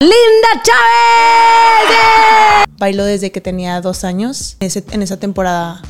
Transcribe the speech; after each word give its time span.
Linda 0.00 0.62
Chávez. 0.62 2.66
Bailo 2.78 3.04
desde 3.04 3.32
que 3.32 3.40
tenía 3.40 3.80
dos 3.80 4.04
años. 4.04 4.56
Ese- 4.60 4.84
en 4.92 5.02
esa 5.02 5.16
temporada 5.18 5.82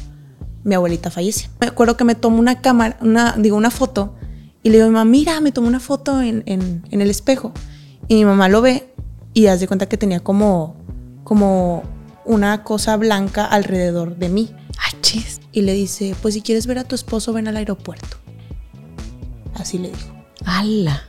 mi 0.65 0.75
abuelita 0.75 1.11
fallece. 1.11 1.51
Me 1.61 1.67
acuerdo 1.67 1.99
que 1.99 2.05
me 2.05 2.15
tomó 2.15 2.39
una 2.39 2.63
cámara, 2.63 2.97
una, 3.03 3.35
digo, 3.37 3.57
una 3.59 3.71
foto 3.71 4.15
y 4.63 4.71
le 4.71 4.77
digo 4.77 4.87
a 4.87 4.89
mi 4.89 4.95
mamá, 4.95 5.05
mira, 5.11 5.41
me 5.43 5.53
tomó 5.53 5.69
una 5.69 5.79
foto 5.81 6.23
en, 6.23 6.43
en- 6.47 6.87
en 6.91 7.03
el 7.03 7.11
espejo. 7.11 7.53
Y 8.09 8.15
mi 8.15 8.25
mamá 8.25 8.49
lo 8.49 8.63
ve 8.63 8.95
y 9.35 9.47
haz 9.49 9.61
de 9.61 9.69
cuenta 9.69 9.85
que 9.87 9.99
tenía 9.99 10.21
como, 10.21 10.77
como 11.25 11.83
una 12.25 12.65
cosa 12.65 12.97
blanca 12.97 13.45
alrededor 13.45 14.17
de 14.17 14.31
mí. 14.31 14.55
Ay, 14.79 14.99
chis. 15.03 15.43
Y 15.53 15.61
le 15.63 15.75
dice, 15.75 16.15
pues 16.23 16.33
si 16.33 16.41
quieres 16.41 16.67
ver 16.67 16.79
a 16.79 16.85
tu 16.85 16.95
esposo, 16.95 17.35
ven 17.35 17.47
al 17.49 17.59
aeropuerto. 17.59 18.17
Así 19.55 19.77
le 19.79 19.89
dijo. 19.89 20.15
Ala. 20.47 21.03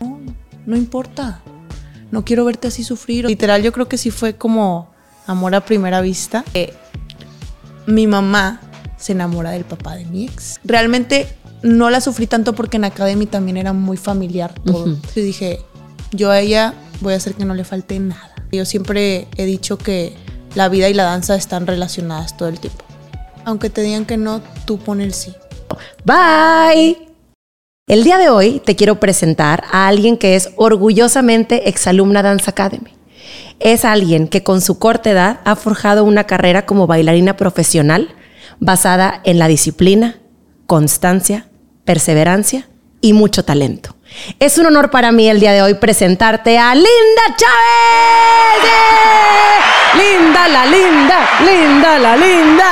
no 0.65 0.75
importa. 0.75 1.41
No 2.11 2.25
quiero 2.25 2.45
verte 2.45 2.67
así 2.67 2.83
sufrir. 2.83 3.25
Literal, 3.25 3.61
yo 3.61 3.71
creo 3.71 3.87
que 3.87 3.97
sí 3.97 4.11
fue 4.11 4.35
como 4.35 4.89
amor 5.27 5.55
a 5.55 5.65
primera 5.65 6.01
vista. 6.01 6.43
Eh, 6.53 6.73
mi 7.85 8.07
mamá 8.07 8.61
se 8.97 9.13
enamora 9.13 9.51
del 9.51 9.63
papá 9.63 9.95
de 9.95 10.05
mi 10.05 10.25
ex. 10.25 10.59
Realmente 10.63 11.27
no 11.61 11.89
la 11.89 12.01
sufrí 12.01 12.27
tanto 12.27 12.53
porque 12.53 12.77
en 12.77 12.85
Academy 12.85 13.25
también 13.25 13.57
era 13.57 13.73
muy 13.73 13.97
familiar 13.97 14.53
todo. 14.65 14.83
Ujú. 14.83 14.97
Yo 15.15 15.21
dije, 15.21 15.61
yo 16.11 16.31
a 16.31 16.39
ella 16.39 16.73
voy 17.01 17.13
a 17.13 17.17
hacer 17.17 17.33
que 17.33 17.45
no 17.45 17.53
le 17.53 17.63
falte 17.63 17.99
nada. 17.99 18.33
Yo 18.51 18.65
siempre 18.65 19.27
he 19.37 19.45
dicho 19.45 19.77
que 19.77 20.15
la 20.55 20.69
vida 20.69 20.89
y 20.89 20.93
la 20.93 21.03
danza 21.03 21.35
están 21.35 21.67
relacionadas 21.67 22.35
todo 22.37 22.49
el 22.49 22.59
tiempo. 22.59 22.83
Aunque 23.45 23.69
te 23.69 23.81
digan 23.81 24.05
que 24.05 24.17
no, 24.17 24.41
tú 24.65 24.79
pon 24.79 25.01
el 25.01 25.13
sí. 25.13 25.33
Bye. 26.03 27.08
El 27.89 28.03
día 28.03 28.19
de 28.19 28.29
hoy 28.29 28.61
te 28.63 28.75
quiero 28.75 28.99
presentar 28.99 29.63
a 29.71 29.87
alguien 29.87 30.15
que 30.15 30.35
es 30.35 30.51
orgullosamente 30.57 31.69
exalumna 31.69 32.21
Dance 32.21 32.47
Academy. 32.47 32.95
Es 33.59 33.83
alguien 33.83 34.27
que 34.27 34.43
con 34.43 34.61
su 34.61 34.77
corta 34.77 35.09
edad 35.09 35.39
ha 35.43 35.55
forjado 35.55 36.03
una 36.03 36.25
carrera 36.25 36.67
como 36.67 36.85
bailarina 36.85 37.35
profesional 37.35 38.13
basada 38.59 39.21
en 39.23 39.39
la 39.39 39.47
disciplina, 39.47 40.19
constancia, 40.67 41.47
perseverancia 41.83 42.69
y 43.01 43.13
mucho 43.13 43.43
talento. 43.43 43.95
Es 44.37 44.59
un 44.59 44.67
honor 44.67 44.91
para 44.91 45.11
mí 45.11 45.27
el 45.27 45.39
día 45.39 45.53
de 45.53 45.63
hoy 45.63 45.73
presentarte 45.73 46.59
a 46.59 46.75
Linda 46.75 47.23
Chávez. 47.37 48.69
¡Eh! 48.69 48.99
Linda, 49.97 50.47
la 50.47 50.65
linda, 50.67 51.29
linda, 51.43 51.97
la 51.97 52.17
linda. 52.17 52.65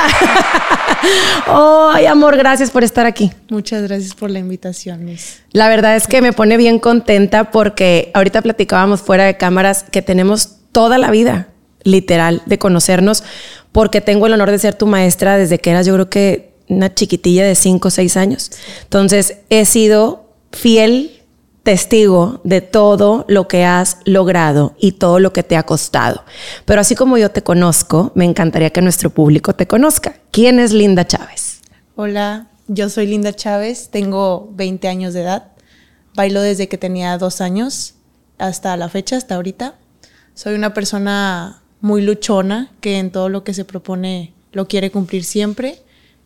Ay, 1.46 2.06
amor, 2.06 2.36
gracias 2.36 2.70
por 2.70 2.84
estar 2.84 3.06
aquí. 3.06 3.30
Muchas 3.48 3.82
gracias 3.82 4.14
por 4.14 4.30
la 4.30 4.38
invitación, 4.38 5.04
Miss. 5.04 5.40
La 5.52 5.68
verdad 5.68 5.96
es 5.96 6.06
que 6.06 6.22
me 6.22 6.32
pone 6.32 6.56
bien 6.56 6.78
contenta 6.78 7.50
porque 7.50 8.10
ahorita 8.14 8.42
platicábamos 8.42 9.00
fuera 9.00 9.24
de 9.24 9.36
cámaras 9.36 9.84
que 9.84 10.02
tenemos 10.02 10.56
toda 10.72 10.98
la 10.98 11.10
vida, 11.10 11.48
literal, 11.82 12.42
de 12.46 12.58
conocernos, 12.58 13.24
porque 13.72 14.00
tengo 14.00 14.26
el 14.26 14.32
honor 14.32 14.50
de 14.50 14.58
ser 14.58 14.74
tu 14.74 14.86
maestra 14.86 15.36
desde 15.38 15.58
que 15.58 15.70
eras 15.70 15.86
yo 15.86 15.94
creo 15.94 16.10
que 16.10 16.52
una 16.68 16.94
chiquitilla 16.94 17.44
de 17.46 17.54
5 17.54 17.88
o 17.88 17.90
6 17.90 18.16
años. 18.16 18.50
Entonces 18.82 19.38
he 19.48 19.64
sido 19.64 20.28
fiel 20.52 21.17
testigo 21.68 22.40
de 22.44 22.62
todo 22.62 23.26
lo 23.28 23.46
que 23.46 23.66
has 23.66 23.98
logrado 24.06 24.74
y 24.78 24.92
todo 24.92 25.18
lo 25.18 25.34
que 25.34 25.42
te 25.42 25.54
ha 25.54 25.64
costado. 25.64 26.24
Pero 26.64 26.80
así 26.80 26.94
como 26.94 27.18
yo 27.18 27.30
te 27.30 27.42
conozco, 27.42 28.10
me 28.14 28.24
encantaría 28.24 28.70
que 28.70 28.80
nuestro 28.80 29.10
público 29.10 29.54
te 29.54 29.66
conozca. 29.66 30.14
¿Quién 30.30 30.60
es 30.60 30.72
Linda 30.72 31.06
Chávez? 31.06 31.60
Hola, 31.94 32.46
yo 32.68 32.88
soy 32.88 33.06
Linda 33.06 33.34
Chávez, 33.34 33.90
tengo 33.90 34.48
20 34.54 34.88
años 34.88 35.12
de 35.12 35.20
edad, 35.20 35.52
bailo 36.14 36.40
desde 36.40 36.68
que 36.68 36.78
tenía 36.78 37.18
dos 37.18 37.42
años 37.42 37.96
hasta 38.38 38.74
la 38.78 38.88
fecha, 38.88 39.18
hasta 39.18 39.34
ahorita. 39.34 39.74
Soy 40.32 40.54
una 40.54 40.72
persona 40.72 41.60
muy 41.82 42.00
luchona 42.00 42.72
que 42.80 42.98
en 42.98 43.12
todo 43.12 43.28
lo 43.28 43.44
que 43.44 43.52
se 43.52 43.66
propone 43.66 44.32
lo 44.52 44.68
quiere 44.68 44.90
cumplir 44.90 45.22
siempre 45.22 45.82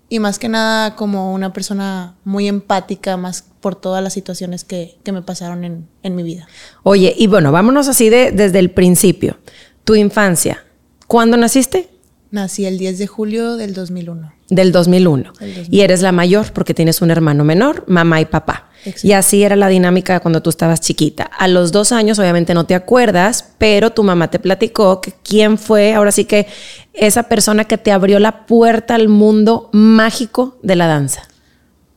y 0.09 0.21
más 0.21 0.39
que 0.39 0.49
nada 0.49 0.95
como 0.95 1.35
una 1.35 1.53
persona 1.53 2.15
muy 2.23 2.47
empática, 2.47 3.17
más 3.17 3.47
por 3.63 3.77
todas 3.77 4.03
las 4.05 4.13
situaciones 4.13 4.65
que, 4.65 4.99
que 5.03 5.13
me 5.13 5.23
pasaron 5.23 5.65
en, 5.65 5.89
en 6.03 6.15
mi 6.15 6.23
vida. 6.23 6.47
Oye, 6.83 7.15
y 7.17 7.29
bueno, 7.29 7.53
vámonos 7.53 7.89
así 7.89 8.11
de, 8.11 8.33
desde 8.33 8.59
el 8.59 8.71
principio. 8.71 9.39
Tu 9.85 9.95
infancia. 9.95 10.65
¿Cuándo 11.07 11.39
naciste? 11.39 11.89
Nací 12.31 12.67
el 12.67 12.79
10 12.79 12.99
de 12.99 13.07
julio 13.07 13.57
del 13.57 13.73
2001. 13.73 14.33
Del 14.49 14.73
2001. 14.73 15.33
Del 15.39 15.55
2000. 15.55 15.75
Y 15.75 15.81
eres 15.83 16.03
la 16.03 16.13
mayor 16.13 16.53
porque 16.53 16.75
tienes 16.75 17.01
un 17.01 17.11
hermano 17.11 17.45
menor, 17.45 17.85
mamá 17.87 18.21
y 18.21 18.25
papá. 18.25 18.71
Exacto. 18.85 19.07
Y 19.07 19.13
así 19.13 19.43
era 19.43 19.55
la 19.55 19.69
dinámica 19.69 20.19
cuando 20.21 20.43
tú 20.43 20.51
estabas 20.51 20.81
chiquita. 20.81 21.25
A 21.25 21.47
los 21.47 21.73
dos 21.73 21.93
años, 21.93 22.19
obviamente 22.19 22.55
no 22.55 22.65
te 22.65 22.75
acuerdas, 22.75 23.53
pero 23.59 23.91
tu 23.91 24.03
mamá 24.03 24.31
te 24.31 24.39
platicó 24.39 25.01
que 25.01 25.13
quién 25.23 25.57
fue, 25.57 25.95
ahora 25.95 26.11
sí 26.11 26.25
que 26.25 26.49
esa 26.95 27.25
persona 27.25 27.65
que 27.65 27.79
te 27.79 27.93
abrió 27.93 28.19
la 28.19 28.47
puerta 28.47 28.95
al 28.95 29.09
mundo 29.09 29.71
mágico 29.73 30.59
de 30.63 30.77
la 30.77 30.87
danza. 30.87 31.29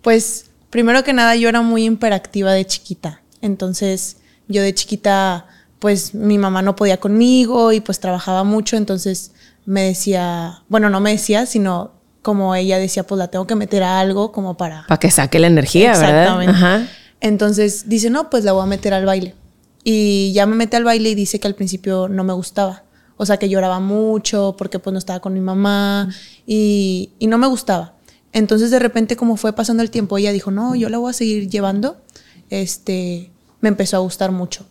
Pues 0.01 0.51
primero 0.75 1.05
que 1.05 1.13
nada 1.13 1.37
yo 1.37 1.47
era 1.47 1.61
muy 1.61 1.85
hiperactiva 1.85 2.51
de 2.51 2.65
chiquita. 2.65 3.21
Entonces 3.39 4.17
yo 4.49 4.61
de 4.61 4.73
chiquita 4.73 5.45
pues 5.79 6.13
mi 6.13 6.37
mamá 6.37 6.61
no 6.63 6.75
podía 6.75 6.97
conmigo 6.97 7.71
y 7.71 7.79
pues 7.79 8.01
trabajaba 8.01 8.43
mucho. 8.43 8.75
Entonces 8.75 9.31
me 9.65 9.83
decía, 9.83 10.63
bueno, 10.67 10.89
no 10.89 10.99
me 10.99 11.11
decía, 11.11 11.45
sino 11.45 11.93
como 12.21 12.55
ella 12.55 12.77
decía, 12.77 13.07
pues 13.07 13.17
la 13.17 13.29
tengo 13.29 13.47
que 13.47 13.55
meter 13.55 13.83
a 13.83 14.01
algo 14.01 14.33
como 14.33 14.57
para... 14.57 14.85
Para 14.85 14.99
que 14.99 15.09
saque 15.11 15.39
la 15.39 15.47
energía, 15.47 15.93
¿verdad? 15.93 16.41
Exactamente. 16.41 16.51
Ajá. 16.51 16.87
Entonces 17.21 17.87
dice, 17.87 18.09
no, 18.09 18.29
pues 18.29 18.43
la 18.43 18.51
voy 18.51 18.63
a 18.63 18.65
meter 18.65 18.93
al 18.93 19.05
baile. 19.05 19.33
Y 19.85 20.33
ya 20.33 20.45
me 20.45 20.57
mete 20.57 20.75
al 20.75 20.83
baile 20.83 21.11
y 21.11 21.15
dice 21.15 21.39
que 21.39 21.47
al 21.47 21.55
principio 21.55 22.09
no 22.09 22.25
me 22.25 22.33
gustaba. 22.33 22.83
O 23.15 23.25
sea, 23.25 23.37
que 23.37 23.47
lloraba 23.47 23.79
mucho 23.79 24.55
porque 24.57 24.79
pues 24.79 24.91
no 24.91 24.99
estaba 24.99 25.21
con 25.21 25.31
mi 25.33 25.39
mamá 25.39 26.09
y, 26.45 27.11
y 27.17 27.27
no 27.27 27.37
me 27.37 27.47
gustaba. 27.47 27.94
Entonces 28.35 28.69
de 28.69 28.79
repente 28.79 29.16
como 29.16 29.38
fue 29.38 29.53
pasando 29.53 29.81
el 29.81 29.90
tiempo, 29.90 30.18
ella 30.18 30.34
dijo, 30.34 30.51
no, 30.51 30.75
yo 30.75 30.90
la 30.90 30.97
voy 30.97 31.09
a 31.09 31.13
seguir 31.13 31.50
llevando. 31.50 31.96
Este, 32.50 33.31
me 33.62 33.69
empezó 33.69 33.96
a 33.96 34.01
gustar 34.01 34.34
mucho. 34.34 34.66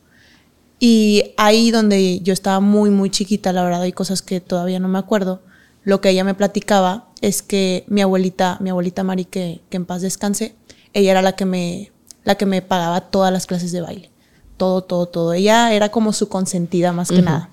Y 0.79 1.33
ahí 1.39 1.71
donde 1.71 2.21
yo 2.21 2.35
estaba 2.35 2.61
muy, 2.61 2.91
muy 2.91 3.09
chiquita, 3.09 3.55
la 3.55 3.65
verdad 3.65 3.81
hay 3.81 3.93
cosas 3.93 4.21
que 4.21 4.43
todavía 4.43 4.81
no 4.81 4.89
me 4.89 4.99
acuerdo, 4.99 5.41
lo 5.83 6.03
que 6.03 6.11
ella 6.11 6.25
me 6.25 6.35
platicaba 6.35 7.09
es 7.23 7.41
que 7.41 7.85
mi 7.89 8.03
abuelita, 8.03 8.59
mi 8.61 8.69
abuelita 8.69 9.03
Mari, 9.03 9.25
que, 9.25 9.63
que 9.71 9.79
en 9.79 9.87
paz 9.87 10.03
descanse, 10.03 10.55
ella 10.93 11.13
era 11.13 11.23
la 11.23 11.33
que, 11.33 11.47
me, 11.47 11.91
la 12.23 12.35
que 12.35 12.45
me 12.45 12.61
pagaba 12.61 13.01
todas 13.01 13.33
las 13.33 13.47
clases 13.47 13.73
de 13.73 13.81
baile. 13.81 14.11
Todo, 14.59 14.85
todo, 14.85 15.07
todo. 15.07 15.33
Ella 15.33 15.73
era 15.73 15.89
como 15.89 16.13
su 16.13 16.29
consentida 16.29 16.93
más 16.93 17.09
que 17.09 17.23
nada. 17.23 17.49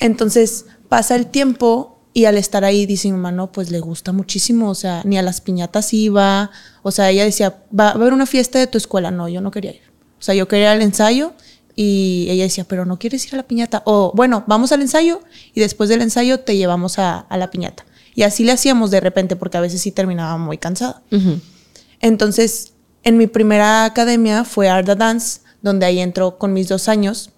Entonces 0.00 0.64
pasa 0.88 1.16
el 1.16 1.26
tiempo 1.26 1.97
y 2.18 2.24
al 2.24 2.36
estar 2.36 2.64
ahí 2.64 2.84
dice 2.84 3.06
mi 3.06 3.12
mamá, 3.12 3.30
no, 3.30 3.52
pues 3.52 3.70
le 3.70 3.78
gusta 3.78 4.10
muchísimo, 4.10 4.70
o 4.70 4.74
sea, 4.74 5.02
ni 5.04 5.18
a 5.18 5.22
las 5.22 5.40
piñatas 5.40 5.94
iba, 5.94 6.50
o 6.82 6.90
sea, 6.90 7.10
ella 7.10 7.22
decía, 7.22 7.62
va, 7.78 7.90
a 7.90 7.92
haber 7.92 8.12
una 8.12 8.26
fiesta 8.26 8.58
de 8.58 8.66
tu 8.66 8.76
escuela, 8.76 9.12
no, 9.12 9.28
yo 9.28 9.40
no 9.40 9.52
quería 9.52 9.70
ir. 9.70 9.82
O 10.18 10.22
sea, 10.22 10.34
yo 10.34 10.48
quería 10.48 10.72
ir 10.72 10.78
al 10.78 10.82
ensayo 10.82 11.34
y 11.76 12.26
ella 12.28 12.42
decía, 12.42 12.64
pero 12.64 12.84
no 12.84 12.98
quieres 12.98 13.24
ir 13.24 13.34
a 13.34 13.36
la 13.36 13.44
piñata. 13.44 13.84
O 13.86 14.10
bueno, 14.16 14.42
vamos 14.48 14.72
al 14.72 14.82
ensayo 14.82 15.20
y 15.54 15.60
después 15.60 15.88
del 15.88 16.02
ensayo 16.02 16.40
te 16.40 16.56
llevamos 16.56 16.98
a, 16.98 17.20
a 17.20 17.36
la 17.36 17.52
piñata. 17.52 17.86
Y 18.16 18.24
así 18.24 18.42
le 18.42 18.50
hacíamos 18.50 18.90
de 18.90 18.98
repente 18.98 19.36
porque 19.36 19.58
a 19.58 19.60
veces 19.60 19.80
sí 19.80 19.92
terminaba 19.92 20.38
muy 20.38 20.58
cansada. 20.58 21.02
Entonces, 22.00 22.72
en 23.04 23.16
mi 23.16 23.28
primera 23.28 23.84
academia 23.84 24.42
fue 24.42 24.68
Arda 24.68 24.96
Dance, 24.96 25.42
donde 25.62 25.86
ahí 25.86 26.00
entro 26.00 26.36
con 26.36 26.52
mis 26.52 26.66
dos 26.66 26.88
años 26.88 27.30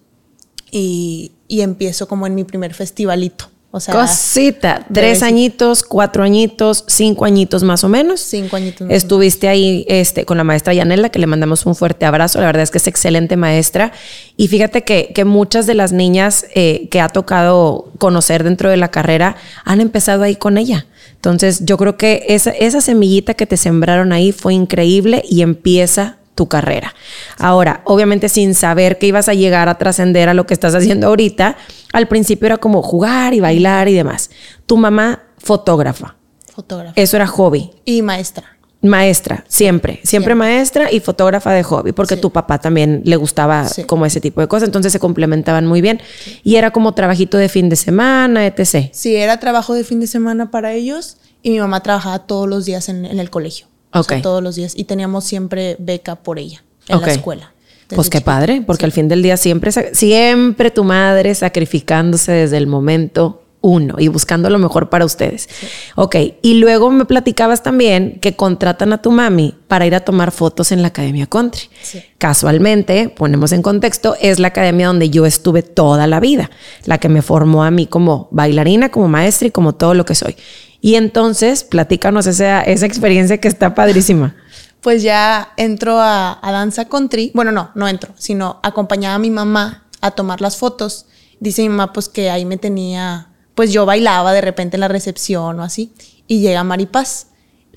y, 0.71 1.33
y 1.47 1.61
empiezo 1.61 2.07
como 2.07 2.25
en 2.25 2.33
mi 2.33 2.45
primer 2.45 2.73
festivalito. 2.73 3.50
O 3.73 3.79
sea, 3.79 3.93
Cosita, 3.93 4.85
tres 4.93 5.23
añitos, 5.23 5.83
cuatro 5.83 6.23
añitos, 6.23 6.83
cinco 6.87 7.23
añitos 7.23 7.63
más 7.63 7.85
o 7.85 7.89
menos. 7.89 8.19
cinco 8.19 8.57
añitos. 8.57 8.85
más. 8.85 8.97
Estuviste 8.97 9.47
ahí 9.47 9.85
este, 9.87 10.25
con 10.25 10.35
la 10.35 10.43
maestra 10.43 10.73
Yanela, 10.73 11.07
que 11.07 11.19
le 11.19 11.27
mandamos 11.27 11.65
un 11.65 11.73
fuerte 11.73 12.05
abrazo. 12.05 12.41
La 12.41 12.47
verdad 12.47 12.63
es 12.63 12.71
que 12.71 12.79
es 12.79 12.87
excelente 12.87 13.37
maestra. 13.37 13.93
Y 14.35 14.49
fíjate 14.49 14.83
que, 14.83 15.13
que 15.15 15.23
muchas 15.23 15.67
de 15.67 15.75
las 15.75 15.93
niñas 15.93 16.45
eh, 16.53 16.89
que 16.91 16.99
ha 16.99 17.07
tocado 17.07 17.89
conocer 17.97 18.43
dentro 18.43 18.69
de 18.69 18.75
la 18.75 18.91
carrera 18.91 19.37
han 19.63 19.79
empezado 19.79 20.23
ahí 20.23 20.35
con 20.35 20.57
ella. 20.57 20.85
Entonces, 21.15 21.63
yo 21.63 21.77
creo 21.77 21.95
que 21.95 22.25
esa, 22.27 22.49
esa 22.51 22.81
semillita 22.81 23.35
que 23.35 23.45
te 23.45 23.55
sembraron 23.55 24.11
ahí 24.11 24.33
fue 24.33 24.53
increíble 24.53 25.23
y 25.29 25.43
empieza 25.43 26.17
tu 26.35 26.47
carrera. 26.47 26.93
Ahora, 27.37 27.81
obviamente 27.85 28.29
sin 28.29 28.55
saber 28.55 28.97
que 28.97 29.07
ibas 29.07 29.27
a 29.29 29.33
llegar 29.33 29.69
a 29.69 29.77
trascender 29.77 30.29
a 30.29 30.33
lo 30.33 30.45
que 30.45 30.53
estás 30.53 30.73
haciendo 30.75 31.07
ahorita, 31.07 31.57
al 31.93 32.07
principio 32.07 32.45
era 32.47 32.57
como 32.57 32.81
jugar 32.81 33.33
y 33.33 33.39
bailar 33.39 33.87
y 33.89 33.93
demás. 33.93 34.29
Tu 34.65 34.77
mamá, 34.77 35.23
fotógrafa. 35.37 36.15
Fotógrafa. 36.53 36.93
Eso 36.95 37.15
era 37.17 37.27
hobby. 37.27 37.71
Y 37.85 38.01
maestra. 38.01 38.45
Maestra, 38.83 39.43
siempre, 39.47 39.93
siempre, 39.93 40.07
Siempre. 40.09 40.35
maestra 40.35 40.91
y 40.91 41.01
fotógrafa 41.01 41.51
de 41.51 41.61
hobby, 41.61 41.91
porque 41.91 42.15
Sí. 42.15 42.21
tu 42.21 42.31
papá 42.31 42.57
también 42.57 43.01
le 43.05 43.15
gustaba 43.15 43.67
Sí. 43.67 43.83
como 43.83 44.07
ese 44.07 44.19
tipo 44.19 44.41
de 44.41 44.47
cosas, 44.47 44.67
entonces 44.69 44.91
se 44.91 44.97
complementaban 44.99 45.67
muy 45.67 45.81
bien. 45.81 46.01
Y 46.43 46.55
era 46.55 46.71
como 46.71 46.93
trabajito 46.95 47.37
de 47.37 47.47
fin 47.47 47.69
de 47.69 47.75
semana, 47.75 48.47
etc. 48.47 48.89
Sí, 48.91 49.15
era 49.15 49.39
trabajo 49.39 49.75
de 49.75 49.83
fin 49.83 49.99
de 49.99 50.07
semana 50.07 50.49
para 50.49 50.73
ellos 50.73 51.17
y 51.43 51.51
mi 51.51 51.59
mamá 51.59 51.83
trabajaba 51.83 52.25
todos 52.25 52.49
los 52.49 52.65
días 52.65 52.89
en, 52.89 53.05
en 53.05 53.19
el 53.19 53.29
colegio. 53.29 53.67
O 53.93 54.03
sea, 54.03 54.17
Ok. 54.17 54.23
todos 54.23 54.41
los 54.43 54.55
días. 54.55 54.73
Y 54.75 54.85
teníamos 54.85 55.23
siempre 55.23 55.75
beca 55.79 56.15
por 56.15 56.39
ella 56.39 56.63
en 56.87 57.01
la 57.01 57.11
escuela. 57.11 57.53
Pues 57.87 58.09
qué 58.09 58.19
chiquita. 58.19 58.31
padre, 58.31 58.63
porque 58.65 58.85
al 58.85 58.93
fin 58.93 59.09
del 59.09 59.21
día 59.21 59.35
siempre, 59.35 59.71
siempre 59.93 60.71
tu 60.71 60.83
madre 60.85 61.35
sacrificándose 61.35 62.31
desde 62.31 62.55
el 62.57 62.65
momento 62.67 63.43
uno 63.63 63.95
y 63.99 64.07
buscando 64.07 64.49
lo 64.49 64.57
mejor 64.59 64.89
para 64.89 65.03
ustedes. 65.05 65.47
Ok, 65.95 66.15
y 66.41 66.55
luego 66.55 66.89
me 66.89 67.05
platicabas 67.05 67.61
también 67.63 68.17
que 68.19 68.35
contratan 68.35 68.91
a 68.93 69.01
tu 69.01 69.11
mami 69.11 69.55
para 69.67 69.85
ir 69.85 69.93
a 69.93 69.99
tomar 69.99 70.31
fotos 70.31 70.71
en 70.71 70.81
la 70.81 70.87
Academia 70.87 71.27
Country. 71.27 71.69
Sí. 71.81 72.01
Casualmente, 72.17 73.09
ponemos 73.09 73.51
en 73.51 73.61
contexto, 73.61 74.15
es 74.19 74.39
la 74.39 74.47
academia 74.47 74.87
donde 74.87 75.09
yo 75.09 75.25
estuve 75.25 75.61
toda 75.61 76.07
la 76.07 76.19
vida, 76.19 76.49
la 76.85 76.97
que 76.97 77.09
me 77.09 77.21
formó 77.21 77.63
a 77.63 77.71
mí 77.71 77.85
como 77.87 78.29
bailarina, 78.31 78.89
como 78.89 79.07
maestra 79.09 79.49
y 79.49 79.51
como 79.51 79.75
todo 79.75 79.93
lo 79.93 80.05
que 80.05 80.15
soy. 80.15 80.35
Y 80.81 80.95
entonces, 80.95 81.63
platícanos 81.63 82.25
esa, 82.25 82.61
esa 82.61 82.85
experiencia 82.87 83.37
que 83.39 83.47
está 83.47 83.75
padrísima. 83.75 84.35
Pues 84.81 85.03
ya 85.03 85.53
entro 85.57 85.99
a, 85.99 86.39
a 86.41 86.51
danza 86.51 86.85
country. 86.85 87.31
Bueno, 87.35 87.51
no, 87.51 87.69
no 87.75 87.87
entro, 87.87 88.13
sino 88.17 88.59
acompañaba 88.63 89.15
a 89.15 89.19
mi 89.19 89.29
mamá 89.29 89.85
a 90.01 90.11
tomar 90.11 90.41
las 90.41 90.57
fotos. 90.57 91.05
Dice 91.39 91.61
mi 91.61 91.69
mamá, 91.69 91.93
pues 91.93 92.09
que 92.09 92.31
ahí 92.31 92.45
me 92.45 92.57
tenía, 92.57 93.29
pues 93.53 93.71
yo 93.71 93.85
bailaba 93.85 94.33
de 94.33 94.41
repente 94.41 94.77
en 94.77 94.81
la 94.81 94.87
recepción 94.87 95.59
o 95.59 95.63
así. 95.63 95.93
Y 96.27 96.39
llega 96.39 96.63
Maripaz 96.63 97.27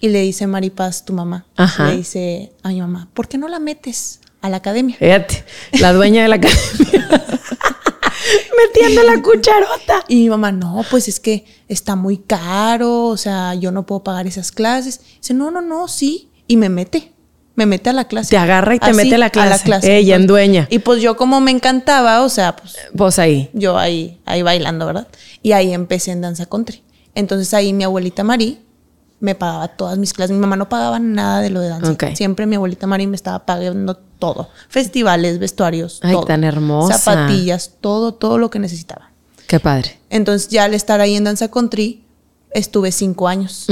y 0.00 0.08
le 0.08 0.20
dice 0.20 0.46
Maripaz, 0.46 1.04
tu 1.04 1.12
mamá, 1.12 1.46
Ajá. 1.56 1.88
le 1.88 1.98
dice 1.98 2.52
a 2.62 2.68
mi 2.70 2.80
mamá, 2.80 3.08
¿por 3.12 3.28
qué 3.28 3.36
no 3.38 3.48
la 3.48 3.58
metes 3.58 4.20
a 4.40 4.48
la 4.48 4.58
academia? 4.58 4.96
Fíjate, 4.98 5.44
la 5.80 5.92
dueña 5.92 6.22
de 6.22 6.28
la 6.28 6.36
academia. 6.36 7.24
Metiendo 8.66 9.02
la 9.02 9.22
cucharota. 9.22 10.04
Y 10.08 10.16
mi 10.16 10.28
mamá, 10.30 10.52
no, 10.52 10.84
pues 10.90 11.08
es 11.08 11.20
que 11.20 11.44
está 11.68 11.96
muy 11.96 12.18
caro, 12.18 13.06
o 13.06 13.16
sea, 13.16 13.54
yo 13.54 13.70
no 13.72 13.86
puedo 13.86 14.02
pagar 14.02 14.26
esas 14.26 14.52
clases. 14.52 15.00
Dice, 15.20 15.34
no, 15.34 15.50
no, 15.50 15.60
no, 15.60 15.88
sí. 15.88 16.28
Y 16.46 16.56
me 16.56 16.68
mete, 16.68 17.12
me 17.54 17.66
mete 17.66 17.90
a 17.90 17.92
la 17.92 18.06
clase. 18.06 18.30
Te 18.30 18.36
agarra 18.36 18.74
y 18.74 18.78
te 18.78 18.86
Así, 18.86 18.96
mete 18.96 19.14
a 19.14 19.18
la 19.18 19.30
clase. 19.30 19.64
Ella, 19.66 20.16
Entonces, 20.16 20.20
en 20.20 20.26
dueña. 20.26 20.66
Y 20.70 20.78
pues 20.80 21.00
yo 21.00 21.16
como 21.16 21.40
me 21.40 21.50
encantaba, 21.50 22.22
o 22.22 22.28
sea, 22.28 22.56
pues 22.56 22.76
Pues 22.96 23.18
ahí. 23.18 23.50
yo 23.54 23.78
ahí, 23.78 24.20
ahí 24.26 24.42
bailando, 24.42 24.86
¿verdad? 24.86 25.08
Y 25.42 25.52
ahí 25.52 25.72
empecé 25.72 26.10
en 26.12 26.20
danza 26.20 26.46
country. 26.46 26.82
Entonces 27.14 27.54
ahí 27.54 27.72
mi 27.72 27.84
abuelita 27.84 28.24
Mari 28.24 28.58
me 29.20 29.34
pagaba 29.34 29.69
todas 29.69 29.99
mis 29.99 30.12
clases. 30.12 30.34
Mi 30.34 30.40
mamá 30.40 30.56
no 30.56 30.69
pagaba 30.69 30.99
nada 30.99 31.40
de 31.40 31.50
lo 31.50 31.61
de 31.61 31.69
danza. 31.69 31.93
Ok. 31.93 32.05
Siempre 32.14 32.46
mi 32.46 32.56
abuelita 32.56 32.87
Mari 32.87 33.06
me 33.06 33.16
estaba 33.16 33.46
pagando 33.46 33.96
todo. 33.96 34.49
Festivales, 34.69 35.38
vestuarios, 35.38 36.00
Ay, 36.02 36.12
todo. 36.12 36.25
tan 36.25 36.44
hermosa. 36.44 36.99
Zapatillas, 36.99 37.72
todo, 37.81 38.14
todo 38.14 38.38
lo 38.38 38.50
que 38.50 38.58
necesitaba. 38.58 39.11
Qué 39.46 39.61
padre. 39.61 39.99
Entonces 40.11 40.49
ya 40.49 40.64
al 40.64 40.75
estar 40.75 41.00
ahí 41.00 41.14
en 41.16 41.25
danza 41.25 41.49
country, 41.49 42.05
estuve 42.50 42.93
cinco 42.93 43.28
años. 43.28 43.66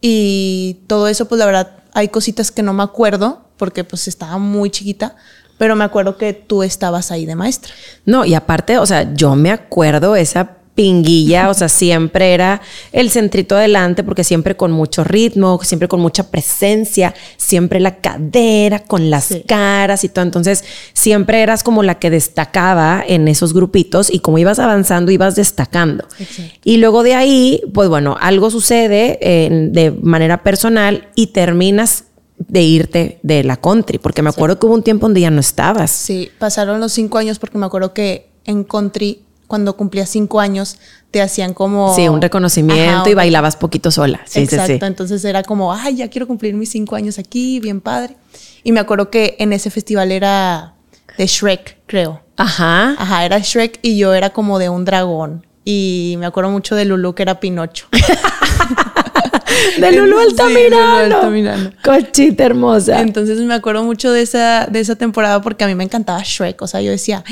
Y 0.00 0.78
todo 0.86 1.08
eso, 1.08 1.26
pues 1.28 1.38
la 1.38 1.46
verdad, 1.46 1.70
hay 1.92 2.08
cositas 2.08 2.50
que 2.50 2.62
no 2.62 2.72
me 2.72 2.82
acuerdo, 2.82 3.42
porque 3.56 3.84
pues 3.84 4.06
estaba 4.08 4.38
muy 4.38 4.70
chiquita, 4.70 5.16
pero 5.58 5.74
me 5.74 5.84
acuerdo 5.84 6.16
que 6.16 6.32
tú 6.32 6.62
estabas 6.62 7.10
ahí 7.10 7.26
de 7.26 7.34
maestra. 7.34 7.72
No, 8.04 8.24
y 8.24 8.34
aparte, 8.34 8.78
o 8.78 8.86
sea, 8.86 9.12
yo 9.14 9.34
me 9.34 9.50
acuerdo 9.50 10.14
esa 10.14 10.57
pinguilla, 10.78 11.50
o 11.50 11.54
sea, 11.54 11.68
siempre 11.68 12.34
era 12.34 12.60
el 12.92 13.10
centrito 13.10 13.56
adelante 13.56 14.04
porque 14.04 14.22
siempre 14.22 14.56
con 14.56 14.70
mucho 14.70 15.02
ritmo, 15.02 15.58
siempre 15.64 15.88
con 15.88 15.98
mucha 15.98 16.30
presencia, 16.30 17.16
siempre 17.36 17.80
la 17.80 17.96
cadera 17.96 18.78
con 18.84 19.10
las 19.10 19.24
Sí. 19.24 19.42
caras 19.44 20.04
y 20.04 20.08
todo. 20.08 20.24
Entonces, 20.24 20.62
siempre 20.92 21.42
eras 21.42 21.64
como 21.64 21.82
la 21.82 21.98
que 21.98 22.10
destacaba 22.10 23.02
en 23.04 23.26
esos 23.26 23.54
grupitos 23.54 24.08
y 24.08 24.20
como 24.20 24.38
ibas 24.38 24.60
avanzando, 24.60 25.10
ibas 25.10 25.34
destacando. 25.34 26.04
Exacto. 26.16 26.54
Y 26.62 26.76
luego 26.76 27.02
de 27.02 27.16
ahí, 27.16 27.60
pues 27.74 27.88
bueno, 27.88 28.16
algo 28.20 28.48
sucede 28.48 29.18
eh, 29.20 29.50
de 29.72 29.90
manera 29.90 30.44
personal 30.44 31.08
y 31.16 31.28
terminas 31.28 32.04
de 32.38 32.62
irte 32.62 33.18
de 33.24 33.42
la 33.42 33.56
country, 33.56 33.98
porque 33.98 34.22
me 34.22 34.28
acuerdo 34.30 34.60
que 34.60 34.66
hubo 34.66 34.74
un 34.74 34.84
tiempo 34.84 35.06
donde 35.06 35.22
ya 35.22 35.30
no 35.32 35.40
estabas. 35.40 35.90
Sí, 35.90 36.30
pasaron 36.38 36.78
los 36.78 36.92
cinco 36.92 37.18
años 37.18 37.40
porque 37.40 37.58
me 37.58 37.66
acuerdo 37.66 37.92
que 37.92 38.28
en 38.44 38.62
country, 38.62 39.24
cuando 39.48 39.76
cumplías 39.76 40.10
cinco 40.10 40.38
años, 40.38 40.78
te 41.10 41.20
hacían 41.20 41.54
como... 41.54 41.94
Sí, 41.96 42.06
un 42.06 42.20
reconocimiento 42.20 43.00
Ajá, 43.00 43.10
y 43.10 43.14
bailabas 43.14 43.56
poquito 43.56 43.90
sola. 43.90 44.20
Sí, 44.26 44.40
Exacto, 44.40 44.66
sí, 44.66 44.78
sí. 44.78 44.84
entonces 44.84 45.24
era 45.24 45.42
como, 45.42 45.72
ay, 45.72 45.96
ya 45.96 46.08
quiero 46.08 46.26
cumplir 46.28 46.54
mis 46.54 46.70
cinco 46.70 46.94
años 46.94 47.18
aquí, 47.18 47.58
bien 47.58 47.80
padre. 47.80 48.16
Y 48.62 48.72
me 48.72 48.78
acuerdo 48.80 49.10
que 49.10 49.34
en 49.38 49.52
ese 49.52 49.70
festival 49.70 50.12
era 50.12 50.74
de 51.16 51.26
Shrek, 51.26 51.78
creo. 51.86 52.22
Ajá. 52.36 52.94
Ajá, 52.98 53.24
era 53.24 53.38
Shrek 53.38 53.80
y 53.82 53.96
yo 53.96 54.14
era 54.14 54.30
como 54.30 54.58
de 54.58 54.68
un 54.68 54.84
dragón. 54.84 55.46
Y 55.64 56.16
me 56.18 56.26
acuerdo 56.26 56.50
mucho 56.50 56.76
de 56.76 56.84
Lulu 56.84 57.14
que 57.14 57.22
era 57.22 57.40
Pinocho. 57.40 57.86
De 59.80 59.92
Lulu 59.92 60.16
Sí, 60.18 60.26
Altamirano. 60.30 61.02
Lulu 61.04 61.14
Altamirano. 61.16 61.70
Cochita 61.84 62.44
hermosa. 62.44 63.00
Entonces 63.00 63.38
me 63.40 63.54
acuerdo 63.54 63.84
mucho 63.84 64.12
de 64.12 64.22
esa, 64.22 64.66
de 64.66 64.80
esa 64.80 64.96
temporada 64.96 65.40
porque 65.42 65.64
a 65.64 65.66
mí 65.66 65.74
me 65.74 65.84
encantaba 65.84 66.22
Shrek. 66.24 66.60
O 66.62 66.66
sea, 66.66 66.80
yo 66.80 66.90
decía, 66.90 67.24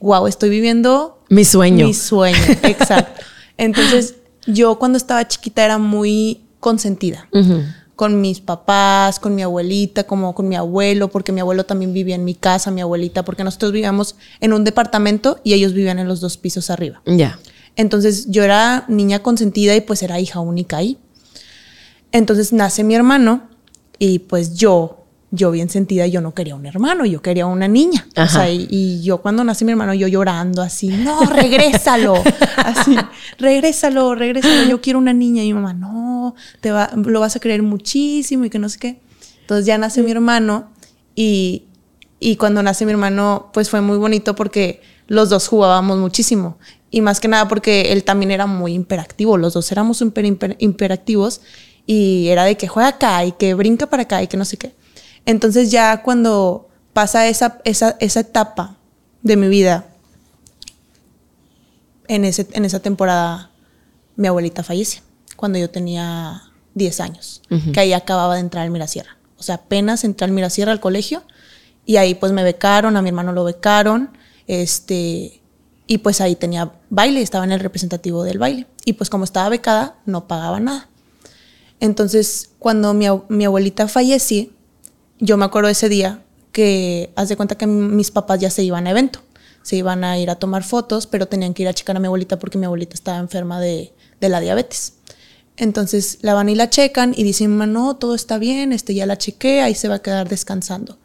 wow, 0.00 0.26
estoy 0.26 0.50
viviendo 0.50 1.22
Mi 1.28 1.44
sueño. 1.44 1.86
mi 1.86 1.94
sueño. 1.94 2.38
Exacto. 2.62 3.22
Entonces 3.56 4.14
yo 4.46 4.78
cuando 4.78 4.96
estaba 4.98 5.26
chiquita 5.28 5.64
era 5.64 5.78
muy 5.78 6.40
consentida. 6.60 7.28
Con 7.96 8.20
mis 8.20 8.40
papás, 8.40 9.18
con 9.18 9.34
mi 9.34 9.42
abuelita, 9.42 10.04
como 10.04 10.32
con 10.34 10.48
mi 10.48 10.54
abuelo, 10.54 11.08
porque 11.08 11.32
mi 11.32 11.40
abuelo 11.40 11.66
también 11.66 11.92
vivía 11.92 12.14
en 12.14 12.24
mi 12.24 12.34
casa, 12.34 12.70
mi 12.70 12.80
abuelita, 12.80 13.24
porque 13.24 13.42
nosotros 13.42 13.72
vivíamos 13.72 14.14
en 14.40 14.52
un 14.52 14.62
departamento 14.62 15.40
y 15.42 15.54
ellos 15.54 15.72
vivían 15.72 15.98
en 15.98 16.06
los 16.06 16.20
dos 16.20 16.36
pisos 16.36 16.70
arriba. 16.70 17.02
Ya. 17.06 17.40
Entonces 17.74 18.26
yo 18.30 18.44
era 18.44 18.84
niña 18.88 19.18
consentida 19.20 19.74
y 19.74 19.80
pues 19.80 20.02
era 20.04 20.20
hija 20.20 20.38
única 20.38 20.76
ahí. 20.76 20.96
Entonces 22.12 22.52
nace 22.52 22.84
mi 22.84 22.94
hermano 22.94 23.42
y 23.98 24.20
pues 24.20 24.54
yo, 24.54 25.04
yo 25.30 25.50
bien 25.50 25.68
sentida, 25.68 26.06
yo 26.06 26.20
no 26.20 26.32
quería 26.34 26.54
un 26.54 26.64
hermano, 26.66 27.04
yo 27.04 27.20
quería 27.20 27.46
una 27.46 27.68
niña. 27.68 28.06
O 28.16 28.26
sea, 28.28 28.50
y, 28.50 28.66
y 28.70 29.02
yo 29.02 29.18
cuando 29.18 29.44
nace 29.44 29.64
mi 29.64 29.72
hermano, 29.72 29.92
yo 29.94 30.08
llorando 30.08 30.62
así, 30.62 30.88
no, 30.88 31.20
regrésalo, 31.26 32.14
así, 32.56 32.96
regrésalo, 33.38 34.14
regrésalo, 34.14 34.68
yo 34.68 34.80
quiero 34.80 34.98
una 34.98 35.12
niña. 35.12 35.42
Y 35.42 35.48
mi 35.48 35.54
mamá, 35.54 35.74
no, 35.74 36.34
te 36.60 36.70
va, 36.70 36.90
lo 36.96 37.20
vas 37.20 37.36
a 37.36 37.40
querer 37.40 37.62
muchísimo 37.62 38.44
y 38.44 38.50
que 38.50 38.58
no 38.58 38.68
sé 38.68 38.78
qué. 38.78 39.00
Entonces 39.42 39.66
ya 39.66 39.76
nace 39.78 40.02
mi 40.02 40.10
hermano 40.10 40.68
y, 41.14 41.64
y 42.20 42.36
cuando 42.36 42.62
nace 42.62 42.84
mi 42.86 42.92
hermano, 42.92 43.50
pues 43.52 43.70
fue 43.70 43.80
muy 43.80 43.98
bonito 43.98 44.34
porque 44.34 44.80
los 45.06 45.28
dos 45.30 45.48
jugábamos 45.48 45.98
muchísimo. 45.98 46.58
Y 46.90 47.02
más 47.02 47.20
que 47.20 47.28
nada 47.28 47.48
porque 47.48 47.92
él 47.92 48.02
también 48.04 48.30
era 48.30 48.46
muy 48.46 48.72
imperactivo. 48.72 49.36
Los 49.36 49.52
dos 49.52 49.70
éramos 49.72 49.98
súper 49.98 50.24
hiper- 50.24 50.56
hiperactivos. 50.58 51.42
Y 51.90 52.28
era 52.28 52.44
de 52.44 52.58
que 52.58 52.68
juega 52.68 52.90
acá 52.90 53.24
y 53.24 53.32
que 53.32 53.54
brinca 53.54 53.86
para 53.86 54.02
acá 54.02 54.22
y 54.22 54.26
que 54.26 54.36
no 54.36 54.44
sé 54.44 54.58
qué. 54.58 54.74
Entonces 55.24 55.70
ya 55.70 56.02
cuando 56.02 56.68
pasa 56.92 57.26
esa, 57.28 57.60
esa, 57.64 57.96
esa 57.98 58.20
etapa 58.20 58.76
de 59.22 59.38
mi 59.38 59.48
vida, 59.48 59.86
en, 62.06 62.26
ese, 62.26 62.46
en 62.52 62.66
esa 62.66 62.80
temporada 62.80 63.50
mi 64.16 64.28
abuelita 64.28 64.62
fallece. 64.62 65.00
Cuando 65.36 65.58
yo 65.58 65.70
tenía 65.70 66.42
10 66.74 67.00
años. 67.00 67.42
Que 67.72 67.80
ahí 67.80 67.92
acababa 67.94 68.34
de 68.34 68.40
entrar 68.40 68.64
al 68.64 68.70
Mirasierra. 68.70 69.16
O 69.38 69.42
sea, 69.42 69.54
apenas 69.54 70.04
entré 70.04 70.24
al 70.26 70.32
Mirasierra 70.32 70.72
al 70.72 70.80
colegio. 70.80 71.22
Y 71.86 71.96
ahí 71.96 72.14
pues 72.14 72.32
me 72.32 72.42
becaron, 72.42 72.96
a 72.96 73.02
mi 73.02 73.08
hermano 73.08 73.32
lo 73.32 73.44
becaron. 73.44 74.10
Este, 74.46 75.40
y 75.86 75.98
pues 75.98 76.20
ahí 76.20 76.36
tenía 76.36 76.72
baile, 76.90 77.22
estaba 77.22 77.44
en 77.44 77.52
el 77.52 77.60
representativo 77.60 78.24
del 78.24 78.38
baile. 78.38 78.66
Y 78.84 78.94
pues 78.94 79.08
como 79.08 79.24
estaba 79.24 79.48
becada, 79.48 79.96
no 80.04 80.28
pagaba 80.28 80.60
nada. 80.60 80.88
Entonces, 81.80 82.50
cuando 82.58 82.94
mi, 82.94 83.06
ab- 83.06 83.24
mi 83.28 83.44
abuelita 83.44 83.88
falleció, 83.88 84.48
yo 85.20 85.36
me 85.36 85.44
acuerdo 85.44 85.68
ese 85.68 85.88
día 85.88 86.22
que, 86.52 87.10
haz 87.16 87.28
de 87.28 87.36
cuenta 87.36 87.56
que 87.56 87.66
mis 87.66 88.10
papás 88.10 88.40
ya 88.40 88.50
se 88.50 88.62
iban 88.62 88.86
a 88.86 88.90
evento. 88.90 89.20
Se 89.62 89.76
iban 89.76 90.02
a 90.04 90.18
ir 90.18 90.30
a 90.30 90.36
tomar 90.36 90.64
fotos, 90.64 91.06
pero 91.06 91.26
tenían 91.26 91.52
que 91.54 91.62
ir 91.62 91.68
a 91.68 91.74
checar 91.74 91.96
a 91.96 92.00
mi 92.00 92.06
abuelita 92.06 92.38
porque 92.38 92.58
mi 92.58 92.64
abuelita 92.66 92.94
estaba 92.94 93.18
enferma 93.18 93.60
de, 93.60 93.92
la 94.20 94.40
diabetes. 94.40 94.94
Entonces 95.56 96.18
la 96.22 96.34
van 96.34 96.48
y 96.48 96.54
la 96.54 96.70
checan 96.70 97.12
y 97.16 97.24
dicen, 97.24 97.56
"Ma, 97.56 97.66
no, 97.66 97.96
todo 97.96 98.14
está 98.14 98.38
bien, 98.38 98.72
este 98.72 98.94
ya 98.94 99.06
la 99.06 99.18
chequé, 99.18 99.60
ahí 99.60 99.74
se 99.74 99.88
va 99.88 99.96
a 99.96 100.02
quedar 100.02 100.28
descansando. 100.28 100.98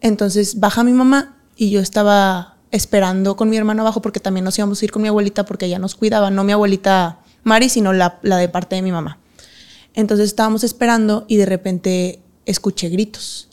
Entonces 0.00 0.60
baja 0.60 0.84
mi 0.84 0.92
mamá 0.92 1.36
y 1.56 1.70
yo 1.70 1.80
estaba 1.80 2.56
esperando 2.70 3.36
con 3.36 3.50
mi 3.50 3.56
hermano 3.56 3.82
abajo 3.82 4.00
porque 4.00 4.20
también 4.20 4.44
nos 4.44 4.56
íbamos 4.58 4.80
a 4.80 4.84
ir 4.84 4.92
con 4.92 5.02
mi 5.02 5.08
abuelita 5.08 5.44
porque 5.44 5.66
ella 5.66 5.78
nos 5.80 5.94
cuidaba, 5.96 6.30
no 6.30 6.44
mi 6.44 6.52
abuelita 6.52 7.18
Mari, 7.44 7.68
sino 7.68 7.92
la, 7.92 8.18
la 8.22 8.36
de 8.36 8.48
parte 8.48 8.76
de 8.76 8.82
mi 8.82 8.92
mamá. 8.92 9.18
Entonces 9.98 10.26
estábamos 10.26 10.62
esperando 10.62 11.24
y 11.26 11.38
de 11.38 11.44
repente 11.46 12.22
escuché 12.46 12.88
gritos. 12.88 13.48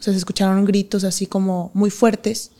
O 0.00 0.02
sea, 0.02 0.14
se 0.14 0.18
escucharon 0.18 0.64
gritos 0.64 1.04
así 1.04 1.26
como 1.26 1.70
muy 1.74 1.90
fuertes 1.90 2.50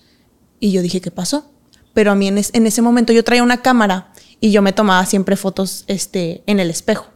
y 0.61 0.71
yo 0.71 0.83
dije, 0.83 1.01
¿qué 1.01 1.11
pasó? 1.11 1.51
Pero 1.95 2.11
a 2.11 2.15
mí 2.15 2.29
en, 2.29 2.37
es- 2.37 2.51
en 2.53 2.67
ese 2.67 2.83
momento 2.83 3.11
yo 3.15 3.25
traía 3.25 3.43
una 3.43 3.63
cámara 3.63 4.13
y 4.39 4.51
yo 4.51 4.61
me 4.61 4.75
tomaba 4.75 5.07
siempre 5.07 5.37
fotos 5.37 5.85
este, 5.87 6.43
en 6.47 6.61
el 6.61 6.69
espejo. 6.69 7.07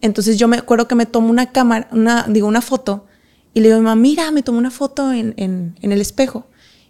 Entonces 0.00 0.38
yo 0.38 0.48
me 0.48 0.56
acuerdo 0.56 0.88
que 0.88 0.94
me 0.94 1.04
tomo 1.04 1.28
una 1.28 1.52
cámara, 1.52 1.88
una, 1.92 2.24
digo, 2.26 2.48
una 2.48 2.62
foto 2.62 3.04
y 3.52 3.60
le 3.60 3.66
digo 3.68 3.76
a 3.76 3.80
mi 3.80 3.84
mamá, 3.84 4.00
mira, 4.00 4.30
me 4.30 4.42
tomé 4.42 4.56
una 4.56 4.70
foto 4.70 5.12
en, 5.12 5.34
en- 5.36 5.76
en 5.82 5.92
el 5.92 6.00
espejo. 6.00 6.46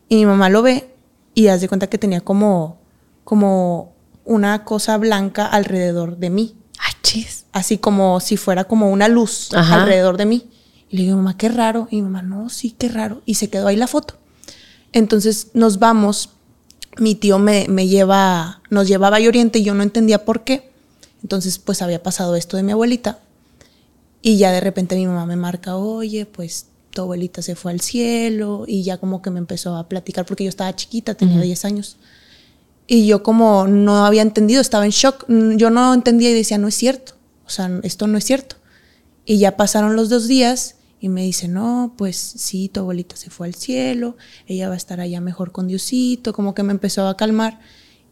Y 0.08 0.14
mi 0.14 0.26
mamá 0.26 0.48
lo 0.48 0.62
ve 0.62 0.94
y 1.34 1.48
haz 1.48 1.60
de 1.60 1.66
cuenta 1.66 1.88
que 1.88 1.98
tenía 1.98 2.20
como, 2.20 2.78
como 3.24 3.96
una 4.24 4.62
cosa 4.64 4.96
blanca 4.96 5.44
alrededor 5.44 6.18
de 6.18 6.30
mí 6.30 6.54
Chis. 7.02 7.44
así 7.52 7.78
como 7.78 8.20
si 8.20 8.36
fuera 8.36 8.64
como 8.64 8.90
una 8.90 9.08
luz 9.08 9.48
Ajá. 9.54 9.82
alrededor 9.82 10.16
de 10.16 10.26
mí. 10.26 10.46
Y 10.88 10.96
le 10.98 11.02
digo, 11.04 11.16
mamá, 11.16 11.36
qué 11.36 11.48
raro. 11.48 11.88
Y 11.90 11.96
mi 11.96 12.02
mamá, 12.02 12.22
no, 12.22 12.50
sí, 12.50 12.74
qué 12.76 12.88
raro. 12.88 13.22
Y 13.26 13.34
se 13.34 13.48
quedó 13.48 13.66
ahí 13.68 13.76
la 13.76 13.86
foto. 13.86 14.14
Entonces 14.92 15.48
nos 15.54 15.78
vamos, 15.78 16.30
mi 16.98 17.14
tío 17.14 17.38
me, 17.38 17.66
me 17.68 17.86
lleva, 17.86 18.60
nos 18.70 18.88
lleva 18.88 19.08
a 19.08 19.12
Oriente 19.12 19.60
y 19.60 19.64
yo 19.64 19.74
no 19.74 19.82
entendía 19.82 20.24
por 20.24 20.44
qué. 20.44 20.70
Entonces 21.22 21.58
pues 21.58 21.82
había 21.82 22.02
pasado 22.02 22.36
esto 22.36 22.56
de 22.56 22.62
mi 22.62 22.72
abuelita 22.72 23.18
y 24.22 24.36
ya 24.36 24.52
de 24.52 24.60
repente 24.60 24.96
mi 24.96 25.06
mamá 25.06 25.26
me 25.26 25.36
marca, 25.36 25.76
oye, 25.76 26.26
pues 26.26 26.66
tu 26.92 27.02
abuelita 27.02 27.42
se 27.42 27.54
fue 27.54 27.72
al 27.72 27.80
cielo 27.80 28.64
y 28.66 28.82
ya 28.82 28.98
como 28.98 29.22
que 29.22 29.30
me 29.30 29.38
empezó 29.38 29.76
a 29.76 29.88
platicar 29.88 30.26
porque 30.26 30.44
yo 30.44 30.50
estaba 30.50 30.74
chiquita, 30.74 31.14
tenía 31.14 31.40
10 31.40 31.64
años. 31.64 31.96
Y 32.92 33.06
yo 33.06 33.22
como 33.22 33.68
no 33.68 34.04
había 34.04 34.22
entendido, 34.22 34.60
estaba 34.60 34.84
en 34.84 34.90
shock. 34.90 35.24
Yo 35.28 35.70
no 35.70 35.94
entendía 35.94 36.28
y 36.30 36.34
decía, 36.34 36.58
no 36.58 36.66
es 36.66 36.74
cierto. 36.74 37.12
O 37.46 37.48
sea, 37.48 37.70
esto 37.84 38.08
no 38.08 38.18
es 38.18 38.24
cierto. 38.24 38.56
Y 39.24 39.38
ya 39.38 39.56
pasaron 39.56 39.94
los 39.94 40.08
dos 40.08 40.26
días 40.26 40.74
y 40.98 41.08
me 41.08 41.22
dice, 41.22 41.46
no, 41.46 41.94
pues 41.96 42.16
sí, 42.16 42.68
tu 42.68 42.80
abuelita 42.80 43.14
se 43.14 43.30
fue 43.30 43.46
al 43.46 43.54
cielo, 43.54 44.16
ella 44.48 44.66
va 44.66 44.74
a 44.74 44.76
estar 44.76 45.00
allá 45.00 45.20
mejor 45.20 45.52
con 45.52 45.68
Diosito, 45.68 46.32
como 46.32 46.52
que 46.52 46.64
me 46.64 46.72
empezó 46.72 47.06
a 47.06 47.16
calmar. 47.16 47.60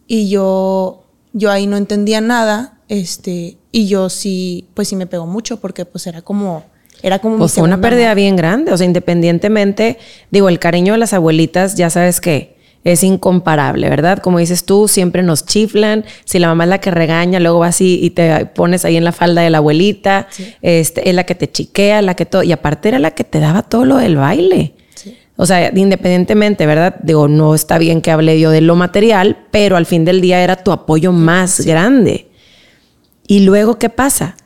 Y 0.06 0.28
yo, 0.28 1.02
yo 1.32 1.50
ahí 1.50 1.66
no 1.66 1.76
entendía 1.76 2.20
nada, 2.20 2.78
este, 2.86 3.58
y 3.72 3.88
yo 3.88 4.08
sí, 4.08 4.68
pues 4.74 4.86
sí 4.86 4.94
me 4.94 5.08
pegó 5.08 5.26
mucho 5.26 5.58
porque 5.58 5.86
pues 5.86 6.06
era 6.06 6.22
como 6.22 6.62
era 7.02 7.18
como 7.18 7.38
pues 7.38 7.52
fue 7.52 7.64
una 7.64 7.80
pérdida 7.80 8.14
bien 8.14 8.36
grande. 8.36 8.72
O 8.72 8.76
sea, 8.76 8.86
independientemente, 8.86 9.98
digo, 10.30 10.48
el 10.48 10.60
cariño 10.60 10.92
de 10.92 11.00
las 11.00 11.14
abuelitas, 11.14 11.74
ya 11.74 11.90
sabes 11.90 12.20
que 12.20 12.57
es 12.84 13.02
incomparable, 13.02 13.88
¿verdad? 13.90 14.18
Como 14.18 14.38
dices 14.38 14.64
tú, 14.64 14.88
siempre 14.88 15.22
nos 15.22 15.44
chiflan. 15.44 16.04
Si 16.24 16.38
la 16.38 16.48
mamá 16.48 16.64
es 16.64 16.70
la 16.70 16.78
que 16.78 16.90
regaña, 16.90 17.40
luego 17.40 17.58
vas 17.58 17.80
y, 17.80 17.98
y 18.02 18.10
te 18.10 18.46
pones 18.46 18.84
ahí 18.84 18.96
en 18.96 19.04
la 19.04 19.12
falda 19.12 19.42
de 19.42 19.50
la 19.50 19.58
abuelita. 19.58 20.28
Este, 20.62 21.08
es 21.08 21.14
la 21.14 21.24
que 21.24 21.34
te 21.34 21.50
chiquea, 21.50 22.02
la 22.02 22.14
que 22.14 22.26
todo. 22.26 22.42
Y 22.42 22.52
aparte 22.52 22.88
era 22.88 22.98
la 22.98 23.10
que 23.10 23.24
te 23.24 23.40
daba 23.40 23.62
todo 23.62 23.84
lo 23.84 23.96
del 23.96 24.16
baile. 24.16 24.74
O 25.36 25.46
sea, 25.46 25.70
independientemente, 25.74 26.66
¿verdad? 26.66 26.96
Digo, 27.02 27.28
no 27.28 27.54
está 27.54 27.78
bien 27.78 28.00
que 28.00 28.10
hable 28.10 28.40
yo 28.40 28.50
de 28.50 28.60
lo 28.60 28.74
material, 28.74 29.46
pero 29.50 29.76
al 29.76 29.86
fin 29.86 30.04
del 30.04 30.20
día 30.20 30.42
era 30.42 30.56
tu 30.56 30.72
apoyo 30.72 31.12
más 31.12 31.60
grande. 31.60 32.28
Y 33.28 33.40
luego, 33.40 33.78
¿qué 33.78 33.88
pasa? 33.88 34.36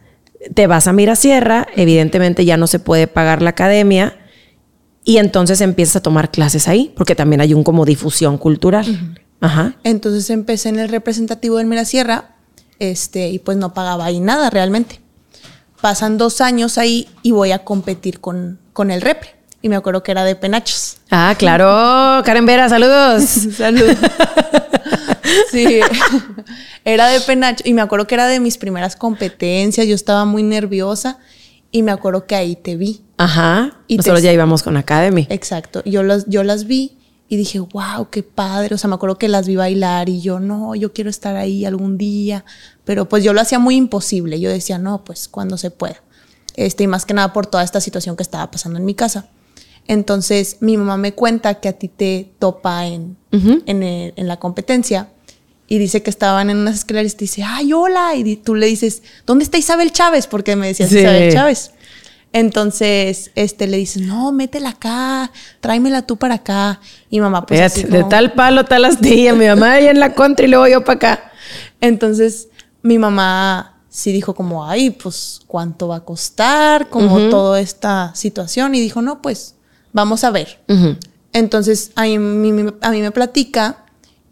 te 0.54 0.66
vas 0.66 0.88
a 0.88 0.92
Mirasierra, 0.92 1.66
evidentemente 1.76 2.44
ya 2.44 2.56
no 2.56 2.66
se 2.66 2.78
puede 2.78 3.06
pagar 3.06 3.42
la 3.42 3.50
academia 3.50 4.16
y 5.04 5.18
entonces 5.18 5.61
empiezas 5.61 5.97
a 5.97 6.02
tomar 6.02 6.30
clases 6.30 6.68
ahí, 6.68 6.92
porque 6.97 7.14
también 7.14 7.40
hay 7.40 7.54
un 7.54 7.64
como 7.64 7.85
difusión 7.85 8.38
cultural. 8.38 9.16
Ajá. 9.40 9.75
Entonces 9.82 10.30
empecé 10.30 10.68
en 10.68 10.78
el 10.78 10.88
representativo 10.88 11.56
del 11.56 11.66
Mirasierra, 11.66 12.37
este, 12.78 13.28
y 13.28 13.38
pues 13.38 13.56
no 13.56 13.75
pagaba 13.75 14.04
ahí 14.04 14.21
nada 14.21 14.50
realmente. 14.50 15.00
Pasan 15.80 16.18
dos 16.18 16.40
años 16.40 16.78
ahí 16.78 17.09
y 17.23 17.32
voy 17.32 17.52
a 17.52 17.64
competir 17.64 18.21
con, 18.21 18.59
con 18.73 18.90
el 18.90 19.00
repre. 19.00 19.35
Y 19.62 19.68
me 19.68 19.76
acuerdo 19.76 20.02
que 20.02 20.11
era 20.11 20.25
de 20.25 20.35
penachos. 20.35 20.99
Ah, 21.11 21.35
claro. 21.38 22.23
Karen 22.25 22.47
Vera, 22.47 22.68
saludos. 22.68 23.23
saludos. 23.56 23.97
sí. 25.50 25.80
era 26.85 27.09
de 27.09 27.21
penacho. 27.21 27.62
Y 27.64 27.73
me 27.73 27.82
acuerdo 27.82 28.06
que 28.09 28.14
era 28.14 28.26
de 28.26 28.40
mis 28.40 28.59
primeras 28.59 28.97
competencias. 28.97 29.87
Yo 29.87 29.94
estaba 29.94 30.25
muy 30.25 30.42
nerviosa. 30.42 31.18
Y 31.73 31.83
me 31.83 31.91
acuerdo 31.91 32.26
que 32.26 32.37
ahí 32.37 32.55
te 32.55 32.76
vi. 32.76 33.02
Ajá. 33.17 33.81
Y 33.88 33.97
nosotros 33.97 34.23
ya 34.23 34.33
íbamos 34.33 34.62
con 34.62 34.76
Academy. 34.76 35.26
Exacto. 35.31 35.83
Yo 35.85 36.05
las, 36.05 36.26
yo 36.29 36.45
las 36.45 36.67
vi 36.67 36.99
y 37.29 37.37
dije, 37.37 37.59
wow, 37.59 38.11
qué 38.11 38.23
padre. 38.23 38.75
O 38.75 38.79
sea, 38.79 38.88
me 38.88 38.95
acuerdo 38.95 39.19
que 39.19 39.26
las 39.26 39.49
vi 39.49 39.57
bailar 39.57 40.09
y 40.09 40.21
yo, 40.21 40.38
no, 40.38 40.75
yo 40.75 40.93
quiero 40.93 41.09
estar 41.09 41.35
ahí 41.35 41.64
algún 41.64 41.99
día. 41.99 42.45
Pero 42.85 43.09
pues 43.09 43.25
yo 43.25 43.33
lo 43.33 43.41
hacía 43.41 43.59
muy 43.59 43.75
imposible. 43.75 44.38
Yo 44.38 44.50
decía, 44.50 44.79
no, 44.79 45.02
pues 45.02 45.29
cuando 45.29 45.57
se 45.57 45.71
pueda. 45.71 46.02
Este, 46.55 46.85
y 46.85 46.87
más 46.87 47.07
que 47.07 47.14
nada 47.14 47.33
por 47.33 47.47
toda 47.47 47.64
esta 47.64 47.81
situación 47.81 48.17
que 48.17 48.23
estaba 48.23 48.50
pasando 48.50 48.79
en 48.79 48.85
mi 48.85 48.95
casa. 48.95 49.31
Entonces 49.87 50.59
mi 50.61 50.76
mamá 50.76 50.97
me 50.97 51.12
cuenta 51.14 51.55
que 51.55 51.69
a 51.69 51.73
ti 51.73 51.88
te 51.88 52.33
topa 52.38 52.87
en, 52.87 53.17
en, 53.31 54.29
la 54.29 54.38
competencia 54.38 55.09
y 55.69 55.78
dice 55.78 56.02
que 56.02 56.11
estaban 56.11 56.50
en 56.50 56.59
unas 56.59 56.76
escaleras 56.76 57.12
y 57.12 57.16
te 57.16 57.25
dice, 57.25 57.42
ay, 57.42 57.73
hola. 57.73 58.14
Y 58.14 58.37
tú 58.37 58.54
le 58.54 58.66
dices, 58.66 59.02
¿dónde 59.26 59.45
está 59.45 59.59
Isabel 59.59 59.92
Chávez? 59.92 60.26
Porque 60.26 60.57
me 60.57 60.66
decías 60.66 60.92
Isabel 60.92 61.33
Chávez. 61.33 61.73
Entonces, 62.35 63.31
este, 63.35 63.66
le 63.66 63.76
dices, 63.76 64.02
no, 64.02 64.33
métela 64.33 64.71
acá, 64.71 65.31
tráemela 65.61 66.02
tú 66.02 66.16
para 66.16 66.37
acá. 66.37 66.81
Y 67.11 67.21
mamá, 67.21 67.47
pues. 67.47 67.88
De 67.90 68.04
tal 68.04 68.33
palo, 68.33 68.64
tal 68.64 68.85
astilla. 68.85 69.35
mi 69.35 69.47
mamá 69.47 69.73
ahí 69.75 69.87
en 69.87 70.00
la 70.00 70.14
contra 70.14 70.47
y 70.47 70.49
luego 70.49 70.66
yo 70.66 70.85
para 70.85 70.97
acá. 70.97 71.33
Entonces, 71.81 72.49
mi 72.83 72.99
mamá 72.99 73.81
sí 73.88 74.12
dijo, 74.12 74.35
como, 74.35 74.66
ay, 74.66 74.90
pues, 74.90 75.40
¿cuánto 75.47 75.88
va 75.88 75.97
a 75.97 76.04
costar? 76.04 76.88
Como 76.88 77.28
toda 77.28 77.61
esta 77.61 78.12
situación. 78.14 78.75
Y 78.75 78.81
dijo, 78.81 79.02
no, 79.02 79.21
pues, 79.21 79.54
vamos 79.92 80.25
a 80.25 80.31
ver. 80.31 80.59
Entonces 81.33 81.92
a 81.95 82.02
mí, 82.04 82.19
me 82.19 83.11
platica 83.11 83.81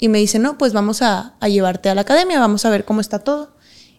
y 0.00 0.09
me 0.09 0.19
dice, 0.19 0.38
no, 0.38 0.57
pues 0.57 0.73
vamos 0.73 1.02
a, 1.02 1.35
llevarte 1.47 1.90
a 1.90 1.95
la 1.95 2.00
academia, 2.00 2.40
vamos 2.40 2.64
a 2.64 2.71
ver 2.71 2.87
cómo 2.87 3.02
está 3.02 3.19
todo. 3.19 3.54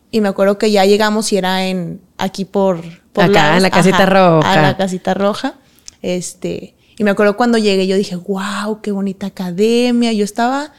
Y 0.09 0.19
me 0.19 0.27
acuerdo 0.27 0.57
que 0.57 0.71
ya 0.71 0.83
llegamos 0.83 1.31
y 1.31 1.37
era 1.37 1.67
en 1.67 2.01
aquí 2.17 2.43
por, 2.43 2.81
por 3.13 3.25
acá 3.25 3.55
en 3.55 3.63
la 3.63 3.69
casita 3.69 4.05
roja. 4.07 4.51
A 4.51 4.61
la 4.61 4.75
casita 4.75 5.13
roja. 5.13 5.53
Este, 6.01 6.75
y 6.97 7.03
me 7.03 7.11
acuerdo 7.11 7.37
cuando 7.37 7.59
llegué, 7.59 7.85
yo 7.85 7.95
dije, 7.95 8.15
wow, 8.15 8.81
qué 8.81 8.91
bonita 8.91 9.27
academia. 9.27 10.11
Yo 10.11 10.25
estaba 10.25 10.73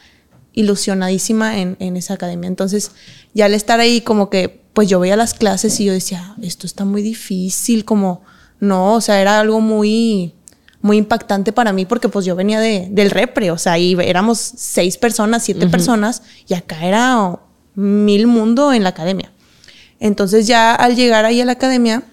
ilusionadísima 0.51 1.57
en, 1.57 1.77
en, 1.79 1.95
esa 1.95 2.15
academia. 2.15 2.47
Entonces, 2.49 2.91
ya 3.33 3.45
al 3.45 3.53
estar 3.53 3.79
ahí, 3.79 4.01
como 4.01 4.29
que, 4.29 4.61
pues 4.73 4.89
yo 4.89 4.99
veía 4.99 5.15
las 5.15 5.33
clases 5.33 5.79
y 5.79 5.85
yo 5.85 5.93
decía, 5.93 6.35
esto 6.41 6.67
está 6.67 6.83
muy 6.83 7.01
difícil, 7.01 7.85
como, 7.85 8.23
no, 8.59 8.95
o 8.95 9.01
sea, 9.01 9.21
era 9.21 9.39
algo 9.39 9.61
muy, 9.61 10.35
muy 10.83 10.97
impactante 10.97 11.53
para 11.53 11.71
mí 11.71 11.85
porque 11.85 12.09
pues 12.09 12.25
yo 12.25 12.35
venía 12.35 12.59
de, 12.59 12.89
del 12.91 13.09
repre, 13.09 13.51
o 13.51 13.57
sea, 13.57 13.71
ahí 13.71 13.95
éramos 14.03 14.37
seis 14.37 14.97
personas, 14.97 15.41
siete 15.41 15.65
personas 15.67 16.23
y 16.45 16.55
acá 16.55 16.85
era 16.85 17.39
mil 17.73 18.27
mundo 18.27 18.73
en 18.73 18.83
la 18.83 18.89
academia. 18.89 19.31
Entonces 20.01 20.45
ya 20.45 20.75
al 20.75 20.97
llegar 20.97 21.23
ahí 21.23 21.39
a 21.39 21.45
la 21.45 21.53
academia, 21.53 22.03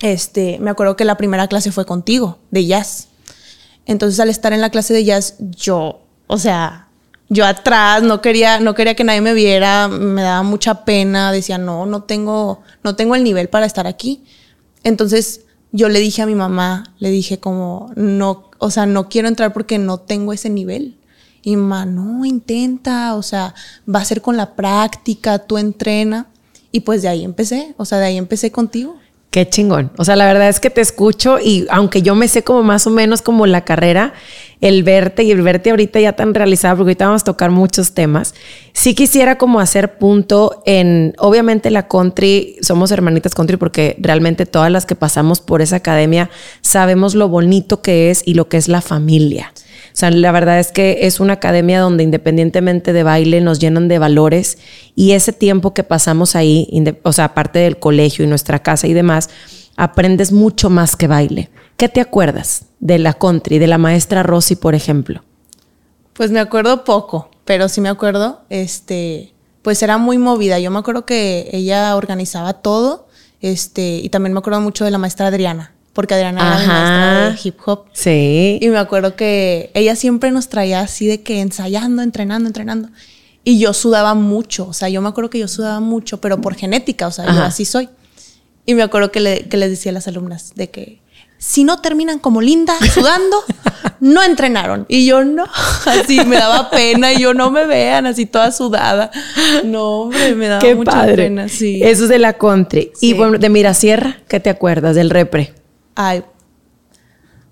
este, 0.00 0.58
me 0.60 0.70
acuerdo 0.70 0.94
que 0.94 1.04
la 1.04 1.16
primera 1.16 1.48
clase 1.48 1.72
fue 1.72 1.84
contigo, 1.84 2.38
de 2.52 2.64
jazz. 2.66 3.08
Entonces 3.86 4.20
al 4.20 4.30
estar 4.30 4.52
en 4.52 4.60
la 4.60 4.70
clase 4.70 4.94
de 4.94 5.04
jazz, 5.04 5.34
yo, 5.40 6.00
o 6.28 6.38
sea, 6.38 6.86
yo 7.28 7.44
atrás 7.44 8.04
no 8.04 8.22
quería, 8.22 8.60
no 8.60 8.76
quería 8.76 8.94
que 8.94 9.02
nadie 9.02 9.20
me 9.20 9.34
viera, 9.34 9.88
me 9.88 10.22
daba 10.22 10.44
mucha 10.44 10.84
pena, 10.84 11.32
decía, 11.32 11.58
no, 11.58 11.86
no 11.86 12.04
tengo, 12.04 12.62
no 12.84 12.94
tengo 12.94 13.16
el 13.16 13.24
nivel 13.24 13.48
para 13.48 13.66
estar 13.66 13.88
aquí. 13.88 14.22
Entonces 14.84 15.40
yo 15.72 15.88
le 15.88 16.00
dije 16.00 16.22
a 16.22 16.26
mi 16.26 16.34
mamá, 16.34 16.94
le 16.98 17.10
dije 17.10 17.38
como, 17.38 17.92
no, 17.96 18.50
o 18.58 18.70
sea, 18.70 18.86
no 18.86 19.08
quiero 19.08 19.28
entrar 19.28 19.52
porque 19.52 19.78
no 19.78 19.98
tengo 19.98 20.32
ese 20.32 20.50
nivel. 20.50 20.96
Y 21.42 21.56
mamá, 21.56 21.86
no, 21.86 22.24
intenta, 22.24 23.14
o 23.14 23.22
sea, 23.22 23.54
va 23.92 24.00
a 24.00 24.04
ser 24.04 24.20
con 24.20 24.36
la 24.36 24.56
práctica, 24.56 25.38
tú 25.38 25.58
entrena. 25.58 26.26
Y 26.72 26.80
pues 26.80 27.02
de 27.02 27.08
ahí 27.08 27.24
empecé, 27.24 27.74
o 27.76 27.84
sea, 27.84 27.98
de 27.98 28.06
ahí 28.06 28.16
empecé 28.16 28.50
contigo. 28.50 28.96
Qué 29.36 29.46
chingón. 29.46 29.90
O 29.98 30.04
sea, 30.06 30.16
la 30.16 30.24
verdad 30.24 30.48
es 30.48 30.60
que 30.60 30.70
te 30.70 30.80
escucho 30.80 31.38
y 31.38 31.66
aunque 31.68 32.00
yo 32.00 32.14
me 32.14 32.26
sé 32.26 32.42
como 32.42 32.62
más 32.62 32.86
o 32.86 32.90
menos 32.90 33.20
como 33.20 33.46
la 33.46 33.66
carrera, 33.66 34.14
el 34.62 34.82
verte 34.82 35.24
y 35.24 35.30
el 35.30 35.42
verte 35.42 35.68
ahorita 35.68 36.00
ya 36.00 36.14
tan 36.14 36.32
realizada, 36.32 36.74
porque 36.74 36.92
ahorita 36.92 37.04
vamos 37.04 37.20
a 37.20 37.24
tocar 37.26 37.50
muchos 37.50 37.92
temas, 37.92 38.34
sí 38.72 38.94
quisiera 38.94 39.36
como 39.36 39.60
hacer 39.60 39.98
punto 39.98 40.62
en, 40.64 41.12
obviamente 41.18 41.70
la 41.70 41.86
country, 41.86 42.56
somos 42.62 42.90
hermanitas 42.92 43.34
country 43.34 43.58
porque 43.58 43.94
realmente 43.98 44.46
todas 44.46 44.72
las 44.72 44.86
que 44.86 44.94
pasamos 44.94 45.42
por 45.42 45.60
esa 45.60 45.76
academia 45.76 46.30
sabemos 46.62 47.14
lo 47.14 47.28
bonito 47.28 47.82
que 47.82 48.10
es 48.10 48.22
y 48.24 48.32
lo 48.32 48.48
que 48.48 48.56
es 48.56 48.68
la 48.68 48.80
familia. 48.80 49.52
O 49.54 49.65
sea, 49.98 50.10
la 50.10 50.30
verdad 50.30 50.58
es 50.58 50.72
que 50.72 50.98
es 51.06 51.20
una 51.20 51.34
academia 51.34 51.80
donde 51.80 52.02
independientemente 52.02 52.92
de 52.92 53.02
baile 53.02 53.40
nos 53.40 53.58
llenan 53.58 53.88
de 53.88 53.98
valores 53.98 54.58
y 54.94 55.12
ese 55.12 55.32
tiempo 55.32 55.72
que 55.72 55.84
pasamos 55.84 56.36
ahí, 56.36 56.68
o 57.02 57.12
sea, 57.12 57.24
aparte 57.24 57.60
del 57.60 57.78
colegio 57.78 58.22
y 58.22 58.28
nuestra 58.28 58.58
casa 58.58 58.86
y 58.86 58.92
demás, 58.92 59.30
aprendes 59.74 60.32
mucho 60.32 60.68
más 60.68 60.96
que 60.96 61.06
baile. 61.06 61.48
¿Qué 61.78 61.88
te 61.88 62.02
acuerdas 62.02 62.66
de 62.78 62.98
la 62.98 63.14
country, 63.14 63.58
de 63.58 63.68
la 63.68 63.78
maestra 63.78 64.22
Rosy, 64.22 64.56
por 64.56 64.74
ejemplo? 64.74 65.22
Pues 66.12 66.30
me 66.30 66.40
acuerdo 66.40 66.84
poco, 66.84 67.30
pero 67.46 67.70
sí 67.70 67.80
me 67.80 67.88
acuerdo, 67.88 68.42
este, 68.50 69.32
pues 69.62 69.82
era 69.82 69.96
muy 69.96 70.18
movida. 70.18 70.58
Yo 70.58 70.70
me 70.70 70.78
acuerdo 70.78 71.06
que 71.06 71.48
ella 71.52 71.96
organizaba 71.96 72.52
todo, 72.52 73.08
este, 73.40 74.00
y 74.02 74.10
también 74.10 74.34
me 74.34 74.40
acuerdo 74.40 74.60
mucho 74.60 74.84
de 74.84 74.90
la 74.90 74.98
maestra 74.98 75.28
Adriana 75.28 75.75
porque 75.96 76.12
Adriana 76.12 76.40
era 76.42 76.60
mi 76.60 76.66
maestra 76.66 77.30
de 77.30 77.40
hip 77.42 77.58
hop. 77.64 77.86
Sí. 77.94 78.58
Y 78.60 78.68
me 78.68 78.76
acuerdo 78.76 79.16
que 79.16 79.70
ella 79.72 79.96
siempre 79.96 80.30
nos 80.30 80.50
traía 80.50 80.80
así 80.80 81.06
de 81.06 81.22
que 81.22 81.40
ensayando, 81.40 82.02
entrenando, 82.02 82.46
entrenando. 82.46 82.90
Y 83.44 83.58
yo 83.58 83.72
sudaba 83.72 84.12
mucho, 84.12 84.68
o 84.68 84.72
sea, 84.74 84.90
yo 84.90 85.00
me 85.00 85.08
acuerdo 85.08 85.30
que 85.30 85.38
yo 85.38 85.48
sudaba 85.48 85.80
mucho, 85.80 86.20
pero 86.20 86.38
por 86.38 86.54
genética, 86.54 87.06
o 87.06 87.10
sea, 87.10 87.24
yo 87.24 87.42
así 87.42 87.64
soy. 87.64 87.88
Y 88.66 88.74
me 88.74 88.82
acuerdo 88.82 89.10
que, 89.10 89.20
le, 89.20 89.48
que 89.48 89.56
les 89.56 89.70
decía 89.70 89.90
a 89.90 89.94
las 89.94 90.06
alumnas 90.06 90.52
de 90.54 90.68
que 90.68 91.00
si 91.38 91.64
no 91.64 91.80
terminan 91.80 92.18
como 92.18 92.42
linda 92.42 92.74
sudando, 92.92 93.42
no 94.00 94.22
entrenaron. 94.22 94.84
Y 94.88 95.06
yo 95.06 95.24
no, 95.24 95.46
así 95.86 96.22
me 96.26 96.36
daba 96.36 96.68
pena 96.68 97.14
y 97.14 97.20
yo 97.20 97.32
no 97.32 97.50
me 97.50 97.64
vean 97.66 98.04
así 98.04 98.26
toda 98.26 98.52
sudada. 98.52 99.10
No, 99.64 100.02
hombre, 100.02 100.34
me 100.34 100.48
daba 100.48 100.74
mucha 100.74 101.06
pena. 101.06 101.48
Sí. 101.48 101.80
Eso 101.82 102.04
es 102.04 102.10
de 102.10 102.18
la 102.18 102.34
country. 102.34 102.92
Y 103.00 103.14
bueno, 103.14 103.38
de 103.38 103.48
Mirasierra, 103.48 104.18
¿qué 104.28 104.40
te 104.40 104.50
acuerdas 104.50 104.94
del 104.94 105.08
repre? 105.08 105.54
Ay, 105.96 106.22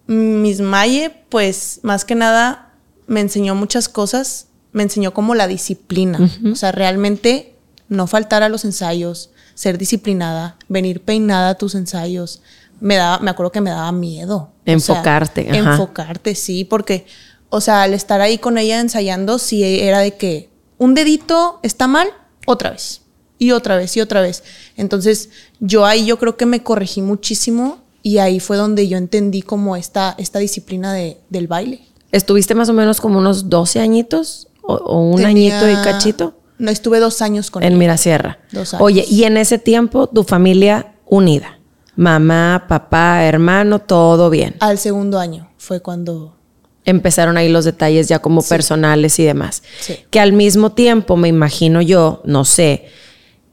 mis 0.06 0.60
Maye, 0.60 1.10
pues 1.28 1.80
más 1.82 2.04
que 2.04 2.14
nada 2.14 2.72
me 3.06 3.20
enseñó 3.20 3.54
muchas 3.54 3.88
cosas, 3.88 4.48
me 4.72 4.82
enseñó 4.82 5.12
como 5.12 5.34
la 5.34 5.48
disciplina, 5.48 6.18
o 6.50 6.54
sea, 6.54 6.72
realmente 6.72 7.56
no 7.88 8.06
faltar 8.06 8.42
a 8.42 8.48
los 8.48 8.64
ensayos, 8.64 9.30
ser 9.54 9.78
disciplinada, 9.78 10.56
venir 10.68 11.00
peinada 11.00 11.50
a 11.50 11.54
tus 11.54 11.74
ensayos. 11.74 12.42
Me 12.80 12.96
daba, 12.96 13.20
me 13.20 13.30
acuerdo 13.30 13.52
que 13.52 13.60
me 13.60 13.70
daba 13.70 13.92
miedo. 13.92 14.52
Enfocarte. 14.64 15.56
enfocarte, 15.56 16.34
sí, 16.34 16.64
porque, 16.64 17.06
o 17.50 17.60
sea, 17.60 17.82
al 17.82 17.94
estar 17.94 18.20
ahí 18.20 18.38
con 18.38 18.58
ella 18.58 18.80
ensayando, 18.80 19.38
sí 19.38 19.62
era 19.62 20.00
de 20.00 20.16
que 20.16 20.50
un 20.76 20.94
dedito 20.94 21.60
está 21.62 21.86
mal, 21.86 22.08
otra 22.46 22.70
vez. 22.70 23.02
Y 23.38 23.52
otra 23.52 23.76
vez, 23.76 23.96
y 23.96 24.00
otra 24.00 24.20
vez. 24.20 24.42
Entonces, 24.76 25.30
yo 25.60 25.86
ahí 25.86 26.04
yo 26.04 26.18
creo 26.18 26.36
que 26.36 26.46
me 26.46 26.62
corregí 26.62 27.00
muchísimo 27.00 27.83
y 28.04 28.18
ahí 28.18 28.38
fue 28.38 28.58
donde 28.58 28.86
yo 28.86 28.98
entendí 28.98 29.40
como 29.40 29.76
esta, 29.76 30.14
esta 30.18 30.38
disciplina 30.38 30.92
de, 30.92 31.16
del 31.30 31.48
baile. 31.48 31.80
¿Estuviste 32.12 32.54
más 32.54 32.68
o 32.68 32.74
menos 32.74 33.00
como 33.00 33.18
unos 33.18 33.48
12 33.48 33.80
añitos 33.80 34.48
o, 34.62 35.00
un 35.00 35.24
añito 35.24 35.68
y 35.68 35.74
cachito? 35.76 36.38
No, 36.58 36.70
estuve 36.70 37.00
dos 37.00 37.22
años 37.22 37.50
con 37.50 37.62
En 37.62 37.78
Mirasierra. 37.78 38.38
Dos 38.52 38.74
años. 38.74 38.84
Oye, 38.84 39.06
y 39.08 39.24
en 39.24 39.38
ese 39.38 39.58
tiempo 39.58 40.06
tu 40.06 40.22
familia 40.22 40.94
unida. 41.06 41.58
Mamá, 41.96 42.66
papá, 42.68 43.24
hermano, 43.24 43.78
todo 43.78 44.28
bien. 44.28 44.54
Al 44.60 44.78
segundo 44.78 45.18
año 45.18 45.50
fue 45.56 45.80
cuando 45.80 46.36
empezaron 46.84 47.38
ahí 47.38 47.48
los 47.48 47.64
detalles 47.64 48.06
ya 48.06 48.18
como 48.18 48.42
personales 48.42 49.18
y 49.18 49.24
demás. 49.24 49.62
Sí. 49.80 49.96
Que 50.10 50.20
al 50.20 50.34
mismo 50.34 50.72
tiempo, 50.72 51.16
me 51.16 51.28
imagino 51.28 51.80
yo, 51.80 52.20
no 52.26 52.44
sé, 52.44 52.84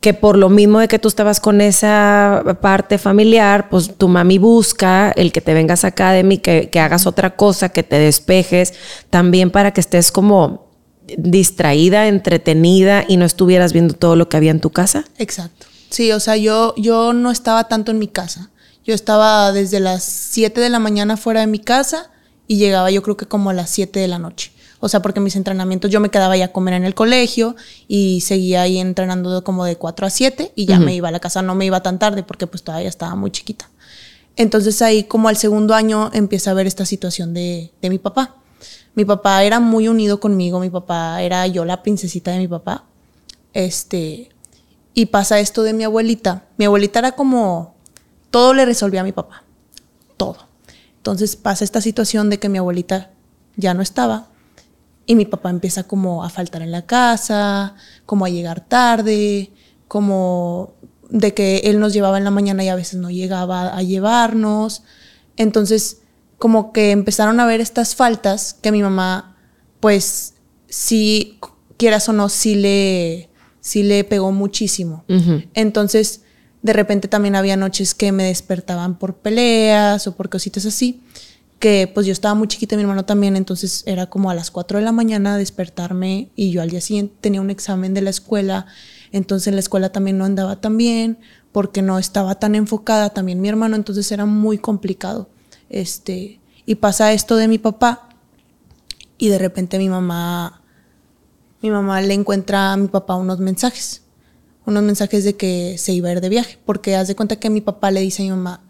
que 0.01 0.15
por 0.15 0.35
lo 0.35 0.49
mismo 0.49 0.79
de 0.79 0.87
que 0.87 0.99
tú 0.99 1.07
estabas 1.07 1.39
con 1.39 1.61
esa 1.61 2.57
parte 2.59 2.97
familiar, 2.97 3.69
pues 3.69 3.95
tu 3.97 4.07
mami 4.07 4.39
busca 4.39 5.11
el 5.11 5.31
que 5.31 5.41
te 5.41 5.53
vengas 5.53 5.85
a 5.85 5.89
Academy, 5.89 6.39
que, 6.39 6.69
que 6.69 6.79
hagas 6.79 7.05
otra 7.05 7.35
cosa, 7.35 7.69
que 7.69 7.83
te 7.83 7.97
despejes, 7.97 8.73
también 9.11 9.51
para 9.51 9.71
que 9.71 9.79
estés 9.79 10.11
como 10.11 10.71
distraída, 11.17 12.07
entretenida 12.07 13.05
y 13.07 13.17
no 13.17 13.25
estuvieras 13.25 13.73
viendo 13.73 13.93
todo 13.93 14.15
lo 14.15 14.27
que 14.27 14.37
había 14.37 14.51
en 14.51 14.59
tu 14.59 14.71
casa. 14.71 15.05
Exacto. 15.19 15.67
Sí, 15.91 16.11
o 16.11 16.19
sea, 16.19 16.35
yo, 16.35 16.73
yo 16.77 17.13
no 17.13 17.31
estaba 17.31 17.67
tanto 17.67 17.91
en 17.91 17.99
mi 17.99 18.07
casa. 18.07 18.49
Yo 18.83 18.95
estaba 18.95 19.51
desde 19.51 19.79
las 19.79 20.03
7 20.03 20.59
de 20.59 20.69
la 20.69 20.79
mañana 20.79 21.15
fuera 21.15 21.41
de 21.41 21.47
mi 21.47 21.59
casa 21.59 22.09
y 22.47 22.57
llegaba 22.57 22.89
yo 22.89 23.03
creo 23.03 23.17
que 23.17 23.27
como 23.27 23.51
a 23.51 23.53
las 23.53 23.69
7 23.69 23.99
de 23.99 24.07
la 24.07 24.17
noche. 24.17 24.51
O 24.81 24.89
sea, 24.89 25.01
porque 25.01 25.19
mis 25.19 25.35
entrenamientos 25.35 25.91
yo 25.91 25.99
me 25.99 26.09
quedaba 26.09 26.35
ya 26.35 26.45
a 26.45 26.51
comer 26.51 26.73
en 26.73 26.83
el 26.83 26.95
colegio 26.95 27.55
y 27.87 28.21
seguía 28.21 28.63
ahí 28.63 28.79
entrenando 28.79 29.43
como 29.43 29.63
de 29.63 29.77
4 29.77 30.07
a 30.07 30.09
7 30.09 30.53
y 30.55 30.65
ya 30.65 30.79
me 30.79 30.95
iba 30.95 31.07
a 31.07 31.11
la 31.11 31.19
casa, 31.19 31.43
no 31.43 31.53
me 31.53 31.65
iba 31.65 31.83
tan 31.83 31.99
tarde 31.99 32.23
porque 32.23 32.47
pues 32.47 32.63
todavía 32.63 32.89
estaba 32.89 33.15
muy 33.15 33.29
chiquita. 33.29 33.69
Entonces 34.35 34.81
ahí 34.81 35.03
como 35.03 35.29
al 35.29 35.37
segundo 35.37 35.75
año 35.75 36.09
empieza 36.13 36.49
a 36.49 36.55
ver 36.55 36.65
esta 36.65 36.85
situación 36.85 37.35
de, 37.35 37.71
de 37.79 37.89
mi 37.91 37.99
papá. 37.99 38.37
Mi 38.95 39.05
papá 39.05 39.43
era 39.43 39.59
muy 39.59 39.87
unido 39.87 40.19
conmigo, 40.19 40.59
mi 40.59 40.71
papá 40.71 41.21
era 41.21 41.45
yo 41.45 41.63
la 41.63 41.83
princesita 41.83 42.31
de 42.31 42.39
mi 42.39 42.47
papá. 42.47 42.85
Este, 43.53 44.29
y 44.95 45.05
pasa 45.05 45.39
esto 45.39 45.61
de 45.61 45.73
mi 45.73 45.83
abuelita. 45.83 46.45
Mi 46.57 46.65
abuelita 46.65 46.99
era 46.99 47.11
como, 47.11 47.75
todo 48.31 48.55
le 48.55 48.65
resolvía 48.65 49.01
a 49.01 49.03
mi 49.03 49.11
papá, 49.11 49.43
todo. 50.17 50.37
Entonces 50.97 51.35
pasa 51.35 51.63
esta 51.63 51.81
situación 51.81 52.31
de 52.31 52.39
que 52.39 52.49
mi 52.49 52.57
abuelita 52.57 53.11
ya 53.57 53.75
no 53.75 53.83
estaba 53.83 54.30
y 55.11 55.15
mi 55.15 55.25
papá 55.25 55.49
empieza 55.49 55.83
como 55.83 56.23
a 56.23 56.29
faltar 56.29 56.61
en 56.61 56.71
la 56.71 56.85
casa, 56.85 57.75
como 58.05 58.23
a 58.23 58.29
llegar 58.29 58.61
tarde, 58.61 59.51
como 59.89 60.75
de 61.09 61.33
que 61.33 61.57
él 61.65 61.81
nos 61.81 61.91
llevaba 61.91 62.17
en 62.17 62.23
la 62.23 62.31
mañana 62.31 62.63
y 62.63 62.69
a 62.69 62.75
veces 62.75 62.97
no 62.97 63.09
llegaba 63.09 63.75
a 63.75 63.83
llevarnos. 63.83 64.83
Entonces, 65.35 65.97
como 66.37 66.71
que 66.71 66.91
empezaron 66.91 67.41
a 67.41 67.45
ver 67.45 67.59
estas 67.59 67.93
faltas 67.93 68.53
que 68.53 68.71
mi 68.71 68.81
mamá, 68.81 69.35
pues, 69.81 70.35
si 70.69 71.37
quieras 71.75 72.07
o 72.07 72.13
no, 72.13 72.29
sí 72.29 72.55
le, 72.55 73.29
sí 73.59 73.83
le 73.83 74.05
pegó 74.05 74.31
muchísimo. 74.31 75.03
Entonces, 75.53 76.21
de 76.61 76.71
repente 76.71 77.09
también 77.09 77.35
había 77.35 77.57
noches 77.57 77.95
que 77.95 78.13
me 78.13 78.23
despertaban 78.23 78.97
por 78.97 79.15
peleas 79.15 80.07
o 80.07 80.15
por 80.15 80.29
cositas 80.29 80.65
así 80.65 81.03
que 81.61 81.89
pues 81.93 82.07
yo 82.07 82.11
estaba 82.11 82.33
muy 82.33 82.47
chiquita, 82.47 82.75
mi 82.75 82.81
hermano 82.81 83.05
también, 83.05 83.35
entonces 83.35 83.83
era 83.85 84.07
como 84.07 84.31
a 84.31 84.35
las 84.35 84.49
4 84.49 84.79
de 84.79 84.83
la 84.83 84.91
mañana 84.91 85.37
despertarme 85.37 86.31
y 86.35 86.51
yo 86.51 86.61
al 86.61 86.71
día 86.71 86.81
siguiente 86.81 87.15
tenía 87.21 87.39
un 87.39 87.51
examen 87.51 87.93
de 87.93 88.01
la 88.01 88.09
escuela, 88.09 88.65
entonces 89.11 89.53
la 89.53 89.59
escuela 89.59 89.91
también 89.91 90.17
no 90.17 90.25
andaba 90.25 90.59
tan 90.59 90.75
bien 90.75 91.19
porque 91.51 91.83
no 91.83 91.99
estaba 91.99 92.35
tan 92.35 92.55
enfocada 92.55 93.11
también 93.11 93.39
mi 93.39 93.47
hermano, 93.47 93.75
entonces 93.75 94.11
era 94.11 94.25
muy 94.25 94.57
complicado. 94.57 95.29
Este, 95.69 96.41
y 96.65 96.75
pasa 96.75 97.13
esto 97.13 97.35
de 97.35 97.47
mi 97.47 97.59
papá 97.59 98.09
y 99.19 99.29
de 99.29 99.37
repente 99.37 99.77
mi 99.77 99.87
mamá 99.87 100.61
mi 101.61 101.69
mamá 101.69 102.01
le 102.01 102.15
encuentra 102.15 102.73
a 102.73 102.77
mi 102.77 102.87
papá 102.87 103.15
unos 103.15 103.37
mensajes, 103.37 104.01
unos 104.65 104.81
mensajes 104.81 105.23
de 105.23 105.35
que 105.35 105.77
se 105.77 105.93
iba 105.93 106.09
a 106.09 106.13
ir 106.13 106.21
de 106.21 106.29
viaje, 106.29 106.57
porque 106.65 106.95
haz 106.95 107.07
de 107.07 107.15
cuenta 107.15 107.35
que 107.35 107.51
mi 107.51 107.61
papá 107.61 107.91
le 107.91 108.01
dice 108.01 108.23
a 108.23 108.25
mi 108.25 108.31
mamá, 108.31 108.63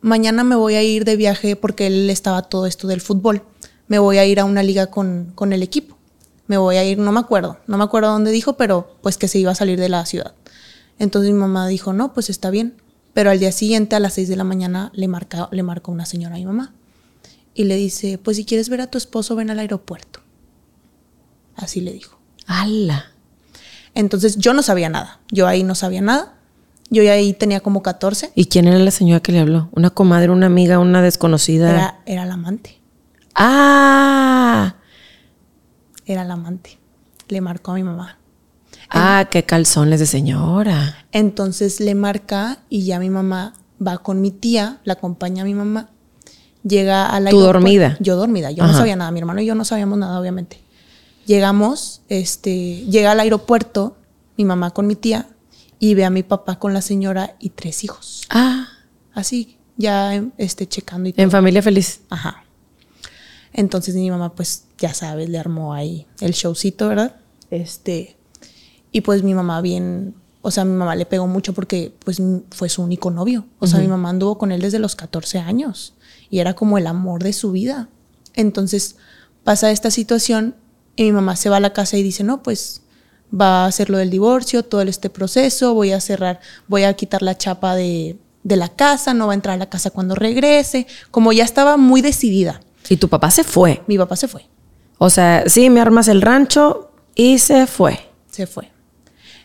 mañana 0.00 0.44
me 0.44 0.56
voy 0.56 0.74
a 0.74 0.82
ir 0.82 1.04
de 1.04 1.16
viaje 1.16 1.56
porque 1.56 1.86
él 1.86 2.10
estaba 2.10 2.42
todo 2.42 2.66
esto 2.66 2.88
del 2.88 3.00
fútbol. 3.00 3.42
Me 3.88 3.98
voy 3.98 4.18
a 4.18 4.24
ir 4.24 4.40
a 4.40 4.44
una 4.44 4.62
liga 4.62 4.88
con, 4.88 5.32
con 5.34 5.52
el 5.52 5.62
equipo. 5.62 5.96
Me 6.46 6.56
voy 6.56 6.76
a 6.76 6.84
ir, 6.84 6.98
no 6.98 7.12
me 7.12 7.20
acuerdo, 7.20 7.58
no 7.66 7.78
me 7.78 7.84
acuerdo 7.84 8.10
dónde 8.10 8.30
dijo, 8.32 8.56
pero 8.56 8.96
pues 9.02 9.16
que 9.16 9.28
se 9.28 9.38
iba 9.38 9.52
a 9.52 9.54
salir 9.54 9.78
de 9.78 9.88
la 9.88 10.04
ciudad. 10.06 10.34
Entonces 10.98 11.32
mi 11.32 11.38
mamá 11.38 11.66
dijo, 11.68 11.92
no, 11.92 12.12
pues 12.12 12.28
está 12.30 12.50
bien. 12.50 12.76
Pero 13.14 13.30
al 13.30 13.38
día 13.38 13.52
siguiente, 13.52 13.96
a 13.96 14.00
las 14.00 14.14
6 14.14 14.28
de 14.28 14.36
la 14.36 14.44
mañana, 14.44 14.92
le 14.94 15.08
marca, 15.08 15.48
le 15.50 15.62
marca 15.62 15.90
una 15.90 16.06
señora 16.06 16.34
a 16.34 16.38
mi 16.38 16.44
mamá. 16.44 16.74
Y 17.54 17.64
le 17.64 17.76
dice, 17.76 18.18
pues 18.18 18.36
si 18.36 18.44
quieres 18.44 18.68
ver 18.68 18.80
a 18.80 18.86
tu 18.88 18.98
esposo, 18.98 19.34
ven 19.34 19.50
al 19.50 19.58
aeropuerto. 19.58 20.20
Así 21.56 21.80
le 21.80 21.92
dijo. 21.92 22.18
¡Hala! 22.46 23.12
Entonces 23.94 24.36
yo 24.36 24.54
no 24.54 24.62
sabía 24.62 24.88
nada. 24.88 25.20
Yo 25.30 25.46
ahí 25.46 25.62
no 25.62 25.74
sabía 25.74 26.00
nada. 26.00 26.39
Yo 26.90 27.02
ya 27.04 27.12
ahí 27.12 27.32
tenía 27.32 27.60
como 27.60 27.82
14. 27.82 28.32
¿Y 28.34 28.46
quién 28.46 28.66
era 28.66 28.78
la 28.78 28.90
señora 28.90 29.20
que 29.20 29.30
le 29.32 29.38
habló? 29.38 29.68
¿Una 29.72 29.90
comadre, 29.90 30.30
una 30.30 30.46
amiga, 30.46 30.80
una 30.80 31.02
desconocida? 31.02 31.70
Era, 31.70 32.00
era 32.04 32.26
la 32.26 32.34
amante. 32.34 32.80
¡Ah! 33.34 34.74
Era 36.04 36.24
la 36.24 36.34
amante. 36.34 36.78
Le 37.28 37.40
marcó 37.40 37.70
a 37.70 37.74
mi 37.76 37.84
mamá. 37.84 38.18
Ah, 38.90 39.28
qué 39.30 39.44
calzones 39.44 40.00
de 40.00 40.06
señora. 40.06 41.06
Entonces 41.12 41.78
le 41.78 41.94
marca 41.94 42.58
y 42.68 42.84
ya 42.84 42.98
mi 42.98 43.08
mamá 43.08 43.54
va 43.84 43.98
con 43.98 44.20
mi 44.20 44.32
tía, 44.32 44.80
la 44.82 44.94
acompaña 44.94 45.42
a 45.42 45.46
mi 45.46 45.54
mamá. 45.54 45.90
Llega 46.64 47.06
a 47.06 47.20
la. 47.20 47.30
¿Tú 47.30 47.38
dormida? 47.38 47.96
Yo 48.00 48.16
dormida. 48.16 48.50
Yo 48.50 48.66
no 48.66 48.74
sabía 48.74 48.96
nada. 48.96 49.12
Mi 49.12 49.20
hermano 49.20 49.40
y 49.40 49.46
yo 49.46 49.54
no 49.54 49.64
sabíamos 49.64 49.96
nada, 49.98 50.20
obviamente. 50.20 50.60
Llegamos, 51.24 52.02
este, 52.08 52.84
llega 52.86 53.12
al 53.12 53.20
aeropuerto, 53.20 53.96
mi 54.36 54.44
mamá 54.44 54.70
con 54.70 54.86
mi 54.88 54.96
tía, 54.96 55.28
y 55.80 55.94
ve 55.94 56.04
a 56.04 56.10
mi 56.10 56.22
papá 56.22 56.58
con 56.60 56.74
la 56.74 56.82
señora 56.82 57.34
y 57.40 57.50
tres 57.50 57.82
hijos. 57.82 58.22
Ah. 58.28 58.68
Así, 59.14 59.58
ya 59.76 60.22
este, 60.36 60.68
checando 60.68 61.08
y 61.08 61.12
todo. 61.12 61.24
En 61.24 61.30
familia 61.30 61.62
feliz. 61.62 62.02
Ajá. 62.10 62.44
Entonces 63.52 63.96
mi 63.96 64.08
mamá, 64.10 64.34
pues, 64.34 64.66
ya 64.78 64.94
sabes, 64.94 65.28
le 65.28 65.38
armó 65.38 65.74
ahí 65.74 66.06
el 66.20 66.32
showcito, 66.32 66.86
¿verdad? 66.88 67.16
Este. 67.50 68.16
Y 68.92 69.00
pues 69.00 69.22
mi 69.22 69.34
mamá 69.34 69.60
bien, 69.62 70.14
o 70.42 70.50
sea, 70.50 70.64
mi 70.64 70.74
mamá 70.74 70.94
le 70.94 71.06
pegó 71.06 71.26
mucho 71.26 71.54
porque 71.54 71.94
pues 72.04 72.20
fue 72.50 72.68
su 72.68 72.82
único 72.82 73.10
novio. 73.10 73.46
O 73.58 73.66
sea, 73.66 73.80
mi 73.80 73.88
mamá 73.88 74.10
anduvo 74.10 74.36
con 74.36 74.52
él 74.52 74.60
desde 74.60 74.78
los 74.78 74.96
14 74.96 75.38
años 75.38 75.94
y 76.28 76.40
era 76.40 76.54
como 76.54 76.76
el 76.76 76.86
amor 76.86 77.22
de 77.22 77.32
su 77.32 77.52
vida. 77.52 77.88
Entonces 78.34 78.96
pasa 79.44 79.70
esta 79.70 79.90
situación 79.90 80.56
y 80.96 81.04
mi 81.04 81.12
mamá 81.12 81.36
se 81.36 81.48
va 81.50 81.56
a 81.56 81.60
la 81.60 81.72
casa 81.72 81.96
y 81.96 82.02
dice, 82.02 82.24
no, 82.24 82.42
pues 82.42 82.82
va 83.38 83.64
a 83.64 83.66
hacer 83.66 83.90
lo 83.90 83.98
del 83.98 84.10
divorcio, 84.10 84.64
todo 84.64 84.82
este 84.82 85.10
proceso, 85.10 85.74
voy 85.74 85.92
a 85.92 86.00
cerrar, 86.00 86.40
voy 86.68 86.84
a 86.84 86.94
quitar 86.94 87.22
la 87.22 87.36
chapa 87.36 87.74
de, 87.74 88.16
de 88.42 88.56
la 88.56 88.68
casa, 88.68 89.14
no 89.14 89.26
va 89.26 89.32
a 89.32 89.34
entrar 89.34 89.54
a 89.54 89.58
la 89.58 89.68
casa 89.68 89.90
cuando 89.90 90.14
regrese, 90.14 90.86
como 91.10 91.32
ya 91.32 91.44
estaba 91.44 91.76
muy 91.76 92.00
decidida. 92.00 92.60
¿Y 92.88 92.96
tu 92.96 93.08
papá 93.08 93.30
se 93.30 93.44
fue? 93.44 93.82
Mi 93.86 93.98
papá 93.98 94.16
se 94.16 94.28
fue. 94.28 94.46
O 94.98 95.10
sea, 95.10 95.44
sí, 95.46 95.70
me 95.70 95.80
armas 95.80 96.08
el 96.08 96.22
rancho 96.22 96.90
y 97.14 97.38
se 97.38 97.66
fue. 97.66 97.98
Se 98.30 98.46
fue. 98.46 98.70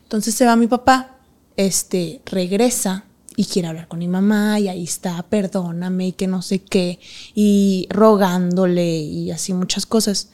Entonces 0.03 0.35
se 0.35 0.45
va 0.45 0.55
mi 0.55 0.67
papá, 0.67 1.17
este, 1.57 2.21
regresa 2.25 3.05
y 3.35 3.45
quiere 3.45 3.67
hablar 3.67 3.87
con 3.87 3.99
mi 3.99 4.07
mamá 4.07 4.59
y 4.59 4.67
ahí 4.67 4.83
está, 4.83 5.23
perdóname 5.23 6.07
y 6.07 6.11
que 6.13 6.27
no 6.27 6.41
sé 6.41 6.59
qué, 6.59 6.99
y 7.33 7.87
rogándole 7.89 8.97
y 8.97 9.31
así 9.31 9.53
muchas 9.53 9.85
cosas. 9.85 10.29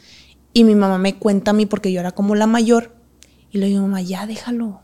Y 0.53 0.63
mi 0.65 0.75
mamá 0.75 0.97
me 0.97 1.15
cuenta 1.17 1.51
a 1.51 1.53
mí 1.53 1.65
porque 1.65 1.91
yo 1.91 1.99
era 1.99 2.11
como 2.11 2.35
la 2.35 2.47
mayor 2.47 3.00
y 3.51 3.57
le 3.57 3.67
digo, 3.67 3.81
mamá, 3.81 4.01
ya 4.01 4.25
déjalo. 4.25 4.81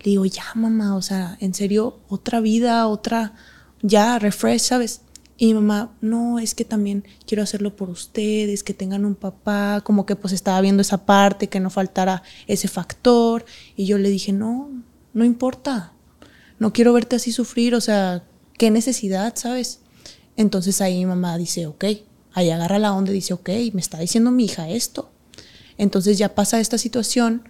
Le 0.00 0.10
digo, 0.10 0.24
ya, 0.24 0.44
mamá, 0.54 0.96
o 0.96 1.02
sea, 1.02 1.36
en 1.40 1.54
serio, 1.54 2.00
otra 2.08 2.40
vida, 2.40 2.86
otra, 2.86 3.34
ya, 3.82 4.18
refresh, 4.18 4.62
¿sabes? 4.62 5.00
Y 5.38 5.46
mi 5.48 5.54
mamá, 5.54 5.94
no, 6.00 6.38
es 6.38 6.54
que 6.54 6.64
también 6.64 7.04
quiero 7.26 7.42
hacerlo 7.42 7.76
por 7.76 7.90
ustedes, 7.90 8.62
que 8.62 8.72
tengan 8.72 9.04
un 9.04 9.14
papá, 9.14 9.82
como 9.84 10.06
que 10.06 10.16
pues 10.16 10.32
estaba 10.32 10.60
viendo 10.62 10.80
esa 10.80 11.04
parte, 11.04 11.48
que 11.48 11.60
no 11.60 11.68
faltara 11.68 12.22
ese 12.46 12.68
factor. 12.68 13.44
Y 13.76 13.84
yo 13.84 13.98
le 13.98 14.08
dije, 14.08 14.32
no, 14.32 14.70
no 15.12 15.24
importa, 15.24 15.92
no 16.58 16.72
quiero 16.72 16.92
verte 16.94 17.16
así 17.16 17.32
sufrir, 17.32 17.74
o 17.74 17.80
sea, 17.80 18.24
qué 18.56 18.70
necesidad, 18.70 19.34
¿sabes? 19.36 19.80
Entonces 20.36 20.80
ahí 20.80 20.98
mi 20.98 21.06
mamá 21.06 21.36
dice, 21.36 21.66
ok, 21.66 21.84
ahí 22.32 22.50
agarra 22.50 22.78
la 22.78 22.94
onda 22.94 23.10
y 23.10 23.14
dice, 23.14 23.34
ok, 23.34 23.50
me 23.74 23.80
está 23.80 23.98
diciendo 23.98 24.30
mi 24.30 24.44
hija 24.46 24.68
esto. 24.70 25.10
Entonces 25.76 26.16
ya 26.16 26.34
pasa 26.34 26.60
esta 26.60 26.78
situación, 26.78 27.46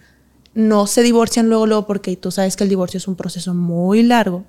no 0.56 0.86
se 0.86 1.02
divorcian 1.02 1.48
luego, 1.50 1.66
luego, 1.66 1.86
porque 1.86 2.16
tú 2.16 2.30
sabes 2.30 2.56
que 2.56 2.64
el 2.64 2.70
divorcio 2.70 2.96
es 2.96 3.06
un 3.06 3.14
proceso 3.14 3.52
muy 3.52 4.02
largo. 4.02 4.44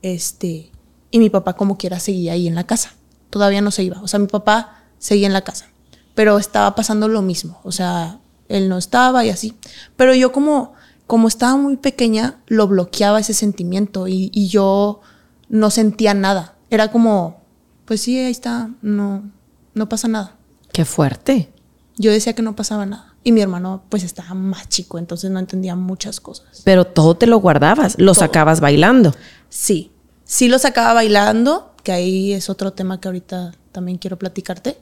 Este, 0.00 0.72
y 1.10 1.18
mi 1.18 1.28
papá 1.28 1.52
como 1.52 1.76
quiera 1.76 2.00
seguía 2.00 2.32
ahí 2.32 2.48
en 2.48 2.54
la 2.54 2.64
casa. 2.64 2.94
Todavía 3.28 3.60
no 3.60 3.70
se 3.70 3.84
iba. 3.84 4.00
O 4.00 4.08
sea, 4.08 4.18
mi 4.18 4.28
papá 4.28 4.84
seguía 4.98 5.26
en 5.26 5.34
la 5.34 5.42
casa. 5.42 5.68
Pero 6.14 6.38
estaba 6.38 6.74
pasando 6.74 7.06
lo 7.06 7.20
mismo. 7.20 7.60
O 7.64 7.70
sea, 7.70 8.18
él 8.48 8.70
no 8.70 8.78
estaba 8.78 9.26
y 9.26 9.28
así. 9.28 9.54
Pero 9.94 10.14
yo 10.14 10.32
como, 10.32 10.72
como 11.06 11.28
estaba 11.28 11.54
muy 11.58 11.76
pequeña, 11.76 12.40
lo 12.46 12.66
bloqueaba 12.66 13.20
ese 13.20 13.34
sentimiento 13.34 14.08
y, 14.08 14.30
y 14.32 14.48
yo 14.48 15.02
no 15.50 15.70
sentía 15.70 16.14
nada. 16.14 16.56
Era 16.70 16.90
como, 16.90 17.42
pues 17.84 18.00
sí, 18.00 18.18
ahí 18.18 18.32
está, 18.32 18.70
no, 18.80 19.30
no 19.74 19.88
pasa 19.90 20.08
nada. 20.08 20.34
Qué 20.72 20.86
fuerte. 20.86 21.52
Yo 21.98 22.10
decía 22.10 22.32
que 22.32 22.40
no 22.40 22.56
pasaba 22.56 22.86
nada. 22.86 23.11
Y 23.24 23.32
mi 23.32 23.40
hermano 23.40 23.84
pues 23.88 24.02
estaba 24.02 24.34
más 24.34 24.68
chico, 24.68 24.98
entonces 24.98 25.30
no 25.30 25.38
entendía 25.38 25.76
muchas 25.76 26.20
cosas. 26.20 26.62
Pero 26.64 26.84
todo 26.84 27.16
te 27.16 27.26
lo 27.26 27.38
guardabas, 27.38 27.98
lo 27.98 28.14
sacabas 28.14 28.60
bailando. 28.60 29.14
Sí, 29.48 29.92
sí 30.24 30.48
lo 30.48 30.58
sacaba 30.58 30.92
bailando, 30.92 31.72
que 31.84 31.92
ahí 31.92 32.32
es 32.32 32.50
otro 32.50 32.72
tema 32.72 33.00
que 33.00 33.08
ahorita 33.08 33.52
también 33.70 33.98
quiero 33.98 34.18
platicarte, 34.18 34.76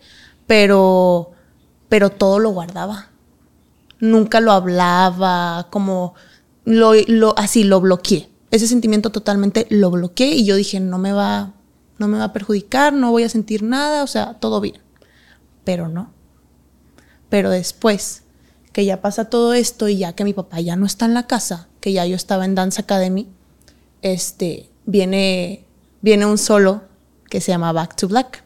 pero, 0.46 1.33
pero 1.88 2.11
todo 2.11 2.38
lo 2.38 2.50
guardaba. 2.50 3.11
Nunca 3.98 4.40
lo 4.40 4.53
hablaba, 4.53 5.68
como 5.70 6.14
lo, 6.64 6.94
lo, 7.09 7.38
así 7.38 7.64
lo 7.64 7.81
bloqueé. 7.83 8.31
Ese 8.50 8.66
sentimiento 8.66 9.11
totalmente 9.11 9.66
lo 9.68 9.90
bloqueé 9.90 10.35
y 10.35 10.46
yo 10.46 10.57
dije, 10.57 10.81
no 10.81 10.96
me 10.96 11.12
va, 11.12 11.53
no 11.98 12.09
me 12.09 12.16
va 12.16 12.24
a 12.24 12.33
perjudicar, 12.33 12.94
no 12.94 13.11
voy 13.11 13.24
a 13.24 13.29
sentir 13.29 13.62
nada, 13.62 14.03
o 14.03 14.07
sea, 14.07 14.35
todo 14.40 14.62
bien. 14.62 14.79
Pero 15.64 15.88
no. 15.88 16.11
Pero 17.29 17.50
después 17.50 18.24
que 18.73 18.85
ya 18.85 19.01
pasa 19.01 19.27
todo 19.27 19.55
esto 19.55 19.89
y 19.89 19.99
ya 19.99 20.13
que 20.15 20.25
mi 20.25 20.33
papá 20.33 20.61
ya 20.61 20.77
no 20.77 20.87
está 20.87 21.05
en 21.05 21.15
la 21.15 21.27
casa, 21.27 21.69
que 21.81 21.93
ya 21.93 22.07
yo 22.07 22.17
estaba 22.17 22.45
en 22.45 22.55
Dance 22.55 22.81
Academy, 22.81 23.29
este, 24.03 24.71
viene, 24.87 25.65
viene 26.03 26.27
un 26.27 26.39
solo 26.39 26.83
que 27.29 27.41
se 27.41 27.53
llama 27.53 27.73
Back 27.73 27.97
to 27.97 28.09
Black. 28.09 28.45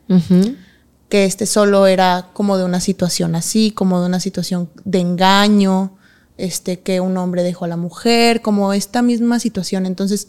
Que 1.09 1.25
este 1.25 1.47
solo 1.47 1.87
era 1.87 2.31
como 2.33 2.57
de 2.57 2.65
una 2.65 2.81
situación 2.81 3.35
así, 3.35 3.71
como 3.71 4.01
de 4.01 4.07
una 4.07 4.21
situación 4.21 4.71
de 4.85 5.01
engaño, 5.01 5.97
este, 6.37 6.81
que 6.81 7.01
un 7.01 7.17
hombre 7.17 7.43
dejó 7.43 7.67
a 7.67 7.69
la 7.69 7.77
mujer, 7.77 8.43
como 8.43 8.73
esta 8.73 9.03
misma 9.03 9.39
situación. 9.39 9.87
Entonces 9.87 10.29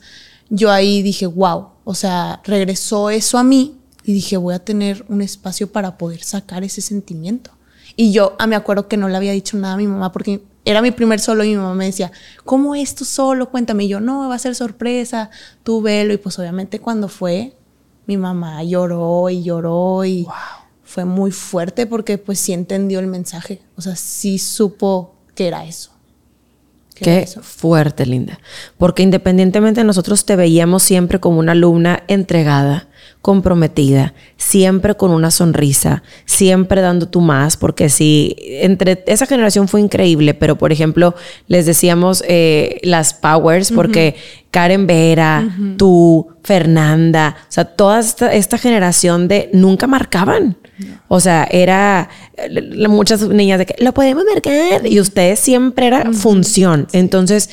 yo 0.50 0.72
ahí 0.72 1.02
dije, 1.02 1.26
wow, 1.26 1.70
o 1.84 1.96
sea, 1.96 2.42
regresó 2.44 3.10
eso 3.10 3.38
a 3.38 3.44
mí 3.44 3.78
y 4.04 4.14
dije, 4.14 4.38
voy 4.38 4.54
a 4.54 4.60
tener 4.60 5.06
un 5.10 5.22
espacio 5.22 5.72
para 5.72 5.98
poder 5.98 6.24
sacar 6.24 6.64
ese 6.64 6.82
sentimiento. 6.82 7.52
Y 7.96 8.12
yo 8.12 8.36
ah, 8.40 8.48
me 8.48 8.56
acuerdo 8.56 8.88
que 8.88 8.98
no 8.98 9.08
le 9.08 9.18
había 9.18 9.32
dicho 9.32 9.58
nada 9.58 9.76
a 9.76 9.78
mi 9.78 9.88
mamá 9.88 10.12
porque 10.12 10.44
era 10.66 10.82
mi 10.82 10.92
primer 10.92 11.20
solo 11.20 11.44
y 11.44 11.50
mi 11.50 11.56
mamá 11.58 11.76
me 11.76 11.86
decía, 11.86 12.12
¿cómo 12.44 12.76
es 12.76 12.96
tu 12.96 13.06
solo? 13.06 13.50
Cuéntame. 13.50 13.86
Y 13.86 13.88
yo, 13.88 14.00
no, 14.00 14.28
va 14.28 14.36
a 14.36 14.40
ser 14.40 14.56
sorpresa, 14.56 15.30
tú 15.64 15.82
velo. 15.82 16.14
Y 16.14 16.18
pues 16.18 16.38
obviamente 16.40 16.80
cuando 16.80 17.08
fue, 17.08 17.56
mi 18.08 18.18
mamá 18.18 18.64
lloró 18.64 19.30
y 19.30 19.44
lloró 19.44 20.04
y 20.06 20.28
fue 20.84 21.06
muy 21.06 21.32
fuerte 21.32 21.86
porque 21.86 22.18
pues 22.18 22.40
sí 22.40 22.52
entendió 22.54 23.00
el 23.00 23.08
mensaje. 23.08 23.62
O 23.78 23.82
sea, 23.82 23.96
sí 23.96 24.40
supo 24.40 25.16
que 25.36 25.48
era 25.48 25.66
eso. 25.66 25.92
Qué 26.96 27.28
fuerte, 27.42 28.06
Linda. 28.06 28.40
Porque 28.78 29.04
independientemente 29.04 29.84
nosotros 29.84 30.26
te 30.26 30.36
veíamos 30.36 30.84
siempre 30.84 31.20
como 31.20 31.40
una 31.40 31.52
alumna 31.52 32.04
entregada, 32.08 32.88
comprometida, 33.22 34.14
siempre 34.38 34.96
con 34.96 35.12
una 35.12 35.32
sonrisa, 35.32 36.04
siempre 36.26 36.82
dando 36.82 37.08
tu 37.10 37.22
más, 37.22 37.58
porque 37.58 37.90
si 37.90 38.36
entre 38.40 39.04
esa 39.08 39.26
generación 39.26 39.68
fue 39.68 39.82
increíble, 39.82 40.34
pero 40.36 40.58
por 40.58 40.72
ejemplo, 40.72 41.16
les 41.48 41.66
decíamos 41.66 42.24
eh, 42.28 42.80
las 42.84 43.14
powers, 43.14 43.72
porque 43.72 44.16
Karen 44.52 44.88
Vera, 44.88 45.44
tú, 45.78 46.28
Fernanda, 46.44 47.36
o 47.42 47.52
sea, 47.52 47.66
toda 47.66 48.00
esta, 48.00 48.58
generación 48.58 49.28
de 49.28 49.50
nunca 49.52 49.88
marcaban. 49.88 50.56
O 51.08 51.20
sea, 51.20 51.48
era 51.50 52.10
muchas 52.90 53.22
niñas 53.22 53.60
de 53.60 53.66
que 53.66 53.84
lo 53.84 53.94
podemos 53.94 54.24
marcar 54.26 54.86
y 54.86 55.00
ustedes 55.00 55.40
siempre 55.40 55.88
era 55.88 56.12
función. 56.12 56.88
Entonces, 56.92 57.50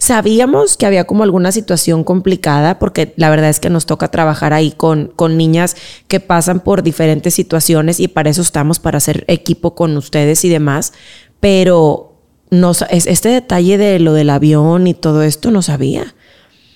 Sabíamos 0.00 0.78
que 0.78 0.86
había 0.86 1.04
como 1.04 1.24
alguna 1.24 1.52
situación 1.52 2.04
complicada 2.04 2.78
porque 2.78 3.12
la 3.18 3.28
verdad 3.28 3.50
es 3.50 3.60
que 3.60 3.68
nos 3.68 3.84
toca 3.84 4.08
trabajar 4.08 4.54
ahí 4.54 4.72
con, 4.72 5.08
con 5.14 5.36
niñas 5.36 5.76
que 6.08 6.20
pasan 6.20 6.60
por 6.60 6.82
diferentes 6.82 7.34
situaciones 7.34 8.00
y 8.00 8.08
para 8.08 8.30
eso 8.30 8.40
estamos, 8.40 8.78
para 8.78 8.96
hacer 8.96 9.26
equipo 9.28 9.74
con 9.74 9.94
ustedes 9.98 10.42
y 10.46 10.48
demás. 10.48 10.94
Pero 11.38 12.14
nos, 12.50 12.82
este 12.88 13.28
detalle 13.28 13.76
de 13.76 13.98
lo 13.98 14.14
del 14.14 14.30
avión 14.30 14.86
y 14.86 14.94
todo 14.94 15.22
esto 15.22 15.50
no 15.50 15.60
sabía. 15.60 16.14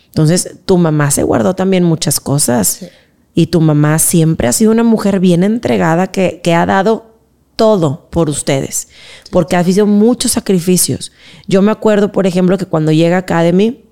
Entonces, 0.08 0.56
tu 0.66 0.76
mamá 0.76 1.10
se 1.10 1.22
guardó 1.22 1.54
también 1.54 1.82
muchas 1.82 2.20
cosas. 2.20 2.84
Y 3.34 3.46
tu 3.46 3.60
mamá 3.60 3.98
siempre 3.98 4.48
ha 4.48 4.52
sido 4.52 4.70
una 4.70 4.84
mujer 4.84 5.20
bien 5.20 5.42
entregada 5.42 6.08
que, 6.08 6.40
que 6.42 6.54
ha 6.54 6.66
dado 6.66 7.14
todo 7.56 8.08
por 8.10 8.28
ustedes, 8.30 8.88
porque 9.30 9.56
ha 9.56 9.60
habido 9.60 9.86
muchos 9.86 10.32
sacrificios. 10.32 11.12
Yo 11.46 11.62
me 11.62 11.70
acuerdo, 11.70 12.12
por 12.12 12.26
ejemplo, 12.26 12.58
que 12.58 12.66
cuando 12.66 12.92
llega 12.92 13.18
Academy, 13.18 13.84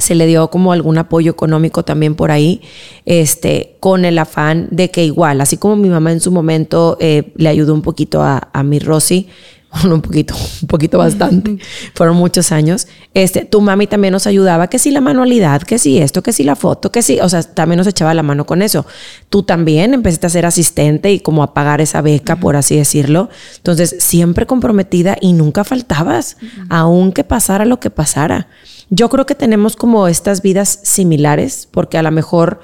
se 0.00 0.14
le 0.14 0.26
dio 0.26 0.48
como 0.48 0.72
algún 0.72 0.98
apoyo 0.98 1.30
económico 1.30 1.84
también 1.84 2.14
por 2.14 2.30
ahí, 2.30 2.62
este, 3.04 3.76
con 3.80 4.04
el 4.04 4.18
afán 4.18 4.68
de 4.70 4.90
que 4.90 5.04
igual, 5.04 5.40
así 5.40 5.56
como 5.56 5.76
mi 5.76 5.90
mamá 5.90 6.12
en 6.12 6.20
su 6.20 6.30
momento 6.30 6.96
eh, 7.00 7.32
le 7.36 7.48
ayudó 7.48 7.74
un 7.74 7.82
poquito 7.82 8.22
a, 8.22 8.48
a 8.52 8.62
mi 8.62 8.78
Rosy, 8.78 9.28
bueno, 9.72 9.94
un 9.96 10.02
poquito, 10.02 10.34
un 10.62 10.68
poquito 10.68 10.98
bastante, 10.98 11.58
fueron 11.94 12.16
muchos 12.16 12.50
años. 12.50 12.88
Este, 13.14 13.44
tu 13.44 13.60
mami 13.60 13.86
también 13.86 14.12
nos 14.12 14.26
ayudaba, 14.26 14.68
que 14.68 14.80
si 14.80 14.90
la 14.90 15.00
manualidad, 15.00 15.62
que 15.62 15.78
si 15.78 15.98
esto, 15.98 16.22
que 16.22 16.32
si 16.32 16.42
la 16.42 16.56
foto, 16.56 16.90
que 16.90 17.02
si, 17.02 17.20
o 17.20 17.28
sea, 17.28 17.42
también 17.42 17.78
nos 17.78 17.86
echaba 17.86 18.12
la 18.12 18.24
mano 18.24 18.46
con 18.46 18.62
eso. 18.62 18.84
Tú 19.28 19.44
también 19.44 19.94
empezaste 19.94 20.26
a 20.26 20.30
ser 20.30 20.46
asistente 20.46 21.12
y 21.12 21.20
como 21.20 21.44
a 21.44 21.54
pagar 21.54 21.80
esa 21.80 22.00
beca, 22.00 22.36
por 22.36 22.56
así 22.56 22.76
decirlo. 22.76 23.30
Entonces, 23.58 23.96
siempre 24.00 24.44
comprometida 24.44 25.16
y 25.20 25.32
nunca 25.34 25.62
faltabas, 25.62 26.36
aunque 26.68 27.22
pasara 27.22 27.64
lo 27.64 27.78
que 27.78 27.90
pasara. 27.90 28.48
Yo 28.88 29.08
creo 29.08 29.24
que 29.24 29.36
tenemos 29.36 29.76
como 29.76 30.08
estas 30.08 30.42
vidas 30.42 30.80
similares, 30.82 31.68
porque 31.70 31.96
a 31.96 32.02
lo 32.02 32.10
mejor 32.10 32.60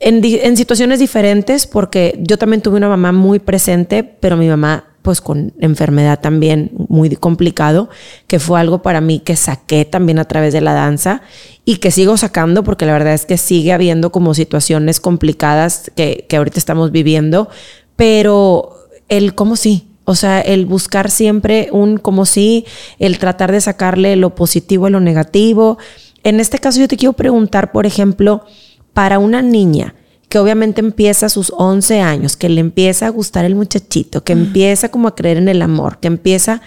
en, 0.00 0.20
en 0.22 0.56
situaciones 0.58 0.98
diferentes, 0.98 1.66
porque 1.66 2.18
yo 2.20 2.36
también 2.36 2.60
tuve 2.60 2.76
una 2.76 2.90
mamá 2.90 3.12
muy 3.12 3.38
presente, 3.38 4.04
pero 4.04 4.36
mi 4.36 4.48
mamá 4.48 4.84
pues 5.06 5.20
con 5.20 5.52
enfermedad 5.60 6.18
también 6.18 6.72
muy 6.88 7.14
complicado, 7.14 7.88
que 8.26 8.40
fue 8.40 8.58
algo 8.58 8.82
para 8.82 9.00
mí 9.00 9.20
que 9.20 9.36
saqué 9.36 9.84
también 9.84 10.18
a 10.18 10.24
través 10.24 10.52
de 10.52 10.60
la 10.60 10.74
danza 10.74 11.22
y 11.64 11.76
que 11.76 11.92
sigo 11.92 12.16
sacando 12.16 12.64
porque 12.64 12.86
la 12.86 12.92
verdad 12.92 13.14
es 13.14 13.24
que 13.24 13.38
sigue 13.38 13.72
habiendo 13.72 14.10
como 14.10 14.34
situaciones 14.34 14.98
complicadas 14.98 15.92
que, 15.94 16.26
que 16.28 16.36
ahorita 16.36 16.58
estamos 16.58 16.90
viviendo, 16.90 17.48
pero 17.94 18.88
el 19.08 19.36
cómo 19.36 19.54
sí, 19.54 19.86
o 20.02 20.16
sea, 20.16 20.40
el 20.40 20.66
buscar 20.66 21.08
siempre 21.08 21.68
un 21.70 21.98
como 21.98 22.26
sí, 22.26 22.64
el 22.98 23.20
tratar 23.20 23.52
de 23.52 23.60
sacarle 23.60 24.16
lo 24.16 24.34
positivo 24.34 24.86
a 24.86 24.90
lo 24.90 24.98
negativo. 24.98 25.78
En 26.24 26.40
este 26.40 26.58
caso 26.58 26.80
yo 26.80 26.88
te 26.88 26.96
quiero 26.96 27.12
preguntar, 27.12 27.70
por 27.70 27.86
ejemplo, 27.86 28.44
para 28.92 29.20
una 29.20 29.40
niña, 29.40 29.94
que 30.28 30.38
obviamente 30.38 30.80
empieza 30.80 31.26
a 31.26 31.28
sus 31.28 31.52
11 31.56 32.00
años, 32.00 32.36
que 32.36 32.48
le 32.48 32.60
empieza 32.60 33.06
a 33.06 33.10
gustar 33.10 33.44
el 33.44 33.54
muchachito, 33.54 34.24
que 34.24 34.32
empieza 34.32 34.90
como 34.90 35.08
a 35.08 35.14
creer 35.14 35.36
en 35.36 35.48
el 35.48 35.62
amor, 35.62 35.98
que 35.98 36.08
empieza, 36.08 36.62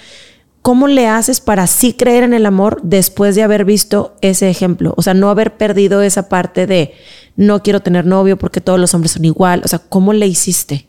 ¿cómo 0.62 0.88
le 0.88 1.08
haces 1.08 1.42
para 1.42 1.68
sí 1.68 1.94
creer 1.94 2.24
en 2.24 2.34
el 2.34 2.46
amor 2.46 2.80
después 2.84 3.36
de 3.36 3.44
haber 3.44 3.66
visto 3.66 4.16
ese 4.22 4.50
ejemplo? 4.50 4.94
O 4.96 5.02
sea, 5.02 5.14
no 5.14 5.30
haber 5.30 5.58
perdido 5.58 6.02
esa 6.02 6.30
parte 6.30 6.68
de 6.68 6.94
no 7.36 7.62
quiero 7.62 7.82
tener 7.82 8.06
novio 8.06 8.38
porque 8.38 8.62
todos 8.62 8.80
los 8.80 8.94
hombres 8.94 9.12
son 9.12 9.26
igual. 9.26 9.62
O 9.66 9.68
sea, 9.68 9.80
¿cómo 9.80 10.14
le 10.14 10.28
hiciste? 10.28 10.88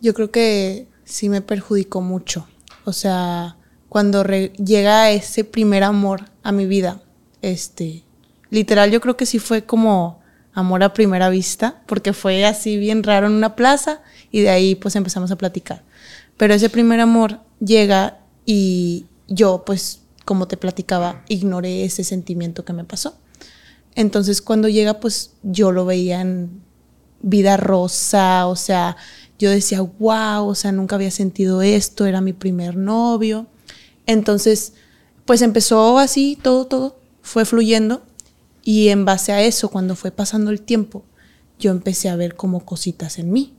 Yo 0.00 0.12
creo 0.12 0.30
que 0.30 0.88
sí 1.04 1.28
me 1.28 1.40
perjudicó 1.40 2.00
mucho. 2.00 2.46
O 2.84 2.92
sea, 2.92 3.56
cuando 3.88 4.24
llega 4.24 5.10
ese 5.10 5.44
primer 5.44 5.82
amor 5.84 6.30
a 6.42 6.52
mi 6.52 6.66
vida, 6.66 7.00
este, 7.42 8.04
literal, 8.50 8.90
yo 8.90 9.00
creo 9.00 9.16
que 9.16 9.26
sí 9.26 9.38
fue 9.38 9.64
como 9.64 10.20
amor 10.56 10.82
a 10.82 10.94
primera 10.94 11.28
vista, 11.28 11.82
porque 11.86 12.14
fue 12.14 12.46
así 12.46 12.78
bien 12.78 13.02
raro 13.02 13.26
en 13.26 13.34
una 13.34 13.54
plaza 13.54 14.00
y 14.32 14.40
de 14.40 14.48
ahí 14.48 14.74
pues 14.74 14.96
empezamos 14.96 15.30
a 15.30 15.36
platicar. 15.36 15.84
Pero 16.38 16.54
ese 16.54 16.70
primer 16.70 16.98
amor 16.98 17.40
llega 17.60 18.20
y 18.46 19.04
yo 19.28 19.64
pues 19.66 20.00
como 20.24 20.48
te 20.48 20.56
platicaba, 20.56 21.22
ignoré 21.28 21.84
ese 21.84 22.04
sentimiento 22.04 22.64
que 22.64 22.72
me 22.72 22.84
pasó. 22.84 23.18
Entonces 23.94 24.40
cuando 24.40 24.68
llega 24.68 24.98
pues 24.98 25.32
yo 25.42 25.72
lo 25.72 25.84
veía 25.84 26.22
en 26.22 26.62
vida 27.20 27.58
rosa, 27.58 28.46
o 28.46 28.56
sea, 28.56 28.96
yo 29.38 29.50
decía, 29.50 29.82
wow, 29.82 30.48
o 30.48 30.54
sea, 30.54 30.72
nunca 30.72 30.96
había 30.96 31.10
sentido 31.10 31.60
esto, 31.60 32.06
era 32.06 32.22
mi 32.22 32.32
primer 32.32 32.76
novio. 32.76 33.46
Entonces, 34.06 34.72
pues 35.26 35.42
empezó 35.42 35.98
así, 35.98 36.38
todo, 36.40 36.66
todo, 36.66 36.98
fue 37.20 37.44
fluyendo 37.44 38.02
y 38.66 38.88
en 38.88 39.04
base 39.04 39.30
a 39.30 39.44
eso, 39.44 39.68
cuando 39.68 39.94
fue 39.94 40.10
pasando 40.10 40.50
el 40.50 40.60
tiempo, 40.60 41.04
yo 41.56 41.70
empecé 41.70 42.08
a 42.08 42.16
ver 42.16 42.34
como 42.34 42.64
cositas 42.64 43.20
en 43.20 43.30
mí, 43.30 43.54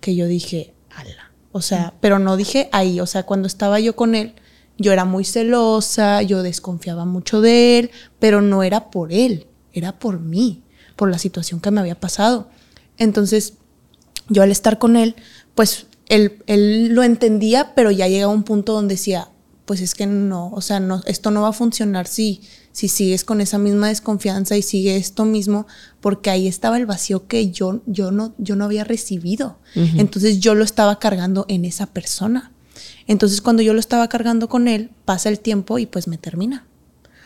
que 0.00 0.16
yo 0.16 0.26
dije, 0.26 0.72
ala. 0.88 1.32
O 1.52 1.60
sea, 1.60 1.92
pero 2.00 2.18
no 2.18 2.38
dije 2.38 2.70
ahí, 2.72 2.98
o 2.98 3.04
sea, 3.04 3.24
cuando 3.24 3.46
estaba 3.46 3.78
yo 3.78 3.94
con 3.94 4.14
él, 4.14 4.36
yo 4.78 4.90
era 4.90 5.04
muy 5.04 5.26
celosa, 5.26 6.22
yo 6.22 6.42
desconfiaba 6.42 7.04
mucho 7.04 7.42
de 7.42 7.78
él, 7.78 7.90
pero 8.18 8.40
no 8.40 8.62
era 8.62 8.90
por 8.90 9.12
él, 9.12 9.48
era 9.74 9.98
por 9.98 10.18
mí, 10.18 10.62
por 10.96 11.10
la 11.10 11.18
situación 11.18 11.60
que 11.60 11.70
me 11.70 11.80
había 11.80 12.00
pasado. 12.00 12.48
Entonces, 12.96 13.52
yo 14.30 14.42
al 14.42 14.50
estar 14.50 14.78
con 14.78 14.96
él, 14.96 15.14
pues 15.54 15.88
él, 16.08 16.42
él 16.46 16.94
lo 16.94 17.02
entendía, 17.02 17.74
pero 17.74 17.90
ya 17.90 18.08
llegaba 18.08 18.32
un 18.32 18.44
punto 18.44 18.72
donde 18.72 18.94
decía, 18.94 19.28
pues 19.66 19.82
es 19.82 19.94
que 19.94 20.06
no, 20.06 20.48
o 20.54 20.62
sea, 20.62 20.80
no, 20.80 21.02
esto 21.04 21.30
no 21.30 21.42
va 21.42 21.48
a 21.48 21.52
funcionar 21.52 22.06
si, 22.06 22.40
si 22.78 22.86
sigues 22.86 23.24
con 23.24 23.40
esa 23.40 23.58
misma 23.58 23.88
desconfianza 23.88 24.56
y 24.56 24.62
sigue 24.62 24.94
esto 24.94 25.24
mismo, 25.24 25.66
porque 26.00 26.30
ahí 26.30 26.46
estaba 26.46 26.76
el 26.76 26.86
vacío 26.86 27.26
que 27.26 27.50
yo, 27.50 27.80
yo, 27.86 28.12
no, 28.12 28.34
yo 28.38 28.54
no 28.54 28.66
había 28.66 28.84
recibido. 28.84 29.58
Entonces 29.74 30.38
yo 30.38 30.54
lo 30.54 30.62
estaba 30.62 31.00
cargando 31.00 31.44
en 31.48 31.64
esa 31.64 31.86
persona. 31.86 32.52
Entonces 33.08 33.40
cuando 33.40 33.64
yo 33.64 33.74
lo 33.74 33.80
estaba 33.80 34.08
cargando 34.08 34.48
con 34.48 34.68
él, 34.68 34.92
pasa 35.04 35.28
el 35.28 35.40
tiempo 35.40 35.80
y 35.80 35.86
pues 35.86 36.06
me 36.06 36.18
termina. 36.18 36.66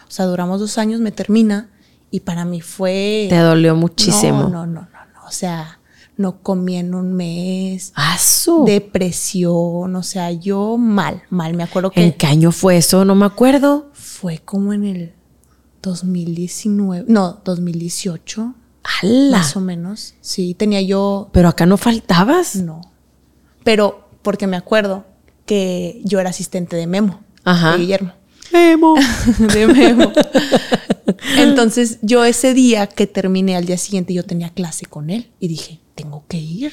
O 0.09 0.11
sea, 0.11 0.25
duramos 0.25 0.59
dos 0.59 0.79
años, 0.79 1.03
me 1.03 1.12
termina 1.12 1.69
y 2.11 2.21
para 2.21 2.47
mí 2.47 2.62
fue... 2.62 3.27
Te 3.29 3.37
dolió 3.37 3.77
muchísimo. 3.77 4.45
No, 4.45 4.49
no, 4.49 4.67
no, 4.67 4.81
no, 4.81 5.07
no. 5.12 5.27
O 5.29 5.33
sea, 5.33 5.81
no 6.17 6.41
comí 6.41 6.77
en 6.77 6.95
un 6.95 7.12
mes. 7.12 7.93
¡Ah, 7.95 8.17
su! 8.19 8.65
Depresión, 8.65 9.97
o 9.97 10.03
sea, 10.03 10.33
yo 10.33 10.79
mal, 10.79 11.25
mal. 11.29 11.53
Me 11.53 11.62
acuerdo 11.62 11.91
que... 11.91 12.03
¿En 12.03 12.15
qué 12.15 12.27
año 12.27 12.53
fue 12.53 12.79
eso? 12.79 13.05
No 13.05 13.15
me 13.15 13.27
acuerdo. 13.27 13.91
Fue 13.93 14.38
como 14.38 14.73
en 14.73 14.85
el 14.85 15.12
2019, 15.83 17.05
no, 17.09 17.40
2018. 17.45 18.55
¡Hala! 18.85 19.38
Más 19.38 19.57
o 19.57 19.61
menos. 19.61 20.14
Sí, 20.21 20.55
tenía 20.55 20.81
yo... 20.81 21.29
Pero 21.33 21.49
acá 21.49 21.66
no 21.66 21.77
faltabas. 21.77 22.57
No. 22.57 22.81
Pero 23.64 24.09
porque 24.23 24.47
me 24.47 24.57
acuerdo 24.57 25.05
que 25.47 26.01
yo 26.05 26.21
era 26.21 26.31
asistente 26.31 26.77
de 26.77 26.87
Memo, 26.87 27.21
Ajá. 27.45 27.73
de 27.73 27.79
Guillermo. 27.79 28.12
Memo. 28.53 28.95
de 29.53 29.66
Memo. 29.66 30.12
Entonces 31.37 31.99
yo 32.03 32.25
ese 32.25 32.55
día 32.55 32.87
que 32.87 33.07
terminé 33.07 33.57
al 33.57 33.64
día 33.64 33.79
siguiente 33.79 34.14
yo 34.14 34.25
tenía 34.25 34.51
clase 34.51 34.87
con 34.87 35.11
él 35.11 35.31
y 35.40 35.49
dije, 35.49 35.81
tengo 35.95 36.25
que 36.29 36.38
ir. 36.38 36.73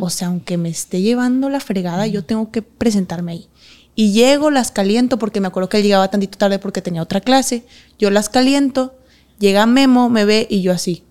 O 0.00 0.10
sea, 0.10 0.28
aunque 0.28 0.56
me 0.56 0.68
esté 0.68 1.02
llevando 1.02 1.50
la 1.50 1.60
fregada, 1.60 2.06
yo 2.06 2.24
tengo 2.24 2.50
que 2.50 2.62
presentarme 2.62 3.32
ahí. 3.32 3.48
Y 3.96 4.12
llego, 4.12 4.50
las 4.50 4.70
caliento 4.72 5.18
porque 5.18 5.40
me 5.40 5.46
acuerdo 5.46 5.68
que 5.68 5.76
él 5.78 5.84
llegaba 5.84 6.08
tantito 6.08 6.36
tarde 6.36 6.58
porque 6.58 6.82
tenía 6.82 7.02
otra 7.02 7.20
clase. 7.20 7.64
Yo 7.98 8.10
las 8.10 8.28
caliento, 8.28 8.94
llega 9.38 9.66
Memo, 9.66 10.10
me 10.10 10.24
ve 10.24 10.46
y 10.50 10.62
yo 10.62 10.72
así, 10.72 11.04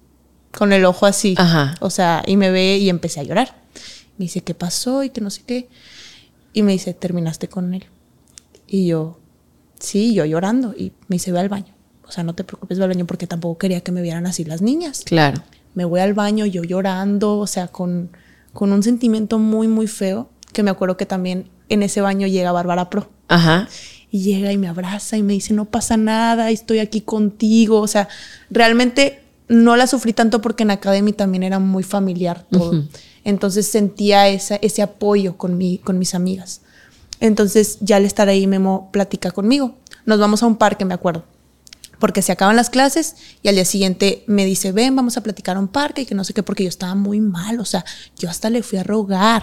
con 0.57 0.73
el 0.73 0.83
ojo 0.85 1.05
así. 1.05 1.35
Ajá. 1.37 1.75
O 1.79 1.89
sea, 1.89 2.23
y 2.27 2.35
me 2.35 2.51
ve 2.51 2.77
y 2.77 2.89
empecé 2.89 3.21
a 3.21 3.23
llorar. 3.23 3.55
Me 4.17 4.25
dice, 4.25 4.41
¿qué 4.41 4.53
pasó? 4.53 5.03
Y 5.03 5.09
que 5.09 5.21
no 5.21 5.29
sé 5.29 5.43
qué. 5.45 5.69
Y 6.51 6.61
me 6.61 6.73
dice, 6.73 6.93
¿terminaste 6.93 7.47
con 7.47 7.73
él? 7.73 7.85
Y 8.67 8.87
yo, 8.87 9.19
sí, 9.79 10.13
yo 10.13 10.25
llorando. 10.25 10.73
Y 10.77 10.91
me 11.07 11.15
dice, 11.15 11.31
ve 11.31 11.39
al 11.39 11.49
baño. 11.49 11.73
O 12.05 12.11
sea, 12.11 12.23
no 12.23 12.35
te 12.35 12.43
preocupes, 12.43 12.77
ve 12.77 12.83
al 12.83 12.89
baño 12.89 13.07
porque 13.07 13.27
tampoco 13.27 13.57
quería 13.57 13.81
que 13.81 13.91
me 13.91 14.01
vieran 14.01 14.25
así 14.27 14.43
las 14.43 14.61
niñas. 14.61 15.03
Claro. 15.05 15.41
Me 15.73 15.85
voy 15.85 16.01
al 16.01 16.13
baño, 16.13 16.45
yo 16.45 16.63
llorando, 16.63 17.39
o 17.39 17.47
sea, 17.47 17.69
con, 17.69 18.11
con 18.51 18.71
un 18.71 18.83
sentimiento 18.83 19.39
muy, 19.39 19.67
muy 19.67 19.87
feo. 19.87 20.29
Que 20.51 20.61
me 20.61 20.69
acuerdo 20.69 20.97
que 20.97 21.07
también 21.07 21.49
en 21.69 21.83
ese 21.83 22.01
baño 22.01 22.27
llega 22.27 22.51
Bárbara 22.51 22.89
Pro. 22.89 23.09
Ajá. 23.27 23.67
Y 24.11 24.21
llega 24.21 24.51
y 24.51 24.57
me 24.57 24.67
abraza 24.67 25.17
y 25.17 25.23
me 25.23 25.33
dice, 25.33 25.53
no 25.53 25.65
pasa 25.65 25.97
nada, 25.97 26.51
estoy 26.51 26.79
aquí 26.79 27.01
contigo. 27.01 27.79
O 27.81 27.87
sea, 27.87 28.07
realmente 28.51 29.21
no 29.47 29.75
la 29.75 29.87
sufrí 29.87 30.13
tanto 30.13 30.39
porque 30.41 30.63
en 30.63 30.71
Academy 30.71 31.13
también 31.13 31.43
era 31.43 31.59
muy 31.59 31.83
familiar 31.83 32.45
todo. 32.51 32.83
Entonces 33.23 33.65
sentía 33.67 34.27
esa, 34.27 34.55
ese 34.57 34.81
apoyo 34.81 35.37
con, 35.37 35.57
mi, 35.57 35.77
con 35.79 35.97
mis 35.97 36.13
amigas. 36.13 36.61
Entonces 37.19 37.77
ya 37.81 37.95
al 37.95 38.05
estar 38.05 38.29
ahí 38.29 38.45
Memo 38.47 38.89
platica 38.91 39.31
conmigo. 39.31 39.77
Nos 40.05 40.19
vamos 40.19 40.43
a 40.43 40.47
un 40.47 40.57
parque, 40.57 40.85
me 40.85 40.93
acuerdo. 40.93 41.23
Porque 41.99 42.21
se 42.21 42.33
acaban 42.33 42.57
las 42.57 42.69
clases 42.69 43.15
y 43.41 43.47
al 43.47 43.55
día 43.55 43.63
siguiente 43.65 44.25
me 44.27 44.45
dice, 44.45 44.73
ven, 44.73 44.95
vamos 44.95 45.15
a 45.15 45.21
platicar 45.23 45.55
a 45.55 45.59
un 45.59 45.69
parque 45.69 46.01
y 46.01 46.05
que 46.05 46.15
no 46.15 46.23
sé 46.25 46.33
qué, 46.33 46.43
porque 46.43 46.63
yo 46.63 46.69
estaba 46.69 46.95
muy 46.95 47.21
mal. 47.21 47.59
O 47.61 47.65
sea, 47.65 47.85
yo 48.19 48.29
hasta 48.29 48.49
le 48.49 48.61
fui 48.61 48.77
a 48.77 48.83
rogar 48.83 49.41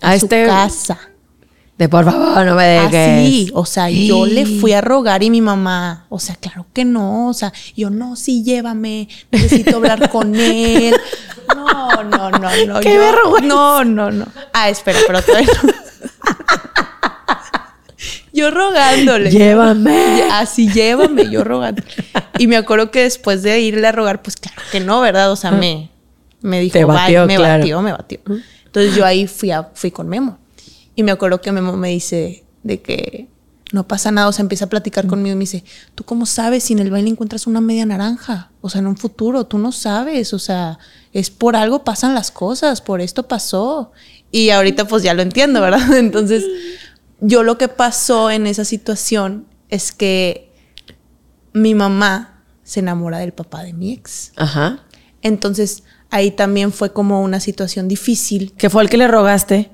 a, 0.00 0.12
A 0.12 0.18
su 0.18 0.26
este- 0.26 0.46
casa. 0.46 0.98
De 1.80 1.88
por 1.88 2.04
favor, 2.04 2.44
no 2.44 2.54
me 2.56 2.64
dejes. 2.66 3.24
Así, 3.26 3.50
o 3.54 3.64
sea, 3.64 3.88
yo 3.88 4.26
le 4.26 4.44
fui 4.44 4.74
a 4.74 4.82
rogar 4.82 5.22
y 5.22 5.30
mi 5.30 5.40
mamá, 5.40 6.04
o 6.10 6.18
sea, 6.20 6.34
claro 6.36 6.66
que 6.74 6.84
no, 6.84 7.28
o 7.28 7.32
sea, 7.32 7.54
yo 7.74 7.88
no, 7.88 8.16
sí, 8.16 8.42
llévame, 8.44 9.08
necesito 9.30 9.76
hablar 9.78 10.10
con 10.10 10.34
él. 10.38 10.94
No, 11.56 12.02
no, 12.04 12.30
no, 12.32 12.38
no. 12.66 12.80
¡Qué 12.80 12.92
yo- 12.94 13.00
vergüenza! 13.00 13.46
No, 13.48 13.82
no, 13.86 14.10
no. 14.10 14.26
Ah, 14.52 14.68
espera, 14.68 14.98
pero 15.06 15.22
todavía 15.22 15.48
no. 15.62 15.72
Yo 18.32 18.50
rogándole. 18.50 19.30
Llévame. 19.30 20.22
Así, 20.32 20.70
llévame, 20.70 21.30
yo 21.30 21.44
rogando. 21.44 21.82
Y 22.38 22.46
me 22.46 22.56
acuerdo 22.56 22.90
que 22.90 23.02
después 23.02 23.42
de 23.42 23.58
irle 23.60 23.86
a 23.86 23.92
rogar, 23.92 24.22
pues 24.22 24.36
claro 24.36 24.60
que 24.70 24.80
no, 24.80 25.00
¿verdad? 25.00 25.32
O 25.32 25.36
sea, 25.36 25.50
me, 25.50 25.90
me 26.40 26.60
dijo, 26.60 26.74
Te 26.74 26.84
batió, 26.84 27.26
me 27.26 27.36
claro. 27.36 27.58
batió, 27.62 27.82
me 27.82 27.92
batió. 27.92 28.20
Entonces 28.66 28.94
yo 28.94 29.04
ahí 29.04 29.26
fui, 29.26 29.50
a, 29.50 29.70
fui 29.74 29.90
con 29.90 30.08
Memo. 30.08 30.38
Y 31.00 31.02
me 31.02 31.12
acuerdo 31.12 31.40
que 31.40 31.50
Memo 31.50 31.78
me 31.78 31.88
dice 31.88 32.44
de 32.62 32.82
que 32.82 33.26
no 33.72 33.88
pasa 33.88 34.10
nada, 34.10 34.28
o 34.28 34.32
sea, 34.32 34.42
empieza 34.42 34.66
a 34.66 34.68
platicar 34.68 35.06
conmigo 35.06 35.32
y 35.32 35.36
me 35.36 35.44
dice, 35.44 35.64
¿tú 35.94 36.04
cómo 36.04 36.26
sabes 36.26 36.64
si 36.64 36.74
en 36.74 36.78
el 36.78 36.90
baile 36.90 37.08
encuentras 37.08 37.46
una 37.46 37.62
media 37.62 37.86
naranja? 37.86 38.50
O 38.60 38.68
sea, 38.68 38.80
en 38.80 38.86
un 38.86 38.98
futuro, 38.98 39.46
tú 39.46 39.56
no 39.56 39.72
sabes, 39.72 40.34
o 40.34 40.38
sea, 40.38 40.78
es 41.14 41.30
por 41.30 41.56
algo 41.56 41.84
pasan 41.84 42.14
las 42.14 42.30
cosas, 42.30 42.82
por 42.82 43.00
esto 43.00 43.28
pasó. 43.28 43.92
Y 44.30 44.50
ahorita 44.50 44.86
pues 44.86 45.02
ya 45.02 45.14
lo 45.14 45.22
entiendo, 45.22 45.62
¿verdad? 45.62 45.90
Entonces, 45.96 46.44
yo 47.22 47.44
lo 47.44 47.56
que 47.56 47.68
pasó 47.68 48.30
en 48.30 48.46
esa 48.46 48.66
situación 48.66 49.46
es 49.70 49.92
que 49.92 50.52
mi 51.54 51.74
mamá 51.74 52.44
se 52.62 52.80
enamora 52.80 53.20
del 53.20 53.32
papá 53.32 53.62
de 53.62 53.72
mi 53.72 53.94
ex. 53.94 54.32
Ajá. 54.36 54.84
Entonces, 55.22 55.82
ahí 56.10 56.30
también 56.30 56.72
fue 56.72 56.92
como 56.92 57.22
una 57.22 57.40
situación 57.40 57.88
difícil. 57.88 58.52
¿Qué 58.56 58.68
fue 58.70 58.82
el 58.82 58.88
que 58.90 58.96
le 58.96 59.08
rogaste? 59.08 59.70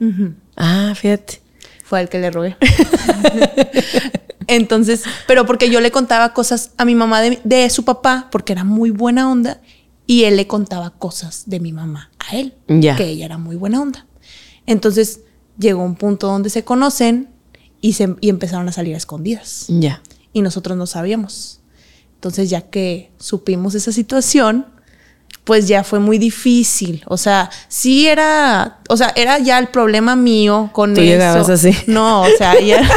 Ah, 0.56 0.92
fíjate. 0.96 1.40
Fue 1.84 2.00
al 2.00 2.08
que 2.08 2.18
le 2.18 2.30
rogué. 2.30 2.56
Entonces, 4.48 5.02
pero 5.26 5.44
porque 5.46 5.70
yo 5.70 5.80
le 5.80 5.90
contaba 5.90 6.32
cosas 6.32 6.70
a 6.76 6.84
mi 6.84 6.94
mamá 6.94 7.20
de, 7.20 7.40
de 7.44 7.68
su 7.70 7.84
papá, 7.84 8.28
porque 8.30 8.52
era 8.52 8.64
muy 8.64 8.90
buena 8.90 9.30
onda, 9.30 9.60
y 10.06 10.24
él 10.24 10.36
le 10.36 10.46
contaba 10.46 10.90
cosas 10.90 11.44
de 11.46 11.58
mi 11.58 11.72
mamá 11.72 12.10
a 12.18 12.36
él, 12.36 12.54
Ya. 12.68 12.94
que 12.96 13.04
ella 13.06 13.24
era 13.26 13.38
muy 13.38 13.56
buena 13.56 13.80
onda. 13.80 14.06
Entonces, 14.66 15.20
llegó 15.58 15.82
un 15.82 15.96
punto 15.96 16.28
donde 16.28 16.50
se 16.50 16.62
conocen 16.64 17.28
y, 17.80 17.94
se, 17.94 18.14
y 18.20 18.28
empezaron 18.28 18.68
a 18.68 18.72
salir 18.72 18.94
a 18.94 18.98
escondidas. 18.98 19.66
Ya. 19.68 20.02
y 20.32 20.42
nosotros 20.42 20.76
no 20.76 20.86
sabíamos. 20.86 21.60
Entonces, 22.14 22.48
ya 22.50 22.60
que 22.62 23.10
supimos 23.18 23.74
esa 23.74 23.90
situación, 23.90 24.66
pues 25.46 25.66
ya 25.68 25.82
fue 25.84 26.00
muy 26.00 26.18
difícil. 26.18 27.02
O 27.06 27.16
sea, 27.16 27.48
sí 27.68 28.08
era, 28.08 28.78
o 28.88 28.96
sea, 28.96 29.12
era 29.16 29.38
ya 29.38 29.58
el 29.58 29.68
problema 29.68 30.16
mío 30.16 30.68
con 30.72 30.92
Tú 30.92 31.00
eso. 31.00 31.08
llegabas 31.10 31.48
así. 31.48 31.70
No, 31.86 32.22
o 32.22 32.28
sea, 32.36 32.58
ya, 32.60 32.82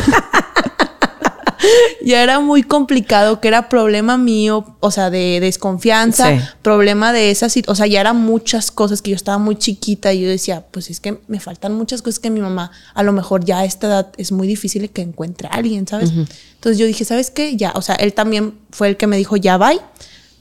ya 2.01 2.23
era 2.23 2.39
muy 2.39 2.63
complicado, 2.63 3.39
que 3.41 3.49
era 3.49 3.69
problema 3.69 4.17
mío, 4.17 4.65
o 4.79 4.89
sea, 4.91 5.09
de 5.09 5.39
desconfianza, 5.41 6.29
Sí. 6.29 6.39
problema 6.61 7.11
de 7.13 7.29
esa 7.31 7.49
situación, 7.49 7.73
o 7.73 7.75
sea, 7.75 7.85
ya 7.87 7.99
eran 8.01 8.15
muchas 8.17 8.71
cosas 8.71 9.01
que 9.01 9.11
yo 9.11 9.15
estaba 9.15 9.37
muy 9.37 9.55
chiquita 9.57 10.11
y 10.13 10.21
yo 10.21 10.29
decía, 10.29 10.63
pues 10.71 10.89
es 10.89 10.99
que 10.99 11.19
me 11.27 11.39
faltan 11.39 11.73
muchas 11.75 12.01
cosas 12.01 12.19
que 12.19 12.29
mi 12.29 12.39
mamá, 12.39 12.71
a 12.95 13.03
lo 13.03 13.11
mejor 13.11 13.43
ya 13.45 13.59
a 13.59 13.65
esta 13.65 13.87
edad 13.87 14.07
es 14.17 14.31
muy 14.31 14.47
difícil 14.47 14.89
que 14.89 15.01
encuentre 15.01 15.49
a 15.49 15.51
alguien, 15.51 15.85
¿sabes? 15.87 16.11
Entonces 16.55 16.77
yo 16.79 16.87
dije, 16.87 17.05
¿sabes 17.05 17.29
qué? 17.29 17.55
Ya, 17.57 17.73
o 17.75 17.81
sea, 17.81 17.95
él 17.95 18.13
también 18.13 18.53
fue 18.71 18.87
el 18.87 18.97
que 18.97 19.05
me 19.07 19.17
dijo, 19.17 19.35
ya 19.37 19.57
bye, 19.57 19.79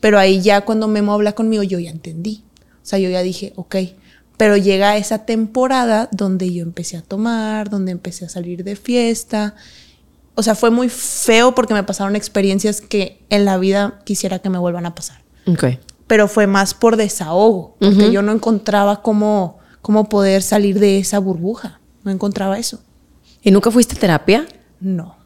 pero 0.01 0.19
ahí 0.19 0.41
ya 0.41 0.63
cuando 0.63 0.89
Memo 0.89 1.13
habla 1.13 1.33
conmigo, 1.33 1.63
yo 1.63 1.79
ya 1.79 1.91
entendí. 1.91 2.45
O 2.83 2.87
sea, 2.87 2.99
yo 2.99 3.11
ya 3.11 3.23
dije, 3.23 3.53
ok. 3.57 3.77
Pero 4.37 4.57
llega 4.57 4.97
esa 4.97 5.27
temporada 5.27 6.09
donde 6.13 6.53
yo 6.53 6.63
empecé 6.63 6.97
a 6.97 7.03
tomar, 7.03 7.71
donde 7.71 7.93
empecé 7.93 8.25
a 8.25 8.29
salir 8.29 8.63
de 8.65 8.77
fiesta. 8.77 9.57
O 10.35 10.43
sea, 10.43 10.55
fue 10.55 10.71
muy 10.71 10.89
feo 10.89 11.55
porque 11.55 11.75
me 11.75 11.83
pasaron 11.83 12.15
experiencias 12.15 12.81
que 12.81 13.25
en 13.31 13.45
la 13.45 13.59
vida 13.59 13.99
quisiera 14.05 14.39
que 14.39 14.49
me 14.49 14.59
vuelvan 14.59 14.87
a 14.87 14.95
pasar. 14.95 15.23
Ok. 15.47 15.65
Pero 16.07 16.29
fue 16.29 16.47
más 16.47 16.73
por 16.73 16.97
desahogo, 16.97 17.77
porque 17.81 18.13
yo 18.13 18.23
no 18.23 18.33
encontraba 18.33 19.03
cómo, 19.03 19.59
cómo 19.83 20.09
poder 20.09 20.43
salir 20.43 20.79
de 20.79 20.99
esa 20.99 21.19
burbuja. 21.19 21.81
No 22.05 22.11
encontraba 22.11 22.59
eso. 22.59 22.81
¿Y 23.43 23.51
nunca 23.51 23.71
fuiste 23.71 23.97
a 23.97 23.99
terapia? 23.99 24.47
No. 24.81 25.17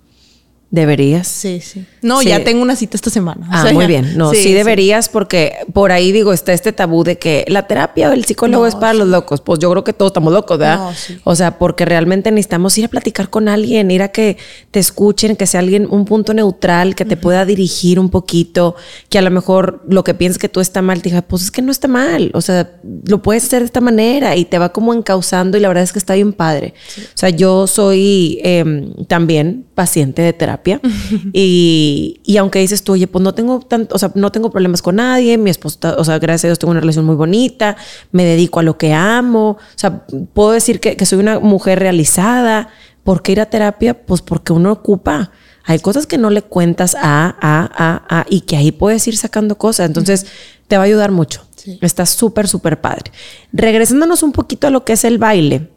Deberías. 0.70 1.28
Sí, 1.28 1.60
sí. 1.60 1.86
No, 2.02 2.20
Sí. 2.20 2.28
ya 2.28 2.42
tengo 2.44 2.62
una 2.62 2.76
cita 2.76 2.96
esta 2.96 3.10
semana. 3.10 3.46
O 3.46 3.50
Ah, 3.52 3.62
sea, 3.62 3.72
muy 3.72 3.86
bien. 3.86 4.16
No, 4.18 4.32
sí, 4.32 4.52
deberías 4.52 5.08
porque 5.08 5.54
por 5.72 5.92
ahí 5.92 6.12
digo, 6.12 6.32
está 6.32 6.52
este 6.52 6.72
tabú 6.72 7.04
de 7.04 7.16
que 7.18 7.44
la 7.48 7.66
terapia 7.66 8.10
o 8.10 8.12
el 8.12 8.24
psicólogo 8.24 8.64
No, 8.64 8.68
es 8.68 8.74
para 8.74 8.92
los 8.94 9.08
locos. 9.08 9.40
Pues 9.40 9.58
yo 9.60 9.70
creo 9.70 9.84
que 9.84 9.92
todos 9.92 10.10
estamos 10.10 10.32
locos, 10.32 10.58
¿verdad? 10.58 10.78
No. 10.90 10.92
O 11.24 11.34
sea, 11.34 11.58
porque 11.58 11.84
realmente 11.84 12.30
necesitamos 12.30 12.76
ir 12.78 12.84
a 12.84 12.88
platicar 12.88 13.30
con 13.30 13.48
alguien, 13.48 13.90
ir 13.90 14.02
a 14.02 14.08
que 14.08 14.36
te 14.70 14.80
escuchen, 14.80 15.36
que 15.36 15.46
sea 15.46 15.60
alguien, 15.60 15.86
un 15.90 16.04
punto 16.04 16.34
neutral, 16.34 16.94
que 16.94 17.04
te 17.04 17.16
pueda 17.16 17.44
dirigir 17.44 17.98
un 18.00 18.10
poquito, 18.10 18.74
que 19.08 19.18
a 19.18 19.22
lo 19.22 19.30
mejor 19.30 19.84
lo 19.88 20.02
que 20.04 20.14
piensas 20.14 20.38
que 20.38 20.48
tú 20.48 20.60
está 20.60 20.82
mal, 20.82 21.02
te 21.02 21.08
diga, 21.10 21.22
pues 21.22 21.42
es 21.44 21.50
que 21.50 21.62
no 21.62 21.70
está 21.70 21.88
mal. 21.88 22.30
O 22.34 22.40
sea, 22.40 22.72
lo 23.06 23.22
puedes 23.22 23.44
hacer 23.44 23.60
de 23.60 23.66
esta 23.66 23.80
manera 23.80 24.34
y 24.36 24.44
te 24.44 24.58
va 24.58 24.72
como 24.72 24.92
encauzando 24.92 25.56
y 25.56 25.60
la 25.60 25.68
verdad 25.68 25.84
es 25.84 25.92
que 25.92 25.98
está 25.98 26.14
bien 26.14 26.32
padre. 26.32 26.74
O 26.98 27.16
sea, 27.18 27.30
yo 27.30 27.66
soy 27.66 28.40
em, 28.42 28.92
también 29.06 29.64
paciente 29.74 30.22
de 30.22 30.32
terapia 30.32 30.80
y, 31.32 31.91
y 32.24 32.36
aunque 32.36 32.58
dices 32.58 32.84
tú, 32.84 32.92
oye, 32.92 33.06
pues 33.06 33.22
no 33.22 33.34
tengo 33.34 33.60
tanto, 33.60 33.94
o 33.94 33.98
sea, 33.98 34.12
no 34.14 34.30
tengo 34.32 34.50
problemas 34.50 34.82
con 34.82 34.96
nadie, 34.96 35.38
mi 35.38 35.50
esposo, 35.50 35.78
o 35.96 36.04
sea, 36.04 36.18
gracias 36.18 36.44
a 36.44 36.48
Dios 36.48 36.58
tengo 36.58 36.70
una 36.70 36.80
relación 36.80 37.04
muy 37.04 37.16
bonita, 37.16 37.76
me 38.10 38.24
dedico 38.24 38.60
a 38.60 38.62
lo 38.62 38.78
que 38.78 38.92
amo, 38.92 39.50
o 39.50 39.58
sea, 39.76 40.04
puedo 40.32 40.52
decir 40.52 40.80
que, 40.80 40.96
que 40.96 41.06
soy 41.06 41.18
una 41.18 41.38
mujer 41.38 41.78
realizada. 41.78 42.68
¿Por 43.04 43.22
qué 43.22 43.32
ir 43.32 43.40
a 43.40 43.46
terapia? 43.46 44.06
Pues 44.06 44.22
porque 44.22 44.52
uno 44.52 44.70
ocupa. 44.70 45.32
Hay 45.64 45.80
cosas 45.80 46.06
que 46.06 46.18
no 46.18 46.30
le 46.30 46.42
cuentas 46.42 46.94
a, 46.94 47.36
a, 47.40 47.70
a, 47.74 48.20
a, 48.20 48.26
y 48.30 48.42
que 48.42 48.56
ahí 48.56 48.70
puedes 48.70 49.06
ir 49.08 49.16
sacando 49.16 49.58
cosas. 49.58 49.86
Entonces, 49.86 50.26
te 50.68 50.76
va 50.76 50.84
a 50.84 50.86
ayudar 50.86 51.10
mucho. 51.10 51.44
Sí. 51.56 51.78
Está 51.82 52.06
súper, 52.06 52.46
súper 52.46 52.80
padre. 52.80 53.10
Regresándonos 53.52 54.22
un 54.22 54.30
poquito 54.30 54.68
a 54.68 54.70
lo 54.70 54.84
que 54.84 54.92
es 54.92 55.04
el 55.04 55.18
baile. 55.18 55.68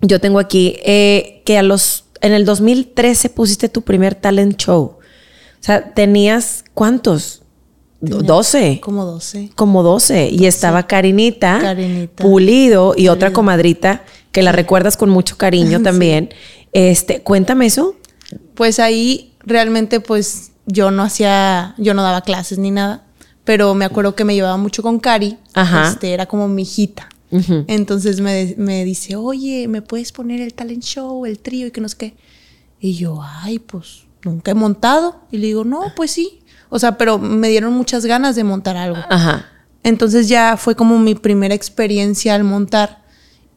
Yo 0.00 0.20
tengo 0.20 0.38
aquí 0.38 0.76
eh, 0.84 1.42
que 1.44 1.58
a 1.58 1.62
los 1.62 2.04
en 2.20 2.32
el 2.32 2.44
2013 2.44 3.30
pusiste 3.30 3.68
tu 3.68 3.82
primer 3.82 4.14
talent 4.14 4.56
show. 4.56 4.98
O 5.60 5.62
sea, 5.62 5.92
tenías 5.92 6.64
cuántos? 6.74 7.42
Tenía 8.00 8.22
12. 8.22 8.80
Como 8.82 9.04
12. 9.04 9.50
Como 9.54 9.82
12. 9.82 10.30
Y 10.30 10.46
estaba 10.46 10.86
Karinita, 10.86 11.58
Karinita. 11.60 12.22
Pulido 12.22 12.94
y 12.96 13.08
otra 13.08 13.32
comadrita 13.32 14.04
que 14.32 14.42
la 14.42 14.52
recuerdas 14.52 14.96
con 14.96 15.10
mucho 15.10 15.36
cariño 15.36 15.82
también. 15.82 16.30
Este, 16.72 17.22
cuéntame 17.22 17.66
eso. 17.66 17.94
Pues 18.54 18.78
ahí 18.78 19.34
realmente 19.40 20.00
pues 20.00 20.52
yo 20.66 20.90
no 20.90 21.02
hacía, 21.02 21.74
yo 21.78 21.94
no 21.94 22.02
daba 22.02 22.22
clases 22.22 22.58
ni 22.58 22.70
nada, 22.70 23.04
pero 23.44 23.74
me 23.74 23.84
acuerdo 23.84 24.14
que 24.14 24.24
me 24.24 24.34
llevaba 24.34 24.56
mucho 24.56 24.82
con 24.82 24.98
Cari, 24.98 25.36
Ajá. 25.54 25.90
este 25.90 26.12
era 26.12 26.26
como 26.26 26.48
mi 26.48 26.62
hijita. 26.62 27.08
Entonces 27.68 28.20
me, 28.20 28.56
me 28.58 28.84
dice, 28.84 29.14
oye, 29.14 29.68
¿me 29.68 29.82
puedes 29.82 30.10
poner 30.10 30.40
el 30.40 30.52
talent 30.52 30.82
show, 30.82 31.24
el 31.26 31.38
trío 31.38 31.68
y 31.68 31.70
que 31.70 31.80
no 31.80 31.88
sé 31.88 31.96
qué? 31.96 32.14
Y 32.80 32.94
yo, 32.94 33.20
ay, 33.22 33.60
pues 33.60 34.02
nunca 34.24 34.50
he 34.50 34.54
montado. 34.54 35.22
Y 35.30 35.38
le 35.38 35.48
digo, 35.48 35.64
no, 35.64 35.92
pues 35.96 36.10
sí. 36.10 36.40
O 36.68 36.78
sea, 36.78 36.98
pero 36.98 37.18
me 37.18 37.48
dieron 37.48 37.72
muchas 37.72 38.06
ganas 38.06 38.36
de 38.36 38.44
montar 38.44 38.76
algo. 38.76 38.98
Ajá. 39.08 39.46
Entonces 39.82 40.28
ya 40.28 40.56
fue 40.56 40.74
como 40.74 40.98
mi 40.98 41.14
primera 41.14 41.54
experiencia 41.54 42.34
al 42.34 42.44
montar. 42.44 43.00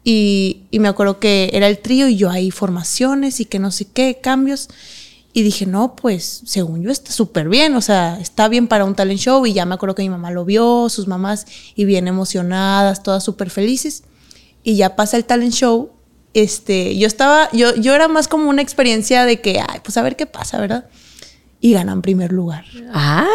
Y, 0.03 0.63
y 0.71 0.79
me 0.79 0.87
acuerdo 0.87 1.19
que 1.19 1.49
era 1.53 1.67
el 1.67 1.79
trío 1.79 2.07
y 2.07 2.17
yo 2.17 2.29
ahí 2.29 2.51
formaciones 2.51 3.39
y 3.39 3.45
que 3.45 3.59
no 3.59 3.71
sé 3.71 3.85
qué, 3.85 4.19
cambios. 4.21 4.69
Y 5.35 5.41
dije, 5.41 5.65
no, 5.65 5.95
pues 5.95 6.43
según 6.45 6.83
yo 6.83 6.91
está 6.91 7.11
súper 7.11 7.49
bien, 7.49 7.75
o 7.75 7.81
sea, 7.81 8.19
está 8.19 8.47
bien 8.47 8.67
para 8.67 8.85
un 8.85 8.93
talent 8.93 9.19
show. 9.19 9.45
Y 9.47 9.53
ya 9.53 9.65
me 9.65 9.73
acuerdo 9.73 9.95
que 9.95 10.03
mi 10.03 10.09
mamá 10.09 10.29
lo 10.29 10.45
vio, 10.45 10.89
sus 10.89 11.07
mamás, 11.07 11.47
y 11.75 11.85
bien 11.85 12.07
emocionadas, 12.07 13.01
todas 13.01 13.23
súper 13.23 13.49
felices. 13.49 14.03
Y 14.63 14.75
ya 14.75 14.95
pasa 14.95 15.17
el 15.17 15.25
talent 15.25 15.53
show. 15.53 15.89
Este, 16.33 16.97
yo 16.97 17.07
estaba, 17.07 17.49
yo, 17.51 17.75
yo 17.75 17.93
era 17.93 18.07
más 18.07 18.27
como 18.27 18.49
una 18.49 18.61
experiencia 18.61 19.25
de 19.25 19.39
que, 19.39 19.59
ay, 19.59 19.79
pues 19.83 19.97
a 19.97 20.01
ver 20.01 20.15
qué 20.15 20.25
pasa, 20.25 20.59
¿verdad? 20.59 20.85
Y 21.59 21.73
ganan 21.73 22.01
primer 22.01 22.33
lugar 22.33 22.65
Ay. 22.91 23.25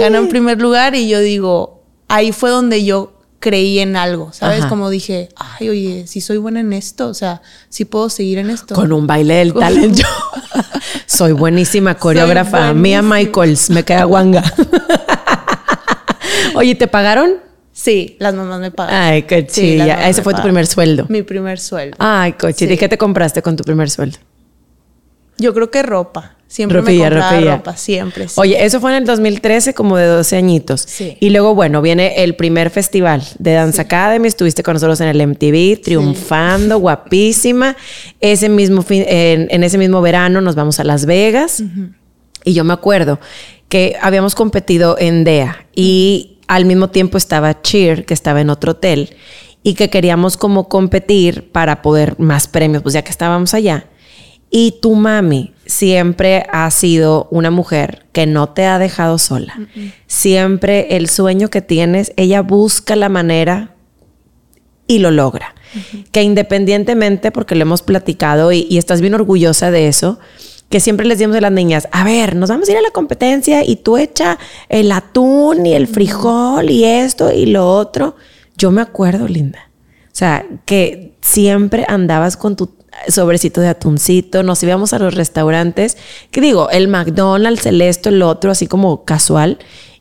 ganó 0.00 0.28
primer 0.28 0.60
lugar 0.60 0.96
y 0.96 1.08
yo 1.08 1.20
digo, 1.20 1.84
ahí 2.08 2.32
fue 2.32 2.50
donde 2.50 2.84
yo 2.84 3.12
creí 3.38 3.78
en 3.78 3.96
algo, 3.96 4.32
¿sabes? 4.32 4.60
Ajá. 4.60 4.68
Como 4.68 4.90
dije, 4.90 5.28
ay, 5.36 5.68
oye, 5.68 6.06
si 6.06 6.20
soy 6.20 6.38
buena 6.38 6.60
en 6.60 6.72
esto, 6.72 7.08
o 7.08 7.14
sea, 7.14 7.40
si 7.68 7.84
puedo 7.84 8.10
seguir 8.10 8.38
en 8.38 8.50
esto. 8.50 8.74
Con 8.74 8.92
un 8.92 9.06
baile 9.06 9.34
del 9.34 9.54
talent 9.54 9.96
show. 9.96 10.10
Soy 11.06 11.32
buenísima 11.32 11.94
coreógrafa. 11.94 12.72
Mía 12.74 13.00
buenísima. 13.02 13.16
Michaels, 13.16 13.70
me 13.70 13.84
queda 13.84 14.04
guanga. 14.04 14.42
Oye, 16.54 16.74
¿te 16.74 16.88
pagaron? 16.88 17.47
Sí, 17.88 18.16
las 18.18 18.34
mamás 18.34 18.60
me 18.60 18.70
pagan. 18.70 18.94
Ay, 18.94 19.22
qué 19.22 19.46
Sí, 19.48 19.78
Ese 19.80 20.22
fue 20.22 20.34
tu 20.34 20.42
primer 20.42 20.66
sueldo. 20.66 21.06
Mi 21.08 21.22
primer 21.22 21.58
sueldo. 21.58 21.96
Ay, 21.98 22.32
coche. 22.32 22.66
¿Y 22.66 22.68
Sí. 22.68 22.76
qué 22.76 22.88
te 22.88 22.98
compraste 22.98 23.40
con 23.40 23.56
tu 23.56 23.64
primer 23.64 23.88
sueldo? 23.88 24.18
Yo 25.38 25.54
creo 25.54 25.70
que 25.70 25.82
ropa. 25.82 26.34
Siempre 26.48 26.78
Ropilla, 26.80 27.04
me 27.04 27.10
compraba 27.10 27.32
ropilla. 27.32 27.56
ropa, 27.58 27.76
siempre. 27.76 28.26
sí. 28.28 28.34
Oye, 28.38 28.64
eso 28.64 28.80
fue 28.80 28.90
en 28.92 28.96
el 28.98 29.04
2013, 29.04 29.74
como 29.74 29.98
de 29.98 30.06
12 30.06 30.36
añitos. 30.36 30.80
Sí. 30.80 31.16
Y 31.20 31.28
luego, 31.30 31.54
bueno, 31.54 31.82
viene 31.82 32.24
el 32.24 32.36
primer 32.36 32.70
festival 32.70 33.22
de 33.38 33.52
Dance 33.52 33.80
Academy. 33.80 34.26
Estuviste 34.28 34.62
con 34.62 34.72
nosotros 34.74 34.98
en 35.02 35.08
el 35.08 35.20
MTV, 35.20 35.76
triunfando, 35.82 36.78
guapísima. 36.78 37.76
Ese 38.20 38.48
mismo 38.48 38.80
fin- 38.82 39.04
en, 39.06 39.46
en 39.50 39.62
ese 39.62 39.76
mismo 39.78 40.00
verano 40.00 40.40
nos 40.40 40.54
vamos 40.54 40.80
a 40.80 40.84
Las 40.84 41.04
Vegas. 41.04 41.62
Y 42.44 42.54
yo 42.54 42.64
me 42.64 42.72
acuerdo 42.72 43.20
que 43.68 43.96
habíamos 44.00 44.34
competido 44.34 44.96
en 44.98 45.24
DEA 45.24 45.66
y 45.74 46.37
al 46.48 46.64
mismo 46.64 46.88
tiempo 46.90 47.18
estaba 47.18 47.62
Cheer, 47.62 48.04
que 48.04 48.14
estaba 48.14 48.40
en 48.40 48.50
otro 48.50 48.72
hotel, 48.72 49.16
y 49.62 49.74
que 49.74 49.90
queríamos 49.90 50.36
como 50.36 50.68
competir 50.68 51.52
para 51.52 51.82
poder 51.82 52.18
más 52.18 52.48
premios, 52.48 52.82
pues 52.82 52.94
ya 52.94 53.02
que 53.02 53.10
estábamos 53.10 53.54
allá. 53.54 53.86
Y 54.50 54.76
tu 54.80 54.94
mami 54.94 55.52
siempre 55.66 56.46
ha 56.50 56.70
sido 56.70 57.28
una 57.30 57.50
mujer 57.50 58.06
que 58.12 58.26
no 58.26 58.48
te 58.48 58.64
ha 58.64 58.78
dejado 58.78 59.18
sola. 59.18 59.54
Siempre 60.06 60.96
el 60.96 61.08
sueño 61.10 61.50
que 61.50 61.60
tienes, 61.60 62.12
ella 62.16 62.40
busca 62.40 62.96
la 62.96 63.10
manera 63.10 63.74
y 64.86 65.00
lo 65.00 65.10
logra. 65.10 65.54
Que 66.12 66.22
independientemente, 66.22 67.30
porque 67.30 67.54
lo 67.56 67.62
hemos 67.62 67.82
platicado 67.82 68.52
y, 68.52 68.66
y 68.70 68.78
estás 68.78 69.02
bien 69.02 69.12
orgullosa 69.12 69.70
de 69.70 69.88
eso, 69.88 70.18
que 70.68 70.80
siempre 70.80 71.06
les 71.06 71.18
decimos 71.18 71.36
a 71.36 71.40
las 71.40 71.52
niñas, 71.52 71.88
a 71.92 72.04
ver, 72.04 72.36
nos 72.36 72.50
vamos 72.50 72.68
a 72.68 72.72
ir 72.72 72.78
a 72.78 72.82
la 72.82 72.90
competencia 72.90 73.64
y 73.64 73.76
tú 73.76 73.96
echa 73.96 74.38
el 74.68 74.92
atún 74.92 75.64
y 75.64 75.74
el 75.74 75.86
frijol 75.86 76.70
y 76.70 76.84
esto 76.84 77.32
y 77.32 77.46
lo 77.46 77.70
otro. 77.70 78.16
Yo 78.56 78.70
me 78.70 78.82
acuerdo, 78.82 79.26
Linda. 79.28 79.70
O 80.06 80.16
sea, 80.18 80.44
que 80.64 81.14
siempre 81.20 81.84
andabas 81.88 82.36
con 82.36 82.56
tu 82.56 82.70
sobrecito 83.08 83.60
de 83.60 83.68
atuncito, 83.68 84.42
nos 84.42 84.62
íbamos 84.62 84.92
a 84.92 84.98
los 84.98 85.14
restaurantes, 85.14 85.96
que 86.30 86.40
digo, 86.40 86.68
el 86.70 86.88
McDonald's, 86.88 87.66
el 87.66 87.80
esto, 87.80 88.08
el 88.08 88.22
otro, 88.22 88.50
así 88.50 88.66
como 88.66 89.04
casual. 89.04 89.58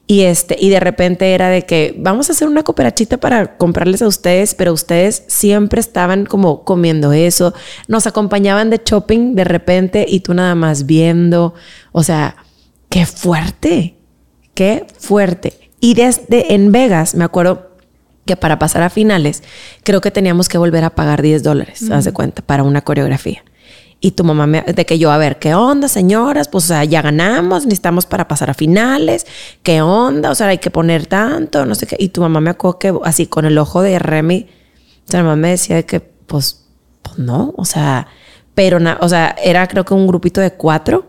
Y 0.09 0.21
este, 0.21 0.55
y 0.57 0.69
de 0.69 0.79
repente 0.79 1.33
era 1.33 1.49
de 1.49 1.65
que 1.65 1.93
vamos 1.99 2.29
a 2.29 2.31
hacer 2.31 2.47
una 2.47 2.63
cooperachita 2.63 3.17
para 3.17 3.57
comprarles 3.57 4.01
a 4.01 4.07
ustedes, 4.07 4.55
pero 4.55 4.71
ustedes 4.71 5.23
siempre 5.27 5.81
estaban 5.81 6.25
como 6.25 6.63
comiendo 6.63 7.11
eso, 7.11 7.53
nos 7.89 8.07
acompañaban 8.07 8.69
de 8.69 8.81
shopping 8.83 9.35
de 9.35 9.43
repente 9.43 10.05
y 10.07 10.21
tú 10.21 10.33
nada 10.33 10.55
más 10.55 10.85
viendo. 10.85 11.53
O 11.91 12.03
sea, 12.03 12.37
qué 12.87 13.05
fuerte, 13.05 13.97
qué 14.53 14.87
fuerte. 14.97 15.71
Y 15.81 15.95
desde 15.95 16.53
en 16.53 16.71
Vegas, 16.71 17.13
me 17.13 17.25
acuerdo 17.25 17.71
que 18.25 18.37
para 18.37 18.59
pasar 18.59 18.83
a 18.83 18.89
finales, 18.89 19.43
creo 19.83 19.99
que 19.99 20.11
teníamos 20.11 20.47
que 20.47 20.57
volver 20.57 20.85
a 20.85 20.91
pagar 20.91 21.21
10 21.21 21.43
dólares, 21.43 21.89
haz 21.91 22.05
de 22.05 22.13
cuenta, 22.13 22.41
para 22.41 22.63
una 22.63 22.81
coreografía. 22.81 23.43
Y 23.99 24.11
tu 24.11 24.23
mamá 24.23 24.45
me, 24.45 24.61
de 24.61 24.85
que 24.85 24.99
yo, 24.99 25.11
a 25.11 25.17
ver, 25.17 25.39
¿qué 25.39 25.55
onda, 25.55 25.87
señoras? 25.87 26.47
Pues, 26.49 26.65
o 26.65 26.67
sea, 26.67 26.83
ya 26.83 27.01
ganamos, 27.01 27.65
necesitamos 27.65 28.05
para 28.05 28.27
pasar 28.27 28.49
a 28.49 28.53
finales, 28.53 29.25
¿qué 29.63 29.81
onda? 29.81 30.29
O 30.29 30.35
sea, 30.35 30.47
hay 30.47 30.59
que 30.59 30.69
poner 30.69 31.07
tanto, 31.07 31.65
no 31.65 31.73
sé 31.73 31.87
qué. 31.87 31.95
Y 31.99 32.09
tu 32.09 32.21
mamá 32.21 32.39
me 32.39 32.51
acuerdo 32.51 32.77
que 32.79 32.93
así 33.03 33.25
con 33.25 33.45
el 33.45 33.57
ojo 33.57 33.81
de 33.81 33.97
Remy, 33.97 34.47
o 35.07 35.11
sea, 35.11 35.21
mi 35.21 35.25
mamá 35.25 35.35
me 35.37 35.49
decía 35.49 35.77
de 35.77 35.85
que, 35.85 35.99
pues, 35.99 36.65
pues 37.01 37.17
no, 37.17 37.53
o 37.57 37.65
sea, 37.65 38.07
pero, 38.53 38.79
na- 38.79 38.97
o 39.01 39.09
sea, 39.09 39.35
era 39.43 39.67
creo 39.67 39.83
que 39.83 39.93
un 39.95 40.05
grupito 40.05 40.41
de 40.41 40.51
cuatro, 40.53 41.07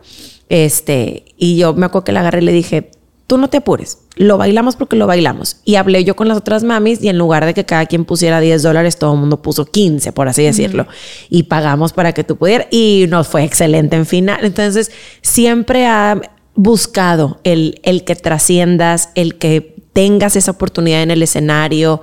este, 0.49 1.25
y 1.37 1.59
yo 1.59 1.75
me 1.75 1.87
acuerdo 1.87 2.05
que 2.05 2.13
la 2.13 2.21
agarré 2.21 2.41
y 2.41 2.45
le 2.47 2.53
dije, 2.53 2.91
tú 3.27 3.37
no 3.37 3.49
te 3.49 3.59
apures, 3.59 3.99
lo 4.19 4.37
bailamos 4.37 4.77
porque 4.77 4.97
lo 4.97 5.07
bailamos. 5.07 5.59
Y 5.65 5.77
hablé 5.77 6.05
yo 6.05 6.17
con 6.17 6.29
las 6.29 6.37
otras 6.37 6.65
mamis 6.65 7.03
y 7.03 7.09
en 7.09 7.19
lugar 7.19 7.47
de 7.47 7.55
que 7.55 7.65
cada 7.65 7.87
quien 7.87 8.05
pusiera 8.05 8.41
10 8.41 8.63
dólares, 8.63 8.99
todo 8.99 9.15
el 9.15 9.21
mundo 9.21 9.41
puso 9.41 9.65
15, 9.65 10.13
por 10.13 10.29
así 10.29 10.43
decirlo. 10.43 10.87
Y 11.31 11.45
pagamos 11.45 11.93
para 11.93 12.13
que 12.13 12.25
tú 12.25 12.37
pudieras. 12.37 12.67
Y 12.71 13.07
nos 13.09 13.29
fue 13.29 13.45
excelente 13.45 13.97
en 13.97 14.07
final. 14.07 14.45
Entonces, 14.45 14.91
siempre 15.23 15.87
ha 15.87 16.21
buscado 16.55 17.41
el, 17.45 17.81
el 17.85 18.05
que 18.05 18.17
trasciendas, 18.17 19.11
el 19.15 19.37
que 19.37 19.77
tengas 19.93 20.37
esa 20.37 20.51
oportunidad 20.51 21.03
en 21.03 21.13
el 21.13 21.23
escenario. 21.23 22.03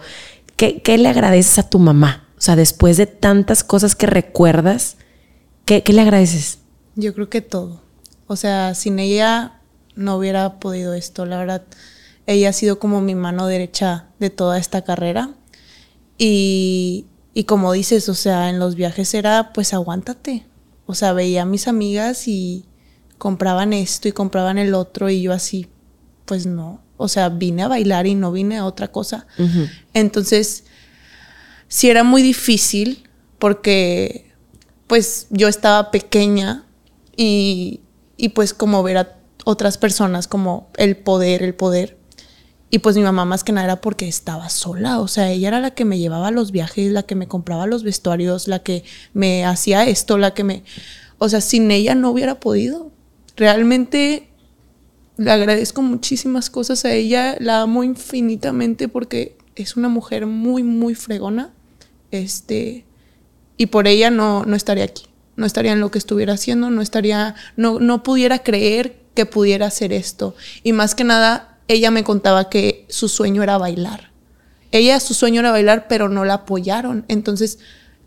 ¿Qué, 0.55 0.81
qué 0.81 0.97
le 0.97 1.09
agradeces 1.09 1.59
a 1.59 1.69
tu 1.69 1.79
mamá? 1.79 2.25
O 2.37 2.41
sea, 2.41 2.55
después 2.55 2.97
de 2.97 3.07
tantas 3.07 3.63
cosas 3.63 3.95
que 3.95 4.07
recuerdas, 4.07 4.97
¿qué, 5.65 5.83
qué 5.83 5.91
le 5.91 6.01
agradeces? 6.01 6.59
Yo 6.95 7.13
creo 7.13 7.29
que 7.29 7.41
todo. 7.41 7.81
O 8.27 8.35
sea, 8.35 8.73
sin 8.73 8.99
ella 8.99 9.59
no 9.95 10.17
hubiera 10.17 10.59
podido 10.59 10.93
esto. 10.93 11.25
La 11.25 11.37
verdad, 11.37 11.63
ella 12.27 12.49
ha 12.49 12.53
sido 12.53 12.79
como 12.79 13.01
mi 13.01 13.15
mano 13.15 13.47
derecha 13.47 14.09
de 14.19 14.29
toda 14.29 14.57
esta 14.57 14.83
carrera. 14.83 15.31
Y, 16.17 17.05
y 17.33 17.43
como 17.43 17.73
dices, 17.73 18.09
o 18.09 18.15
sea, 18.15 18.49
en 18.49 18.59
los 18.59 18.75
viajes 18.75 19.13
era, 19.13 19.51
pues 19.53 19.73
aguántate. 19.73 20.45
O 20.85 20.95
sea, 20.95 21.13
veía 21.13 21.43
a 21.43 21.45
mis 21.45 21.67
amigas 21.67 22.27
y 22.27 22.65
compraban 23.17 23.73
esto 23.73 24.07
y 24.07 24.11
compraban 24.11 24.57
el 24.57 24.73
otro 24.73 25.09
y 25.09 25.21
yo 25.21 25.33
así, 25.33 25.67
pues 26.25 26.45
no, 26.45 26.81
o 26.97 27.07
sea, 27.07 27.29
vine 27.29 27.63
a 27.63 27.67
bailar 27.67 28.07
y 28.07 28.15
no 28.15 28.31
vine 28.31 28.57
a 28.57 28.65
otra 28.65 28.91
cosa. 28.91 29.27
Entonces, 29.93 30.65
sí 31.67 31.89
era 31.89 32.03
muy 32.03 32.21
difícil 32.21 33.09
porque 33.39 34.31
pues 34.87 35.27
yo 35.29 35.47
estaba 35.47 35.91
pequeña 35.91 36.65
y, 37.17 37.81
y 38.17 38.29
pues 38.29 38.53
como 38.53 38.83
ver 38.83 38.97
a 38.97 39.17
otras 39.43 39.77
personas 39.77 40.27
como 40.27 40.69
el 40.77 40.97
poder, 40.97 41.43
el 41.43 41.55
poder. 41.55 41.97
Y 42.69 42.79
pues 42.79 42.95
mi 42.95 43.03
mamá 43.03 43.25
más 43.25 43.43
que 43.43 43.51
nada 43.51 43.65
era 43.65 43.81
porque 43.81 44.07
estaba 44.07 44.49
sola, 44.49 44.99
o 44.99 45.07
sea, 45.07 45.29
ella 45.31 45.49
era 45.49 45.59
la 45.59 45.71
que 45.71 45.85
me 45.85 45.99
llevaba 45.99 46.31
los 46.31 46.51
viajes, 46.51 46.91
la 46.91 47.03
que 47.03 47.15
me 47.15 47.27
compraba 47.27 47.67
los 47.67 47.83
vestuarios, 47.83 48.47
la 48.47 48.59
que 48.59 48.83
me 49.13 49.45
hacía 49.45 49.85
esto, 49.85 50.17
la 50.17 50.33
que 50.33 50.43
me... 50.43 50.63
O 51.17 51.29
sea, 51.29 51.41
sin 51.41 51.71
ella 51.71 51.95
no 51.95 52.09
hubiera 52.09 52.39
podido. 52.39 52.91
Realmente 53.37 54.27
le 55.17 55.31
agradezco 55.31 55.81
muchísimas 55.81 56.49
cosas 56.49 56.83
a 56.85 56.93
ella, 56.93 57.37
la 57.39 57.61
amo 57.61 57.83
infinitamente 57.83 58.89
porque 58.89 59.37
es 59.55 59.77
una 59.77 59.87
mujer 59.87 60.25
muy, 60.25 60.63
muy 60.63 60.95
fregona. 60.95 61.53
Este, 62.11 62.85
y 63.57 63.67
por 63.67 63.87
ella 63.87 64.09
no, 64.09 64.45
no 64.45 64.55
estaría 64.55 64.83
aquí, 64.83 65.05
no 65.35 65.45
estaría 65.45 65.71
en 65.71 65.79
lo 65.79 65.91
que 65.91 65.97
estuviera 65.97 66.33
haciendo, 66.33 66.69
no 66.69 66.81
estaría, 66.81 67.35
no, 67.55 67.79
no 67.79 68.03
pudiera 68.03 68.39
creer 68.39 69.01
que 69.13 69.25
pudiera 69.25 69.67
hacer 69.67 69.93
esto. 69.93 70.35
Y 70.63 70.73
más 70.73 70.95
que 70.95 71.03
nada, 71.03 71.54
ella 71.67 71.91
me 71.91 72.03
contaba 72.03 72.49
que 72.49 72.85
su 72.89 73.09
sueño 73.09 73.43
era 73.43 73.57
bailar. 73.57 74.11
Ella, 74.71 74.99
su 74.99 75.13
sueño 75.13 75.39
era 75.39 75.51
bailar, 75.51 75.87
pero 75.87 76.09
no 76.09 76.25
la 76.25 76.35
apoyaron. 76.35 77.05
Entonces, 77.07 77.59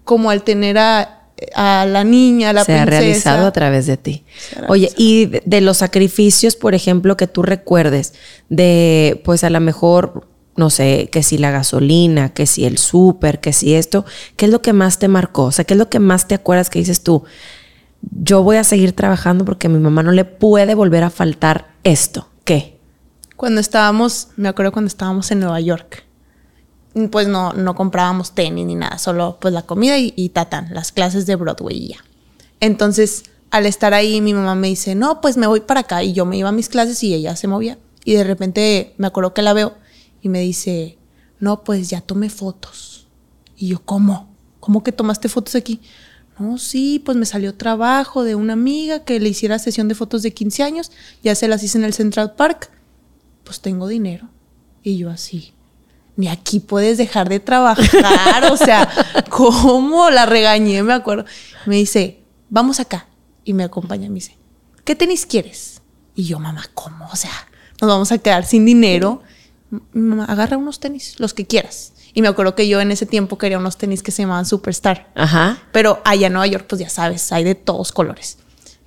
como 0.05 0.31
al 0.31 0.43
tener 0.43 0.79
a, 0.79 1.31
a 1.55 1.87
la 1.87 2.05
niña, 2.05 2.51
a 2.51 2.53
la 2.53 2.65
Se 2.65 2.75
ha 2.75 2.85
realizado 2.85 3.47
a 3.47 3.53
través 3.53 3.87
de 3.87 3.97
ti. 3.97 4.25
Oye, 4.69 4.91
y 4.97 5.27
de, 5.27 5.43
de 5.45 5.61
los 5.61 5.79
sacrificios, 5.79 6.57
por 6.57 6.75
ejemplo, 6.75 7.17
que 7.17 7.27
tú 7.27 7.43
recuerdes, 7.43 8.15
de, 8.49 9.21
pues 9.25 9.45
a 9.45 9.51
lo 9.51 9.61
mejor 9.61 10.29
no 10.59 10.71
sé, 10.71 11.09
que 11.13 11.23
si 11.23 11.39
la 11.39 11.53
gasolina, 11.53 12.35
que 12.35 12.45
si 12.45 12.65
el 12.65 12.79
súper, 12.79 13.41
que 13.41 13.53
si 13.53 13.75
esto, 13.75 14.05
¿qué 14.37 14.47
es 14.47 14.51
lo 14.51 14.61
que 14.61 14.73
más 14.73 14.99
te 14.99 15.07
marcó? 15.07 15.45
O 15.45 15.53
sea, 15.53 15.65
¿qué 15.65 15.75
es 15.75 15.79
lo 15.79 15.89
que 15.89 16.01
más 16.01 16.27
te 16.27 16.35
acuerdas 16.35 16.69
que 16.69 16.81
dices 16.81 17.05
tú? 17.05 17.23
Yo 18.03 18.43
voy 18.43 18.57
a 18.57 18.65
seguir 18.65 18.93
trabajando 18.93 19.45
porque 19.45 19.69
a 19.69 19.71
mi 19.71 19.79
mamá 19.79 20.03
no 20.03 20.11
le 20.11 20.25
puede 20.25 20.75
volver 20.75 21.05
a 21.05 21.11
faltar 21.11 21.69
esto. 21.85 22.29
Cuando 23.39 23.61
estábamos, 23.61 24.31
me 24.35 24.49
acuerdo 24.49 24.73
cuando 24.73 24.89
estábamos 24.89 25.31
en 25.31 25.39
Nueva 25.39 25.61
York, 25.61 26.03
pues 27.13 27.29
no, 27.29 27.53
no 27.53 27.77
comprábamos 27.77 28.35
tenis 28.35 28.67
ni 28.67 28.75
nada, 28.75 28.99
solo 28.99 29.39
pues 29.41 29.55
la 29.55 29.63
comida 29.63 29.97
y, 29.97 30.13
y 30.17 30.33
las 30.73 30.91
clases 30.91 31.25
de 31.25 31.37
Broadway 31.37 31.77
y 31.77 31.89
ya. 31.91 32.05
Entonces, 32.59 33.27
al 33.53 33.67
estar 33.67 33.95
ahí, 33.95 34.21
mi 34.21 34.35
mamá 34.35 34.57
me 34.57 34.67
dice, 34.67 34.97
no, 34.97 35.21
pues 35.21 35.37
me 35.37 35.47
voy 35.47 35.61
para 35.61 35.81
acá. 35.81 36.03
Y 36.03 36.15
yo 36.15 36.27
me 36.27 36.37
iba 36.37 36.49
a 36.49 36.53
mis 36.53 36.69
clases 36.69 37.01
y 37.05 37.15
ella 37.15 37.37
se 37.37 37.47
movía. 37.47 37.79
Y 38.05 38.15
de 38.15 38.25
repente 38.25 38.93
me 38.99 39.07
acuerdo 39.07 39.35
que 39.35 39.43
la 39.43 39.53
veo 39.53 39.77
y 40.21 40.29
me 40.29 40.41
dice, 40.41 40.99
no, 41.39 41.63
pues 41.63 41.91
ya 41.91 42.01
tomé 42.01 42.31
fotos. 42.31 43.07
Y 43.57 43.69
yo, 43.69 43.85
¿cómo? 43.85 44.35
¿Cómo 44.59 44.83
que 44.83 44.91
tomaste 44.91 45.29
fotos 45.29 45.55
aquí? 45.55 45.81
No, 46.41 46.59
sí, 46.59 47.01
pues 47.05 47.17
me 47.17 47.25
salió 47.25 47.55
trabajo 47.55 48.25
de 48.25 48.35
una 48.35 48.55
amiga 48.55 49.05
que 49.05 49.21
le 49.21 49.29
hiciera 49.29 49.61
sesión 49.61 49.87
de 49.87 49.95
fotos 49.95 50.25
de 50.25 50.35
15 50.35 50.65
años, 50.65 50.91
ya 51.23 51.37
se 51.37 51.47
las 51.47 51.63
hice 51.63 51.79
en 51.79 51.85
el 51.85 51.95
Central 51.95 52.35
Park, 52.35 52.73
pues 53.49 53.63
tengo 53.63 53.89
dinero. 53.89 54.29
Y 54.83 54.99
yo 54.99 55.09
así, 55.09 55.55
ni 56.17 56.29
aquí 56.29 56.61
puedes 56.61 56.99
dejar 56.99 57.31
de 57.31 57.41
trabajar, 57.41 58.53
o 58.53 58.59
sea, 58.59 58.87
¿cómo? 59.31 60.11
La 60.11 60.27
regañé, 60.27 60.83
me 60.83 60.93
acuerdo. 60.93 61.25
Me 61.65 61.77
dice, 61.77 62.21
vamos 62.51 62.79
acá. 62.79 63.09
Y 63.45 63.55
me 63.55 63.65
acompaña, 63.65 64.11
me 64.11 64.17
dice, 64.17 64.37
¿qué 64.85 64.95
tenis 64.95 65.25
quieres? 65.25 65.81
Y 66.15 66.25
yo, 66.25 66.39
mamá, 66.39 66.67
¿cómo? 66.75 67.09
O 67.11 67.17
sea, 67.17 67.33
nos 67.81 67.89
vamos 67.89 68.13
a 68.13 68.19
quedar 68.19 68.45
sin 68.45 68.67
dinero 68.67 69.23
mamá, 69.93 70.27
agarra 70.27 70.59
unos 70.59 70.79
tenis, 70.79 71.19
los 71.19 71.33
que 71.33 71.47
quieras. 71.47 71.95
Y 72.13 72.21
me 72.21 72.29
acuerdo 72.29 72.55
que 72.55 72.69
yo 72.69 72.83
en 72.83 72.91
ese 72.91 73.07
tiempo 73.07 73.39
quería 73.39 73.57
unos 73.57 73.79
tenis 73.79 74.03
que 74.03 74.11
se 74.11 74.25
llamaban 74.25 74.45
Superstar. 74.45 75.11
Ajá. 75.15 75.63
Pero 75.73 76.03
allá 76.05 76.27
en 76.27 76.35
Nueva 76.35 76.49
York, 76.49 76.67
pues 76.69 76.83
ya 76.83 76.91
sabes, 76.91 77.33
hay 77.33 77.45
de 77.45 77.55
todos 77.55 77.93
colores. 77.93 78.37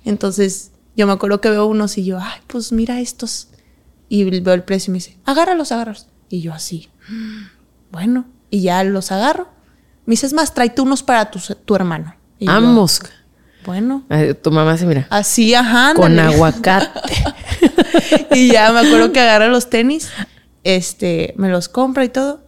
Entonces, 0.04 0.70
yo 0.96 1.08
me 1.08 1.12
acuerdo 1.14 1.40
que 1.40 1.50
veo 1.50 1.66
unos 1.66 1.98
y 1.98 2.04
yo, 2.04 2.20
ay, 2.20 2.40
pues 2.46 2.70
mira 2.70 3.00
estos. 3.00 3.48
Y 4.14 4.40
veo 4.40 4.52
el 4.52 4.62
precio 4.62 4.90
y 4.90 4.92
me 4.92 4.96
dice, 4.98 5.16
agárralos, 5.24 5.72
agárralos. 5.72 6.06
Y 6.28 6.42
yo 6.42 6.52
así, 6.52 6.90
bueno, 7.90 8.26
y 8.50 8.60
ya 8.60 8.84
los 8.84 9.10
agarro. 9.10 9.48
Me 10.04 10.12
dice, 10.12 10.26
es 10.26 10.34
más, 10.34 10.52
tráete 10.52 10.82
unos 10.82 11.02
para 11.02 11.30
tu, 11.30 11.38
tu 11.64 11.74
hermano. 11.74 12.14
Y 12.38 12.44
yo, 12.44 12.52
Ambos. 12.52 13.00
bueno, 13.64 14.04
Ay, 14.10 14.34
Tu 14.34 14.50
mamá 14.50 14.76
se 14.76 14.84
mira. 14.84 15.06
así, 15.08 15.54
ajá. 15.54 15.94
Con 15.94 16.18
aguacate. 16.18 17.14
y 18.34 18.52
ya 18.52 18.70
me 18.72 18.80
acuerdo 18.80 19.12
que 19.12 19.20
agarra 19.20 19.48
los 19.48 19.70
tenis, 19.70 20.10
este, 20.62 21.32
me 21.38 21.48
los 21.48 21.70
compra 21.70 22.04
y 22.04 22.10
todo, 22.10 22.44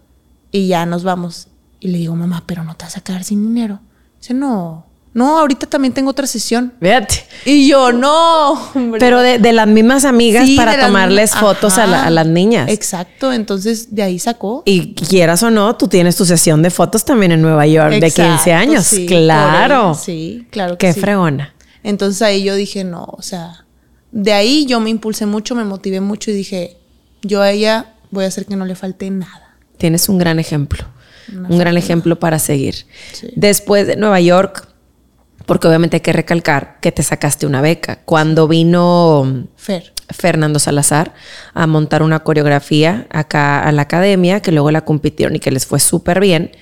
y 0.51 0.69
ya 0.69 0.85
nos 0.85 1.03
vamos. 1.03 1.49
Y 1.81 1.89
le 1.89 1.97
digo, 1.97 2.15
mamá, 2.15 2.43
pero 2.45 2.63
no 2.63 2.77
te 2.77 2.85
vas 2.85 2.99
a 2.99 3.01
quedar 3.01 3.25
sin 3.25 3.43
dinero. 3.47 3.81
Dice, 4.21 4.35
no, 4.35 4.85
no, 5.15 5.39
ahorita 5.39 5.67
también 5.67 5.95
tengo 5.95 6.11
otra 6.11 6.27
sesión. 6.27 6.73
Fíjate. 6.81 7.25
Y 7.47 7.69
yo, 7.69 7.93
no, 7.93 8.53
hombre. 8.75 8.99
Pero 9.01 9.21
de, 9.23 9.39
de 9.39 9.53
las 9.53 9.67
mismas 9.67 10.05
amigas 10.05 10.45
Sí, 10.47 10.57
para 10.57 10.77
las 10.77 10.87
tomarles 10.87 11.31
fotos 11.35 11.79
a, 11.79 11.87
la- 11.87 11.99
Ajá. 12.01 12.07
a 12.09 12.11
las 12.11 12.27
niñas. 12.27 12.69
Exacto, 12.71 13.33
entonces 13.33 13.95
de 13.95 14.03
ahí 14.03 14.19
sacó. 14.19 14.63
Y 14.67 14.95
quieras 14.95 15.43
o 15.43 15.51
no, 15.51 15.77
tú 15.77 15.89
tienes 15.89 16.17
tu 16.17 16.25
sesión 16.27 16.63
de 16.63 16.71
fotos 16.71 17.05
también 17.05 17.33
en 17.33 17.41
Nueva 17.43 17.67
York 17.67 17.93
de 17.95 18.01
15 18.11 18.23
Exacto, 18.23 18.53
años. 18.53 18.85
sí, 18.85 19.07
claro. 19.07 19.91
él, 19.93 19.97
Sí, 19.97 20.47
claro 20.51 20.77
que 20.77 20.87
Qué 20.89 20.93
sí. 20.93 21.01
fregona. 21.01 21.55
Entonces 21.83 22.21
ahí 22.23 22.43
yo 22.43 22.55
dije, 22.55 22.83
no, 22.85 23.05
o 23.05 23.23
sea, 23.23 23.65
de 24.11 24.33
ahí 24.33 24.67
yo 24.67 24.81
me 24.81 24.91
impulsé 24.91 25.27
mucho, 25.27 25.55
me 25.55 25.65
motivé 25.65 26.01
mucho 26.01 26.31
y 26.31 26.35
dije, 26.35 26.77
yo 27.23 27.41
a 27.43 27.51
ella 27.51 27.95
voy 28.11 28.25
a 28.25 28.29
hacer 28.29 28.47
que 28.47 28.57
no 28.57 28.65
le 28.65 28.75
falte 28.75 29.09
nada. 29.11 29.57
Tienes 29.77 30.09
un 30.09 30.19
gran 30.19 30.39
ejemplo. 30.39 30.85
un 31.33 31.59
gran 31.59 31.77
ejemplo 31.77 32.19
para 32.19 32.39
seguir. 32.39 32.75
Sí. 33.13 33.29
Después 33.37 33.87
de 33.87 33.97
Nueva 33.97 34.21
York, 34.21 34.69
porque 35.47 35.69
obviamente 35.69 35.97
hay 35.97 36.01
que 36.01 36.13
recalcar 36.13 36.79
que 36.81 36.93
te 36.93 37.03
sacaste 37.03 37.47
una 37.47 37.61
beca. 37.61 38.01
Cuando 38.05 38.49
vino 38.49 39.47
Fer. 39.57 39.93
Fernando 40.11 40.59
Salazar 40.59 41.15
a 41.55 41.67
montar 41.67 42.03
una 42.03 42.21
coreografía 42.21 43.07
acá 43.11 43.63
a 43.63 43.73
la 43.73 43.83
academia, 43.83 44.41
que 44.41 44.53
luego 44.53 44.71
la 44.71 44.85
compitieron 44.85 45.37
y 45.37 45.41
que 45.41 45.51
les 45.51 45.67
fue 45.67 45.81
súper 45.81 46.21
bien, 46.21 46.53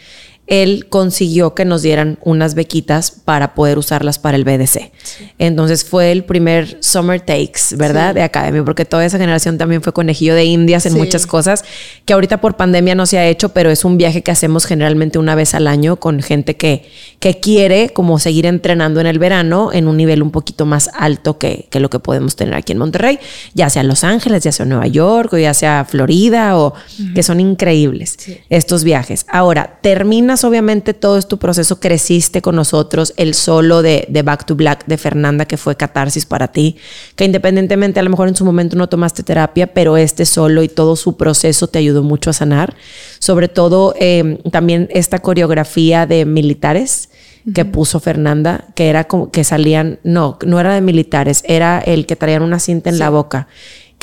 él 0.48 0.88
consiguió 0.88 1.54
que 1.54 1.64
nos 1.64 1.82
dieran 1.82 2.18
unas 2.20 2.54
bequitas 2.54 3.12
para 3.12 3.54
poder 3.54 3.78
usarlas 3.78 4.18
para 4.18 4.36
el 4.36 4.44
BDC. 4.44 4.90
Entonces 5.38 5.84
fue 5.84 6.10
el 6.10 6.24
primer 6.24 6.78
Summer 6.80 7.20
Takes, 7.20 7.76
¿verdad? 7.76 8.10
Sí. 8.10 8.14
De 8.16 8.22
academia, 8.22 8.64
porque 8.64 8.84
toda 8.84 9.04
esa 9.04 9.18
generación 9.18 9.56
también 9.56 9.82
fue 9.82 9.92
conejillo 9.92 10.34
de 10.34 10.44
indias 10.44 10.84
en 10.84 10.92
Sí. 10.92 10.98
muchas 10.98 11.26
cosas, 11.26 11.64
que 12.04 12.12
ahorita 12.12 12.40
por 12.40 12.56
pandemia 12.56 12.96
no 12.96 13.06
se 13.06 13.18
ha 13.18 13.26
hecho, 13.26 13.50
pero 13.50 13.70
es 13.70 13.84
un 13.84 13.96
viaje 13.98 14.22
que 14.22 14.32
hacemos 14.32 14.66
generalmente 14.66 15.18
una 15.18 15.36
vez 15.36 15.54
al 15.54 15.68
año 15.68 15.96
con 15.96 16.20
gente 16.20 16.56
que, 16.56 16.90
que 17.22 17.38
quiere 17.38 17.90
como 17.90 18.18
seguir 18.18 18.46
entrenando 18.46 18.98
en 19.00 19.06
el 19.06 19.20
verano 19.20 19.70
en 19.72 19.86
un 19.86 19.96
nivel 19.96 20.24
un 20.24 20.32
poquito 20.32 20.66
más 20.66 20.90
alto 20.92 21.38
que, 21.38 21.68
que 21.70 21.78
lo 21.78 21.88
que 21.88 22.00
podemos 22.00 22.34
tener 22.34 22.52
aquí 22.54 22.72
en 22.72 22.78
Monterrey, 22.78 23.20
ya 23.54 23.70
sea 23.70 23.84
Los 23.84 24.02
Ángeles, 24.02 24.42
ya 24.42 24.50
sea 24.50 24.66
Nueva 24.66 24.88
York 24.88 25.32
o 25.32 25.38
ya 25.38 25.54
sea 25.54 25.86
Florida, 25.88 26.58
o 26.58 26.74
que 27.14 27.22
son 27.22 27.38
increíbles 27.38 28.16
Sí. 28.18 28.38
estos 28.50 28.82
viajes. 28.82 29.24
Ahora, 29.28 29.78
terminas 29.82 30.42
obviamente 30.42 30.94
todo 30.94 31.16
este 31.16 31.36
proceso, 31.36 31.78
creciste 31.78 32.42
con 32.42 32.56
nosotros, 32.56 33.14
el 33.16 33.34
solo 33.34 33.82
de, 33.82 34.04
de 34.08 34.22
Back 34.22 34.44
to 34.44 34.56
Black 34.56 34.84
de 34.86 34.98
Fernanda, 34.98 35.44
que 35.44 35.56
fue 35.56 35.76
catarsis 35.76 36.26
para 36.26 36.48
ti, 36.48 36.74
que 37.14 37.24
independientemente 37.24 38.00
a 38.00 38.02
lo 38.02 38.10
mejor 38.10 38.26
en 38.26 38.34
su 38.34 38.44
momento 38.44 38.74
no 38.74 38.88
tomaste 38.88 39.22
terapia, 39.22 39.72
pero 39.72 39.96
este 39.96 40.26
solo 40.26 40.64
y 40.64 40.68
todo 40.68 40.96
su 40.96 41.16
proceso 41.16 41.68
te 41.68 41.78
ayudó 41.78 42.02
mucho 42.02 42.30
a 42.30 42.32
sanar. 42.32 42.74
Sobre 43.20 43.46
todo 43.46 43.94
eh, 44.00 44.40
también 44.50 44.88
esta 44.90 45.20
coreografía 45.20 46.04
de 46.06 46.24
militares 46.24 47.10
que 47.54 47.64
puso 47.64 48.00
Fernanda, 48.00 48.66
que 48.74 48.88
era 48.88 49.04
como 49.04 49.30
que 49.30 49.44
salían, 49.44 49.98
no, 50.04 50.38
no 50.46 50.60
era 50.60 50.74
de 50.74 50.80
militares, 50.80 51.42
era 51.46 51.78
el 51.80 52.06
que 52.06 52.16
traían 52.16 52.42
una 52.42 52.58
cinta 52.58 52.90
en 52.90 52.98
la 52.98 53.10
boca 53.10 53.48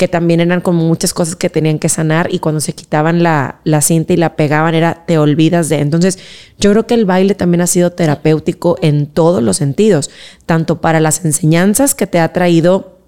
que 0.00 0.08
también 0.08 0.40
eran 0.40 0.62
como 0.62 0.82
muchas 0.82 1.12
cosas 1.12 1.36
que 1.36 1.50
tenían 1.50 1.78
que 1.78 1.90
sanar 1.90 2.32
y 2.32 2.38
cuando 2.38 2.62
se 2.62 2.72
quitaban 2.72 3.22
la, 3.22 3.60
la 3.64 3.82
cinta 3.82 4.14
y 4.14 4.16
la 4.16 4.34
pegaban 4.34 4.74
era 4.74 5.04
te 5.04 5.18
olvidas 5.18 5.68
de. 5.68 5.80
Entonces 5.80 6.18
yo 6.58 6.70
creo 6.70 6.86
que 6.86 6.94
el 6.94 7.04
baile 7.04 7.34
también 7.34 7.60
ha 7.60 7.66
sido 7.66 7.92
terapéutico 7.92 8.78
en 8.80 9.04
todos 9.04 9.42
los 9.42 9.58
sentidos, 9.58 10.08
tanto 10.46 10.80
para 10.80 11.00
las 11.00 11.22
enseñanzas 11.26 11.94
que 11.94 12.06
te 12.06 12.18
ha 12.18 12.32
traído 12.32 12.99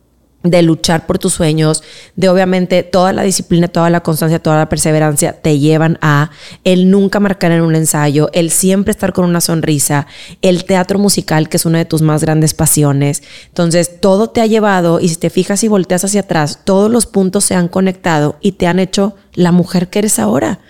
de 0.42 0.62
luchar 0.62 1.06
por 1.06 1.18
tus 1.18 1.34
sueños, 1.34 1.82
de 2.16 2.28
obviamente 2.28 2.82
toda 2.82 3.12
la 3.12 3.22
disciplina, 3.22 3.68
toda 3.68 3.90
la 3.90 4.02
constancia, 4.02 4.40
toda 4.40 4.56
la 4.56 4.68
perseverancia 4.68 5.32
te 5.40 5.58
llevan 5.58 5.98
a 6.00 6.30
el 6.64 6.90
nunca 6.90 7.20
marcar 7.20 7.52
en 7.52 7.62
un 7.62 7.74
ensayo, 7.74 8.30
el 8.32 8.50
siempre 8.50 8.90
estar 8.90 9.12
con 9.12 9.24
una 9.24 9.40
sonrisa, 9.40 10.06
el 10.42 10.64
teatro 10.64 10.98
musical, 10.98 11.48
que 11.48 11.56
es 11.56 11.66
una 11.66 11.78
de 11.78 11.84
tus 11.84 12.02
más 12.02 12.22
grandes 12.22 12.54
pasiones. 12.54 13.22
Entonces, 13.48 14.00
todo 14.00 14.30
te 14.30 14.40
ha 14.40 14.46
llevado 14.46 15.00
y 15.00 15.08
si 15.08 15.16
te 15.16 15.30
fijas 15.30 15.62
y 15.64 15.68
volteas 15.68 16.04
hacia 16.04 16.22
atrás, 16.22 16.60
todos 16.64 16.90
los 16.90 17.06
puntos 17.06 17.44
se 17.44 17.54
han 17.54 17.68
conectado 17.68 18.36
y 18.40 18.52
te 18.52 18.66
han 18.66 18.78
hecho 18.78 19.14
la 19.34 19.52
mujer 19.52 19.88
que 19.88 20.00
eres 20.00 20.18
ahora. 20.18 20.60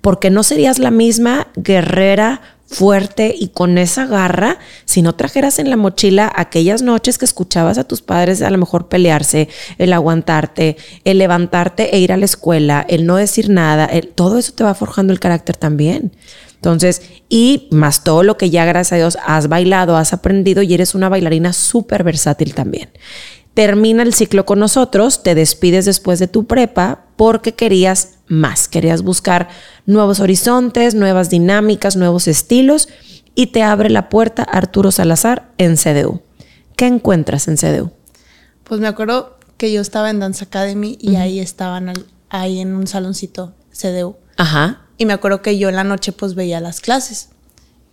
Porque 0.00 0.30
no 0.30 0.42
serías 0.42 0.80
la 0.80 0.90
misma 0.90 1.46
guerrera, 1.54 2.40
fuerte 2.72 3.34
y 3.38 3.48
con 3.48 3.78
esa 3.78 4.06
garra, 4.06 4.58
si 4.84 5.02
no 5.02 5.14
trajeras 5.14 5.58
en 5.58 5.70
la 5.70 5.76
mochila 5.76 6.32
aquellas 6.34 6.82
noches 6.82 7.18
que 7.18 7.24
escuchabas 7.24 7.78
a 7.78 7.84
tus 7.84 8.02
padres 8.02 8.42
a 8.42 8.50
lo 8.50 8.58
mejor 8.58 8.88
pelearse, 8.88 9.48
el 9.78 9.92
aguantarte, 9.92 10.76
el 11.04 11.18
levantarte 11.18 11.94
e 11.94 12.00
ir 12.00 12.12
a 12.12 12.16
la 12.16 12.24
escuela, 12.24 12.84
el 12.88 13.06
no 13.06 13.16
decir 13.16 13.48
nada, 13.50 13.88
todo 14.14 14.38
eso 14.38 14.52
te 14.52 14.64
va 14.64 14.74
forjando 14.74 15.12
el 15.12 15.20
carácter 15.20 15.56
también. 15.56 16.12
Entonces, 16.54 17.02
y 17.28 17.68
más 17.70 18.04
todo 18.04 18.22
lo 18.22 18.36
que 18.36 18.50
ya 18.50 18.64
gracias 18.64 18.92
a 18.92 18.96
Dios 18.96 19.18
has 19.26 19.48
bailado, 19.48 19.96
has 19.96 20.12
aprendido 20.12 20.62
y 20.62 20.74
eres 20.74 20.94
una 20.94 21.08
bailarina 21.08 21.52
súper 21.52 22.04
versátil 22.04 22.54
también. 22.54 22.90
Termina 23.54 24.02
el 24.02 24.14
ciclo 24.14 24.46
con 24.46 24.60
nosotros, 24.60 25.22
te 25.22 25.34
despides 25.34 25.84
después 25.84 26.18
de 26.18 26.28
tu 26.28 26.46
prepa 26.46 27.06
porque 27.22 27.54
querías 27.54 28.14
más, 28.26 28.66
querías 28.66 29.02
buscar 29.02 29.48
nuevos 29.86 30.18
horizontes, 30.18 30.96
nuevas 30.96 31.30
dinámicas, 31.30 31.94
nuevos 31.94 32.26
estilos 32.26 32.88
y 33.36 33.52
te 33.52 33.62
abre 33.62 33.90
la 33.90 34.08
puerta 34.08 34.42
Arturo 34.42 34.90
Salazar 34.90 35.52
en 35.56 35.76
CDU. 35.76 36.20
¿Qué 36.74 36.86
encuentras 36.86 37.46
en 37.46 37.58
CDU? 37.58 37.92
Pues 38.64 38.80
me 38.80 38.88
acuerdo 38.88 39.38
que 39.56 39.72
yo 39.72 39.80
estaba 39.80 40.10
en 40.10 40.18
Dance 40.18 40.42
Academy 40.42 40.98
y 41.00 41.14
ahí 41.14 41.38
estaban 41.38 41.92
ahí 42.28 42.58
en 42.58 42.74
un 42.74 42.88
saloncito 42.88 43.54
CDU. 43.70 44.16
Ajá. 44.36 44.80
Y 44.98 45.06
me 45.06 45.12
acuerdo 45.12 45.42
que 45.42 45.56
yo 45.56 45.68
en 45.68 45.76
la 45.76 45.84
noche 45.84 46.10
pues 46.10 46.34
veía 46.34 46.58
las 46.58 46.80
clases. 46.80 47.28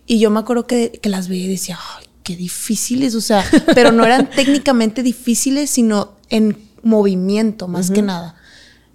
Y 0.06 0.18
yo 0.18 0.30
me 0.30 0.40
acuerdo 0.40 0.66
que, 0.66 0.98
que 1.00 1.08
las 1.08 1.28
veía 1.28 1.44
y 1.44 1.50
decía, 1.50 1.78
ay, 1.98 2.06
qué 2.24 2.34
difíciles, 2.34 3.14
o 3.14 3.20
sea, 3.20 3.44
pero 3.76 3.92
no 3.92 4.04
eran 4.04 4.28
técnicamente 4.28 5.04
difíciles, 5.04 5.70
sino 5.70 6.16
en 6.30 6.58
movimiento 6.82 7.68
más 7.68 7.92
que 7.92 8.02
nada. 8.02 8.34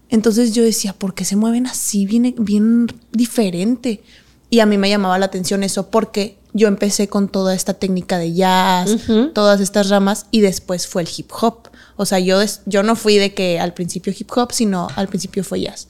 Entonces 0.09 0.53
yo 0.53 0.63
decía, 0.63 0.93
¿por 0.93 1.13
qué 1.13 1.25
se 1.25 1.35
mueven 1.35 1.67
así 1.67 2.05
bien, 2.05 2.35
bien 2.37 2.87
diferente? 3.11 4.03
Y 4.49 4.59
a 4.59 4.65
mí 4.65 4.77
me 4.77 4.89
llamaba 4.89 5.17
la 5.17 5.25
atención 5.25 5.63
eso 5.63 5.89
porque 5.89 6.37
yo 6.53 6.67
empecé 6.67 7.09
con 7.09 7.27
toda 7.27 7.53
esta 7.53 7.73
técnica 7.73 8.17
de 8.17 8.33
jazz, 8.33 8.95
todas 9.33 9.59
estas 9.59 9.89
ramas, 9.89 10.27
y 10.31 10.41
después 10.41 10.87
fue 10.87 11.01
el 11.01 11.09
hip 11.15 11.29
hop. 11.41 11.69
O 11.97 12.05
sea, 12.05 12.19
yo, 12.19 12.39
yo 12.65 12.83
no 12.83 12.95
fui 12.95 13.17
de 13.17 13.33
que 13.33 13.59
al 13.59 13.73
principio 13.73 14.13
hip 14.17 14.31
hop, 14.35 14.51
sino 14.53 14.87
al 14.95 15.07
principio 15.07 15.43
fue 15.43 15.61
jazz. 15.61 15.87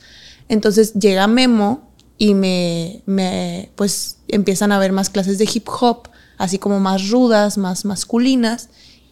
Entonces 0.49 0.93
llega 0.93 1.27
Memo 1.27 1.89
y 2.17 2.33
me, 2.33 3.03
me 3.05 3.69
pues 3.75 4.17
empiezan 4.27 4.71
a 4.71 4.79
ver 4.79 4.91
más 4.91 5.09
clases 5.09 5.37
de 5.37 5.49
hip 5.51 5.67
hop 5.67 6.09
así 6.37 6.59
como 6.59 6.79
más 6.79 7.09
rudas, 7.09 7.57
más 7.57 7.85
masculinas, 7.85 8.69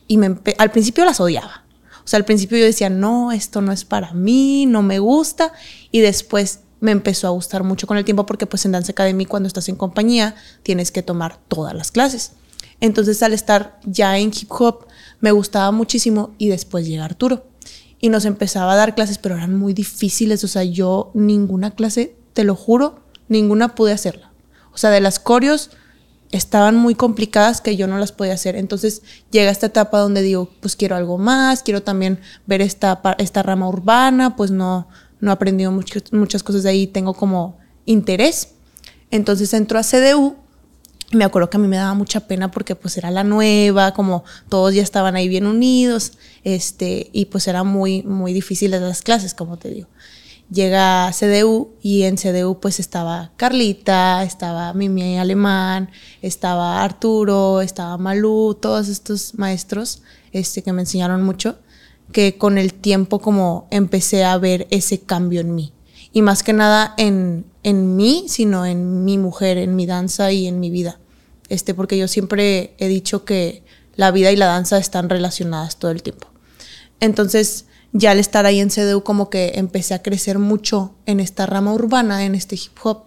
y 0.07 0.17
me 0.17 0.37
al 0.57 0.71
principio 0.71 1.05
las 1.05 1.19
odiaba. 1.19 1.62
O 2.03 2.07
sea, 2.07 2.17
al 2.17 2.25
principio 2.25 2.57
yo 2.57 2.65
decía, 2.65 2.89
no, 2.89 3.31
esto 3.31 3.61
no 3.61 3.71
es 3.71 3.85
para 3.85 4.13
mí, 4.13 4.65
no 4.65 4.81
me 4.81 4.99
gusta, 4.99 5.53
y 5.91 6.01
después 6.01 6.59
me 6.83 6.91
empezó 6.91 7.27
a 7.27 7.31
gustar 7.31 7.63
mucho 7.63 7.87
con 7.87 7.97
el 7.97 8.03
tiempo 8.03 8.25
porque 8.25 8.45
pues 8.45 8.65
en 8.65 8.73
Dance 8.73 8.91
Academy 8.91 9.25
cuando 9.25 9.47
estás 9.47 9.69
en 9.69 9.77
compañía 9.77 10.35
tienes 10.63 10.91
que 10.91 11.01
tomar 11.01 11.39
todas 11.47 11.73
las 11.73 11.91
clases. 11.91 12.33
Entonces 12.81 13.23
al 13.23 13.31
estar 13.31 13.79
ya 13.85 14.17
en 14.17 14.31
hip 14.37 14.51
hop 14.51 14.87
me 15.21 15.31
gustaba 15.31 15.71
muchísimo 15.71 16.31
y 16.37 16.49
después 16.49 16.85
llega 16.85 17.05
Arturo 17.05 17.47
y 18.01 18.09
nos 18.09 18.25
empezaba 18.25 18.73
a 18.73 18.75
dar 18.75 18.95
clases 18.95 19.17
pero 19.17 19.35
eran 19.35 19.55
muy 19.55 19.73
difíciles, 19.73 20.43
o 20.43 20.49
sea, 20.49 20.65
yo 20.65 21.09
ninguna 21.13 21.71
clase, 21.71 22.17
te 22.33 22.43
lo 22.43 22.53
juro, 22.53 22.99
ninguna 23.29 23.75
pude 23.75 23.93
hacerla. 23.93 24.33
O 24.73 24.77
sea, 24.77 24.89
de 24.89 24.99
las 24.99 25.19
corios 25.19 25.69
estaban 26.33 26.75
muy 26.75 26.95
complicadas 26.95 27.61
que 27.61 27.77
yo 27.77 27.87
no 27.87 27.99
las 27.99 28.11
podía 28.11 28.33
hacer. 28.33 28.55
Entonces 28.55 29.03
llega 29.31 29.51
esta 29.51 29.67
etapa 29.67 29.99
donde 29.99 30.23
digo, 30.23 30.49
pues 30.59 30.75
quiero 30.75 30.95
algo 30.95 31.17
más, 31.17 31.61
quiero 31.61 31.83
también 31.83 32.19
ver 32.47 32.61
esta, 32.61 32.99
esta 33.19 33.43
rama 33.43 33.67
urbana, 33.69 34.35
pues 34.35 34.49
no, 34.49 34.87
no 35.19 35.31
he 35.31 35.33
aprendido 35.33 35.71
muchas 35.71 36.43
cosas 36.43 36.63
de 36.63 36.69
ahí, 36.69 36.87
tengo 36.87 37.13
como 37.13 37.59
interés. 37.85 38.55
Entonces 39.11 39.53
entro 39.53 39.77
a 39.77 39.83
CDU. 39.83 40.35
Me 41.11 41.23
acuerdo 41.23 41.51
que 41.51 41.57
a 41.57 41.59
mí 41.59 41.67
me 41.67 41.77
daba 41.77 41.93
mucha 41.93 42.21
pena 42.21 42.49
porque 42.49 42.75
pues 42.75 42.97
era 42.97 43.11
la 43.11 43.23
nueva, 43.23 43.93
como 43.93 44.23
todos 44.49 44.73
ya 44.73 44.81
estaban 44.81 45.15
ahí 45.15 45.27
bien 45.27 45.45
unidos, 45.45 46.13
este, 46.43 47.11
y 47.13 47.25
pues 47.25 47.47
era 47.47 47.63
muy, 47.63 48.01
muy 48.01 48.33
difícil 48.33 48.71
las 48.71 49.03
clases, 49.03 49.35
como 49.35 49.57
te 49.57 49.69
digo 49.69 49.87
llega 50.51 51.07
a 51.07 51.11
CDU 51.11 51.75
y 51.81 52.03
en 52.03 52.15
CDU 52.15 52.59
pues 52.59 52.79
estaba 52.79 53.31
Carlita, 53.37 54.23
estaba 54.23 54.73
Mimi 54.73 55.17
Alemán, 55.17 55.89
estaba 56.21 56.83
Arturo, 56.83 57.61
estaba 57.61 57.97
Malú, 57.97 58.57
todos 58.59 58.87
estos 58.87 59.35
maestros 59.35 60.01
este, 60.31 60.61
que 60.61 60.73
me 60.73 60.81
enseñaron 60.81 61.23
mucho, 61.23 61.57
que 62.11 62.37
con 62.37 62.57
el 62.57 62.73
tiempo 62.73 63.19
como 63.19 63.67
empecé 63.71 64.23
a 64.23 64.37
ver 64.37 64.67
ese 64.69 64.99
cambio 64.99 65.41
en 65.41 65.55
mí. 65.55 65.73
Y 66.11 66.21
más 66.21 66.43
que 66.43 66.53
nada 66.53 66.93
en, 66.97 67.45
en 67.63 67.95
mí, 67.95 68.25
sino 68.27 68.65
en 68.65 69.03
mi 69.03 69.17
mujer, 69.17 69.57
en 69.57 69.75
mi 69.75 69.85
danza 69.85 70.31
y 70.31 70.47
en 70.47 70.59
mi 70.59 70.69
vida. 70.69 70.99
Este, 71.49 71.73
porque 71.73 71.97
yo 71.97 72.07
siempre 72.07 72.75
he 72.77 72.87
dicho 72.87 73.25
que 73.25 73.63
la 73.95 74.11
vida 74.11 74.31
y 74.31 74.35
la 74.35 74.45
danza 74.45 74.77
están 74.77 75.09
relacionadas 75.09 75.77
todo 75.77 75.91
el 75.91 76.03
tiempo. 76.03 76.27
Entonces, 76.99 77.65
ya 77.93 78.11
al 78.11 78.19
estar 78.19 78.45
ahí 78.45 78.59
en 78.59 78.69
CDU 78.69 79.03
como 79.03 79.29
que 79.29 79.53
empecé 79.55 79.93
a 79.93 80.01
crecer 80.01 80.39
mucho 80.39 80.95
en 81.05 81.19
esta 81.19 81.45
rama 81.45 81.73
urbana, 81.73 82.25
en 82.25 82.35
este 82.35 82.55
hip 82.55 82.77
hop. 82.83 83.03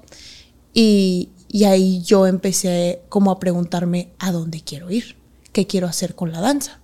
Y, 0.73 1.31
y 1.49 1.65
ahí 1.65 2.03
yo 2.03 2.27
empecé 2.27 3.03
como 3.09 3.33
a 3.33 3.41
preguntarme 3.41 4.13
a 4.19 4.31
dónde 4.31 4.63
quiero 4.63 4.91
ir, 4.91 5.17
qué 5.53 5.67
quiero 5.67 5.89
hacer 5.89 6.15
con 6.15 6.31
la 6.33 6.41
danza. 6.41 6.79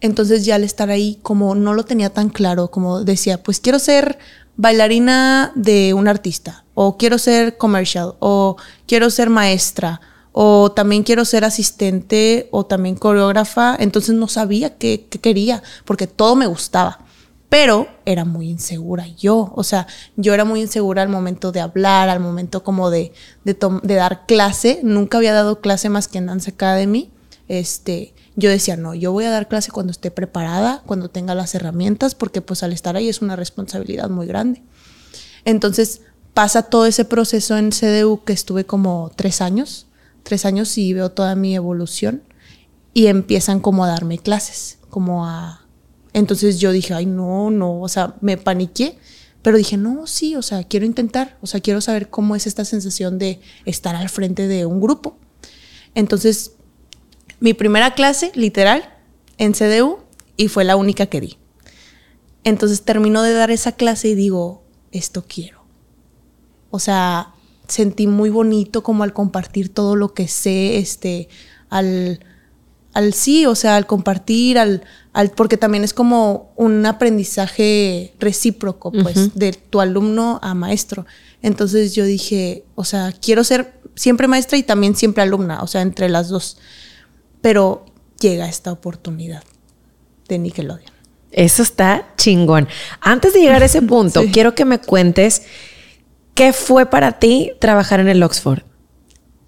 Entonces 0.00 0.44
ya 0.44 0.56
al 0.56 0.64
estar 0.64 0.90
ahí 0.90 1.18
como 1.22 1.54
no 1.54 1.74
lo 1.74 1.84
tenía 1.84 2.10
tan 2.10 2.28
claro, 2.28 2.70
como 2.70 3.04
decía, 3.04 3.42
pues 3.42 3.60
quiero 3.60 3.78
ser 3.78 4.18
bailarina 4.56 5.52
de 5.54 5.94
un 5.94 6.08
artista, 6.08 6.64
o 6.74 6.96
quiero 6.96 7.18
ser 7.18 7.56
commercial, 7.56 8.14
o 8.18 8.56
quiero 8.86 9.10
ser 9.10 9.30
maestra, 9.30 10.00
o 10.32 10.72
también 10.72 11.04
quiero 11.04 11.24
ser 11.24 11.44
asistente, 11.44 12.48
o 12.50 12.66
también 12.66 12.96
coreógrafa. 12.96 13.76
Entonces 13.78 14.14
no 14.14 14.26
sabía 14.26 14.76
qué, 14.76 15.06
qué 15.08 15.20
quería, 15.20 15.62
porque 15.84 16.08
todo 16.08 16.34
me 16.34 16.46
gustaba 16.46 17.07
pero 17.48 17.88
era 18.04 18.24
muy 18.24 18.50
insegura 18.50 19.06
yo, 19.06 19.52
o 19.54 19.64
sea, 19.64 19.86
yo 20.16 20.34
era 20.34 20.44
muy 20.44 20.60
insegura 20.60 21.02
al 21.02 21.08
momento 21.08 21.50
de 21.50 21.60
hablar, 21.60 22.08
al 22.08 22.20
momento 22.20 22.62
como 22.62 22.90
de, 22.90 23.12
de, 23.44 23.56
dar 23.94 24.26
clase, 24.26 24.80
nunca 24.82 25.18
había 25.18 25.32
dado 25.32 25.60
clase 25.60 25.88
más 25.88 26.08
que 26.08 26.18
en 26.18 26.26
Dance 26.26 26.50
Academy, 26.50 27.10
este, 27.48 28.14
yo 28.36 28.50
decía, 28.50 28.76
no, 28.76 28.94
yo 28.94 29.12
voy 29.12 29.24
a 29.24 29.30
dar 29.30 29.48
clase 29.48 29.70
cuando 29.70 29.90
esté 29.90 30.10
preparada, 30.10 30.82
cuando 30.84 31.08
tenga 31.08 31.34
las 31.34 31.54
herramientas, 31.54 32.14
porque 32.14 32.42
pues 32.42 32.62
al 32.62 32.72
estar 32.72 32.96
ahí 32.96 33.08
es 33.08 33.22
una 33.22 33.36
responsabilidad 33.36 34.10
muy 34.10 34.26
grande. 34.26 34.62
Entonces 35.44 36.02
pasa 36.34 36.62
todo 36.62 36.84
ese 36.84 37.06
proceso 37.06 37.56
en 37.56 37.70
CDU 37.70 38.22
que 38.24 38.34
estuve 38.34 38.66
como 38.66 39.10
tres 39.16 39.40
años, 39.40 39.86
tres 40.22 40.44
años 40.44 40.76
y 40.76 40.92
veo 40.92 41.10
toda 41.10 41.34
mi 41.34 41.56
evolución 41.56 42.22
y 42.92 43.06
empiezan 43.06 43.60
como 43.60 43.84
a 43.84 43.88
darme 43.88 44.18
clases, 44.18 44.78
como 44.90 45.26
a 45.26 45.66
entonces 46.12 46.58
yo 46.58 46.72
dije, 46.72 46.94
ay, 46.94 47.06
no, 47.06 47.50
no, 47.50 47.80
o 47.80 47.88
sea, 47.88 48.16
me 48.20 48.36
paniqué, 48.36 48.98
pero 49.42 49.56
dije, 49.56 49.76
no, 49.76 50.06
sí, 50.06 50.36
o 50.36 50.42
sea, 50.42 50.64
quiero 50.64 50.86
intentar, 50.86 51.38
o 51.40 51.46
sea, 51.46 51.60
quiero 51.60 51.80
saber 51.80 52.10
cómo 52.10 52.34
es 52.34 52.46
esta 52.46 52.64
sensación 52.64 53.18
de 53.18 53.40
estar 53.64 53.94
al 53.94 54.08
frente 54.08 54.48
de 54.48 54.66
un 54.66 54.80
grupo. 54.80 55.16
Entonces, 55.94 56.52
mi 57.40 57.54
primera 57.54 57.94
clase, 57.94 58.32
literal, 58.34 58.94
en 59.36 59.52
CDU, 59.52 59.98
y 60.36 60.48
fue 60.48 60.64
la 60.64 60.76
única 60.76 61.06
que 61.06 61.20
di. 61.20 61.38
Entonces 62.44 62.82
termino 62.82 63.22
de 63.22 63.32
dar 63.32 63.50
esa 63.50 63.72
clase 63.72 64.08
y 64.08 64.14
digo, 64.14 64.62
esto 64.92 65.24
quiero. 65.28 65.64
O 66.70 66.78
sea, 66.78 67.34
sentí 67.66 68.06
muy 68.06 68.30
bonito 68.30 68.82
como 68.82 69.02
al 69.02 69.12
compartir 69.12 69.68
todo 69.72 69.96
lo 69.96 70.14
que 70.14 70.28
sé, 70.28 70.78
este, 70.78 71.28
al 71.68 72.20
al 72.98 73.14
sí, 73.14 73.46
o 73.46 73.54
sea, 73.54 73.76
al 73.76 73.86
compartir, 73.86 74.58
al, 74.58 74.82
al, 75.12 75.30
porque 75.30 75.56
también 75.56 75.84
es 75.84 75.94
como 75.94 76.50
un 76.56 76.84
aprendizaje 76.84 78.12
recíproco, 78.18 78.90
pues, 78.90 79.36
de 79.36 79.52
tu 79.52 79.80
alumno 79.80 80.40
a 80.42 80.52
maestro. 80.54 81.06
Entonces 81.40 81.94
yo 81.94 82.04
dije, 82.04 82.64
o 82.74 82.82
sea, 82.82 83.12
quiero 83.12 83.44
ser 83.44 83.80
siempre 83.94 84.26
maestra 84.26 84.58
y 84.58 84.64
también 84.64 84.96
siempre 84.96 85.22
alumna, 85.22 85.62
o 85.62 85.68
sea, 85.68 85.82
entre 85.82 86.08
las 86.08 86.28
dos. 86.28 86.58
Pero 87.40 87.86
llega 88.18 88.48
esta 88.48 88.72
oportunidad 88.72 89.44
de 90.26 90.40
Nickelodeon. 90.40 90.92
Eso 91.30 91.62
está 91.62 92.08
chingón. 92.16 92.66
Antes 93.00 93.32
de 93.32 93.42
llegar 93.42 93.62
a 93.62 93.66
ese 93.66 93.80
punto, 93.94 94.24
quiero 94.32 94.56
que 94.56 94.64
me 94.64 94.80
cuentes 94.80 95.42
qué 96.34 96.52
fue 96.52 96.86
para 96.86 97.20
ti 97.20 97.52
trabajar 97.60 98.00
en 98.00 98.08
el 98.08 98.24
Oxford. 98.24 98.64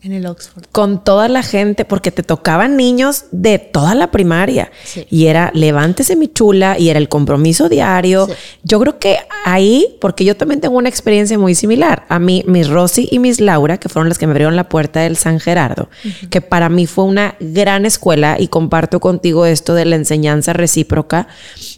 En 0.03 0.13
el 0.13 0.25
Oxford. 0.25 0.65
Con 0.73 1.05
toda 1.05 1.29
la 1.29 1.43
gente, 1.43 1.85
porque 1.85 2.11
te 2.11 2.23
tocaban 2.23 2.77
niños 2.77 3.27
de 3.33 3.59
toda 3.59 3.95
la 3.95 4.11
primaria. 4.11 4.71
Y 5.11 5.27
era 5.27 5.51
levántese 5.55 6.17
mi 6.17 6.29
chula 6.29 6.79
y 6.79 6.89
era 6.89 6.99
el 6.99 7.11
compromiso 7.11 7.69
diario. 7.69 8.27
Yo 8.63 8.81
creo 8.81 8.99
que 8.99 9.19
ahí, 9.45 9.99
porque 10.01 10.25
yo 10.25 10.37
también 10.37 10.61
tengo 10.61 10.79
una 10.79 10.89
experiencia 10.89 11.39
muy 11.39 11.55
similar. 11.55 12.07
A 12.09 12.19
mí, 12.19 12.43
mis 12.47 12.69
Rosy 12.69 13.09
y 13.11 13.19
mis 13.19 13.41
Laura, 13.41 13.77
que 13.77 13.91
fueron 13.91 14.09
las 14.09 14.17
que 14.17 14.27
me 14.27 14.33
abrieron 14.33 14.57
la 14.57 14.71
puerta 14.71 15.01
del 15.01 15.19
San 15.19 15.39
Gerardo, 15.39 15.91
que 16.31 16.41
para 16.41 16.71
mí 16.71 16.87
fue 16.87 17.05
una 17.05 17.35
gran 17.39 17.85
escuela 17.85 18.37
y 18.39 18.49
comparto 18.49 19.01
contigo 19.01 19.45
esto 19.45 19.75
de 19.75 19.85
la 19.85 19.97
enseñanza 19.97 20.55
recíproca, 20.55 21.29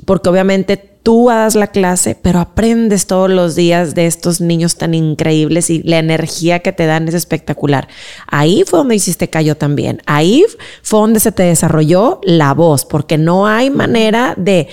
porque 0.06 0.28
obviamente 0.28 0.91
tú 1.02 1.28
das 1.28 1.54
la 1.54 1.66
clase, 1.66 2.16
pero 2.20 2.38
aprendes 2.38 3.06
todos 3.06 3.30
los 3.30 3.54
días 3.54 3.94
de 3.94 4.06
estos 4.06 4.40
niños 4.40 4.76
tan 4.76 4.94
increíbles 4.94 5.70
y 5.70 5.82
la 5.82 5.98
energía 5.98 6.60
que 6.60 6.72
te 6.72 6.86
dan 6.86 7.08
es 7.08 7.14
espectacular. 7.14 7.88
Ahí 8.26 8.64
fue 8.66 8.78
donde 8.78 8.94
hiciste 8.94 9.28
callo 9.28 9.56
también. 9.56 10.02
Ahí 10.06 10.44
fue 10.82 11.00
donde 11.00 11.20
se 11.20 11.32
te 11.32 11.42
desarrolló 11.42 12.20
la 12.22 12.54
voz, 12.54 12.84
porque 12.84 13.18
no 13.18 13.46
hay 13.46 13.70
manera 13.70 14.34
de, 14.36 14.68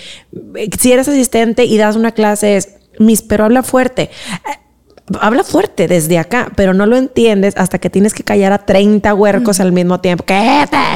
si 0.79 0.91
eres 0.91 1.07
asistente 1.07 1.65
y 1.65 1.77
das 1.77 1.95
una 1.95 2.11
clase, 2.11 2.57
es, 2.57 2.69
mis, 2.99 3.21
pero 3.21 3.45
habla 3.45 3.63
fuerte 3.63 4.09
habla 5.19 5.43
fuerte 5.43 5.87
desde 5.87 6.19
acá, 6.19 6.51
pero 6.55 6.75
no 6.75 6.85
lo 6.85 6.95
entiendes 6.95 7.55
hasta 7.57 7.79
que 7.79 7.89
tienes 7.89 8.13
que 8.13 8.23
callar 8.23 8.53
a 8.53 8.65
30 8.65 9.11
huercos 9.15 9.59
al 9.59 9.71
mismo 9.71 9.99
tiempo. 10.01 10.23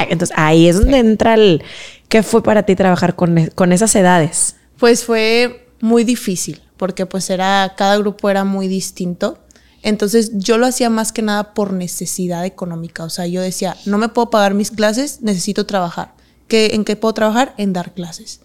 Entonces 0.08 0.36
ahí 0.38 0.68
es 0.68 0.80
donde 0.80 0.98
entra 0.98 1.34
el... 1.34 1.64
¿Qué 2.08 2.22
fue 2.22 2.42
para 2.44 2.62
ti 2.62 2.76
trabajar 2.76 3.16
con, 3.16 3.50
con 3.56 3.72
esas 3.72 3.96
edades? 3.96 4.54
Pues 4.84 5.06
fue 5.06 5.66
muy 5.80 6.04
difícil, 6.04 6.60
porque 6.76 7.06
pues 7.06 7.30
era, 7.30 7.72
cada 7.74 7.96
grupo 7.96 8.28
era 8.28 8.44
muy 8.44 8.68
distinto. 8.68 9.38
Entonces 9.80 10.32
yo 10.34 10.58
lo 10.58 10.66
hacía 10.66 10.90
más 10.90 11.10
que 11.10 11.22
nada 11.22 11.54
por 11.54 11.72
necesidad 11.72 12.44
económica. 12.44 13.02
O 13.04 13.08
sea, 13.08 13.26
yo 13.26 13.40
decía, 13.40 13.78
no 13.86 13.96
me 13.96 14.10
puedo 14.10 14.28
pagar 14.28 14.52
mis 14.52 14.70
clases, 14.70 15.22
necesito 15.22 15.64
trabajar. 15.64 16.12
¿Qué, 16.48 16.74
¿En 16.74 16.84
qué 16.84 16.96
puedo 16.96 17.14
trabajar? 17.14 17.54
En 17.56 17.72
dar 17.72 17.94
clases. 17.94 18.42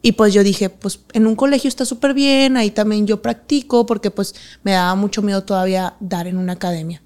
Y 0.00 0.12
pues 0.12 0.32
yo 0.32 0.42
dije, 0.42 0.70
pues 0.70 1.00
en 1.12 1.26
un 1.26 1.36
colegio 1.36 1.68
está 1.68 1.84
súper 1.84 2.14
bien, 2.14 2.56
ahí 2.56 2.70
también 2.70 3.06
yo 3.06 3.20
practico, 3.20 3.84
porque 3.84 4.10
pues 4.10 4.34
me 4.62 4.72
daba 4.72 4.94
mucho 4.94 5.20
miedo 5.20 5.44
todavía 5.44 5.96
dar 6.00 6.28
en 6.28 6.38
una 6.38 6.54
academia. 6.54 7.02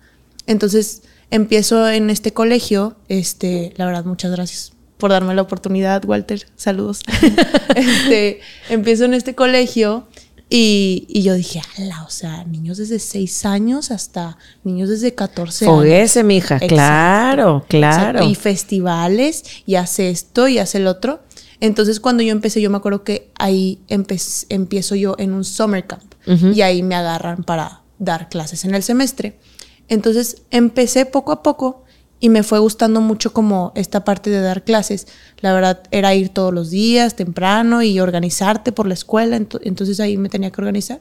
Entonces 0.47 1.03
empiezo 1.33 1.89
en 1.89 2.11
este 2.11 2.33
colegio, 2.33 2.95
este, 3.09 3.75
la 3.75 3.87
verdad, 3.87 4.05
muchas 4.05 4.31
gracias 4.31 4.73
por 5.03 5.11
darme 5.11 5.35
la 5.35 5.43
oportunidad, 5.43 6.05
Walter. 6.05 6.47
Saludos. 6.55 7.01
este, 7.75 8.39
empiezo 8.69 9.05
en 9.05 9.15
este 9.15 9.35
colegio 9.35 10.07
y, 10.49 11.07
y, 11.09 11.25
yo 11.25 11.35
dije, 11.35 11.61
ala, 11.77 12.05
o 12.05 12.09
sea, 12.09 12.45
niños 12.45 12.79
desde 12.79 13.01
6 13.01 13.47
años 13.47 13.91
hasta 13.91 14.39
niños 14.63 14.91
desde 14.91 15.13
14 15.13 15.65
años. 15.65 15.77
Foguese, 15.77 16.23
mija, 16.23 16.61
claro, 16.61 17.65
claro. 17.67 18.23
Y 18.23 18.37
festivales, 18.37 19.43
y 19.67 19.75
hace 19.75 20.09
esto, 20.09 20.47
y 20.47 20.61
hace 20.61 20.79
el 20.79 20.87
otro. 20.87 21.19
Entonces, 21.59 21.99
cuando 21.99 22.23
yo 22.23 22.31
empecé, 22.31 22.61
yo 22.61 22.71
me 22.71 22.77
acuerdo 22.77 23.03
que 23.03 23.33
ahí 23.35 23.81
empiezo 23.89 24.95
yo 24.95 25.17
en 25.19 25.33
un 25.33 25.43
summer 25.43 25.85
camp 25.85 26.15
y 26.55 26.61
ahí 26.61 26.85
me 26.85 26.95
agarran 26.95 27.43
para 27.43 27.83
dar 27.99 28.29
clases 28.29 28.65
en 28.65 28.77
el 28.77 28.85
semestre. 28.85 29.41
Entonces, 29.89 30.43
empecé 30.53 31.07
poco 31.07 31.33
a 31.33 31.43
poco 31.43 31.83
y 32.23 32.29
me 32.29 32.45
fue 32.45 32.61
gustando 32.61 33.01
mucho 33.01 33.33
como 33.33 33.73
esta 33.75 34.05
parte 34.05 34.31
de 34.31 34.41
dar 34.41 34.63
clases. 34.63 35.09
La 35.41 35.53
verdad 35.53 35.83
era 35.91 36.15
ir 36.15 36.29
todos 36.29 36.55
los 36.55 36.71
días 36.71 37.17
temprano 37.17 37.83
y 37.83 37.99
organizarte 37.99 38.71
por 38.71 38.87
la 38.87 38.95
escuela, 38.95 39.37
entonces 39.37 39.99
ahí 39.99 40.17
me 40.17 40.29
tenía 40.29 40.53
que 40.53 40.61
organizar. 40.61 41.01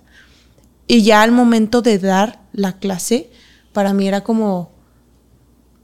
Y 0.88 1.04
ya 1.04 1.22
al 1.22 1.32
momento 1.32 1.84
de 1.84 2.00
dar 2.00 2.42
la 2.54 2.80
clase, 2.80 3.30
para 3.72 3.94
mí 3.94 4.08
era 4.08 4.22
como, 4.22 4.72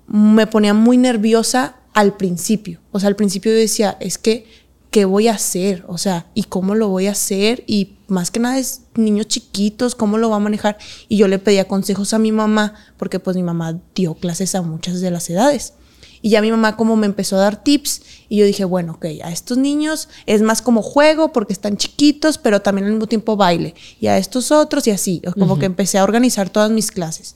me 0.08 0.48
ponía 0.48 0.74
muy 0.74 0.98
nerviosa 0.98 1.76
al 1.94 2.18
principio. 2.18 2.82
O 2.92 3.00
sea, 3.00 3.08
al 3.08 3.16
principio 3.16 3.54
decía, 3.54 3.96
es 4.00 4.18
que 4.18 4.48
qué 4.92 5.06
voy 5.06 5.28
a 5.28 5.34
hacer, 5.34 5.84
o 5.88 5.98
sea, 5.98 6.28
y 6.34 6.44
cómo 6.44 6.76
lo 6.76 6.88
voy 6.90 7.08
a 7.08 7.12
hacer, 7.12 7.64
y 7.68 7.98
más 8.08 8.32
que 8.32 8.40
nada 8.40 8.58
es 8.58 8.82
niños 8.96 9.28
chiquitos, 9.28 9.96
cómo 9.96 10.18
lo 10.18 10.30
va 10.30 10.38
a 10.38 10.40
manejar. 10.40 10.78
Y 11.08 11.18
yo 11.18 11.28
le 11.28 11.40
pedía 11.40 11.68
consejos 11.68 12.14
a 12.14 12.20
mi 12.20 12.32
mamá, 12.32 12.74
porque 12.98 13.20
pues 13.20 13.36
mi 13.36 13.44
mamá 13.44 13.80
dio 13.96 14.16
clases 14.16 14.56
a 14.56 14.62
muchas 14.62 15.02
de 15.02 15.12
las 15.12 15.30
edades. 15.30 15.74
Y 16.22 16.30
ya 16.30 16.42
mi 16.42 16.52
mamá 16.52 16.76
como 16.76 16.96
me 16.96 17.06
empezó 17.06 17.36
a 17.36 17.42
dar 17.42 17.64
tips 17.64 18.02
y 18.28 18.38
yo 18.38 18.46
dije, 18.46 18.66
bueno, 18.66 18.94
ok, 18.94 19.06
a 19.24 19.32
estos 19.32 19.58
niños 19.58 20.10
es 20.26 20.42
más 20.42 20.62
como 20.62 20.82
juego 20.82 21.32
porque 21.32 21.54
están 21.54 21.78
chiquitos, 21.78 22.38
pero 22.38 22.62
también 22.62 22.86
al 22.86 22.94
mismo 22.94 23.08
tiempo 23.08 23.38
baile. 23.38 23.76
Y 24.00 24.08
a 24.08 24.18
estos 24.18 24.52
otros 24.52 24.88
y 24.88 24.92
así, 24.92 25.22
como 25.38 25.60
que 25.60 25.66
empecé 25.66 25.98
a 26.00 26.04
organizar 26.04 26.50
todas 26.50 26.72
mis 26.72 26.92
clases. 26.92 27.36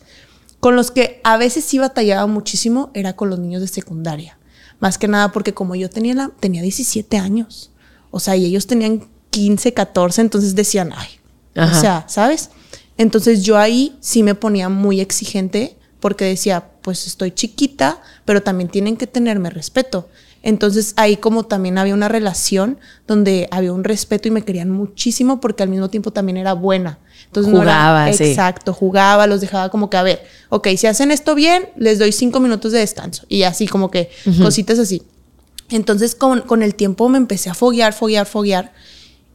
Con 0.59 0.75
los 0.75 0.91
que 0.91 1.21
a 1.23 1.37
veces 1.37 1.63
sí 1.63 1.79
batallaba 1.79 2.27
muchísimo 2.27 2.91
era 2.93 3.15
con 3.15 3.29
los 3.29 3.39
niños 3.39 3.61
de 3.61 3.67
secundaria. 3.67 4.37
Más 4.81 4.97
que 4.97 5.07
nada 5.07 5.31
porque 5.31 5.53
como 5.53 5.75
yo 5.75 5.89
tenía, 5.89 6.13
la, 6.13 6.31
tenía 6.39 6.61
17 6.61 7.17
años, 7.17 7.71
o 8.09 8.19
sea, 8.19 8.35
y 8.35 8.45
ellos 8.45 8.67
tenían 8.67 9.07
15, 9.29 9.73
14, 9.73 10.21
entonces 10.21 10.55
decían, 10.55 10.91
ay, 10.93 11.07
o 11.55 11.73
sea, 11.73 12.03
¿sabes? 12.09 12.49
Entonces 12.97 13.43
yo 13.43 13.57
ahí 13.57 13.95
sí 14.01 14.23
me 14.23 14.35
ponía 14.35 14.67
muy 14.67 14.99
exigente 14.99 15.77
porque 15.99 16.25
decía, 16.25 16.67
pues 16.81 17.07
estoy 17.07 17.31
chiquita, 17.31 18.01
pero 18.25 18.43
también 18.43 18.69
tienen 18.69 18.97
que 18.97 19.07
tenerme 19.07 19.49
respeto. 19.49 20.09
Entonces 20.43 20.93
ahí 20.97 21.17
como 21.17 21.43
también 21.45 21.77
había 21.77 21.93
una 21.93 22.07
relación 22.07 22.79
donde 23.07 23.47
había 23.51 23.73
un 23.73 23.83
respeto 23.83 24.27
y 24.27 24.31
me 24.31 24.43
querían 24.43 24.71
muchísimo 24.71 25.39
porque 25.39 25.63
al 25.63 25.69
mismo 25.69 25.89
tiempo 25.89 26.11
también 26.11 26.37
era 26.37 26.53
buena. 26.53 26.99
Entonces 27.25 27.53
jugaba, 27.53 28.07
no 28.07 28.11
exacto, 28.11 28.73
jugaba, 28.73 29.27
los 29.27 29.41
dejaba 29.41 29.69
como 29.69 29.89
que 29.89 29.97
a 29.97 30.03
ver, 30.03 30.23
ok, 30.49 30.69
si 30.77 30.87
hacen 30.87 31.11
esto 31.11 31.35
bien, 31.35 31.69
les 31.77 31.99
doy 31.99 32.11
cinco 32.11 32.39
minutos 32.39 32.71
de 32.71 32.79
descanso 32.79 33.25
y 33.29 33.43
así 33.43 33.67
como 33.67 33.91
que 33.91 34.09
cositas 34.41 34.79
así. 34.79 35.03
Entonces 35.69 36.15
con, 36.15 36.41
con 36.41 36.63
el 36.63 36.73
tiempo 36.75 37.07
me 37.07 37.17
empecé 37.17 37.49
a 37.49 37.53
foguear, 37.53 37.93
foguear, 37.93 38.25
foguear 38.25 38.73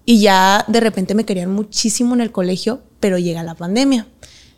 y 0.04 0.20
ya 0.20 0.64
de 0.66 0.80
repente 0.80 1.14
me 1.14 1.24
querían 1.24 1.52
muchísimo 1.52 2.14
en 2.14 2.20
el 2.20 2.32
colegio, 2.32 2.82
pero 2.98 3.16
llega 3.18 3.44
la 3.44 3.54
pandemia. 3.54 4.08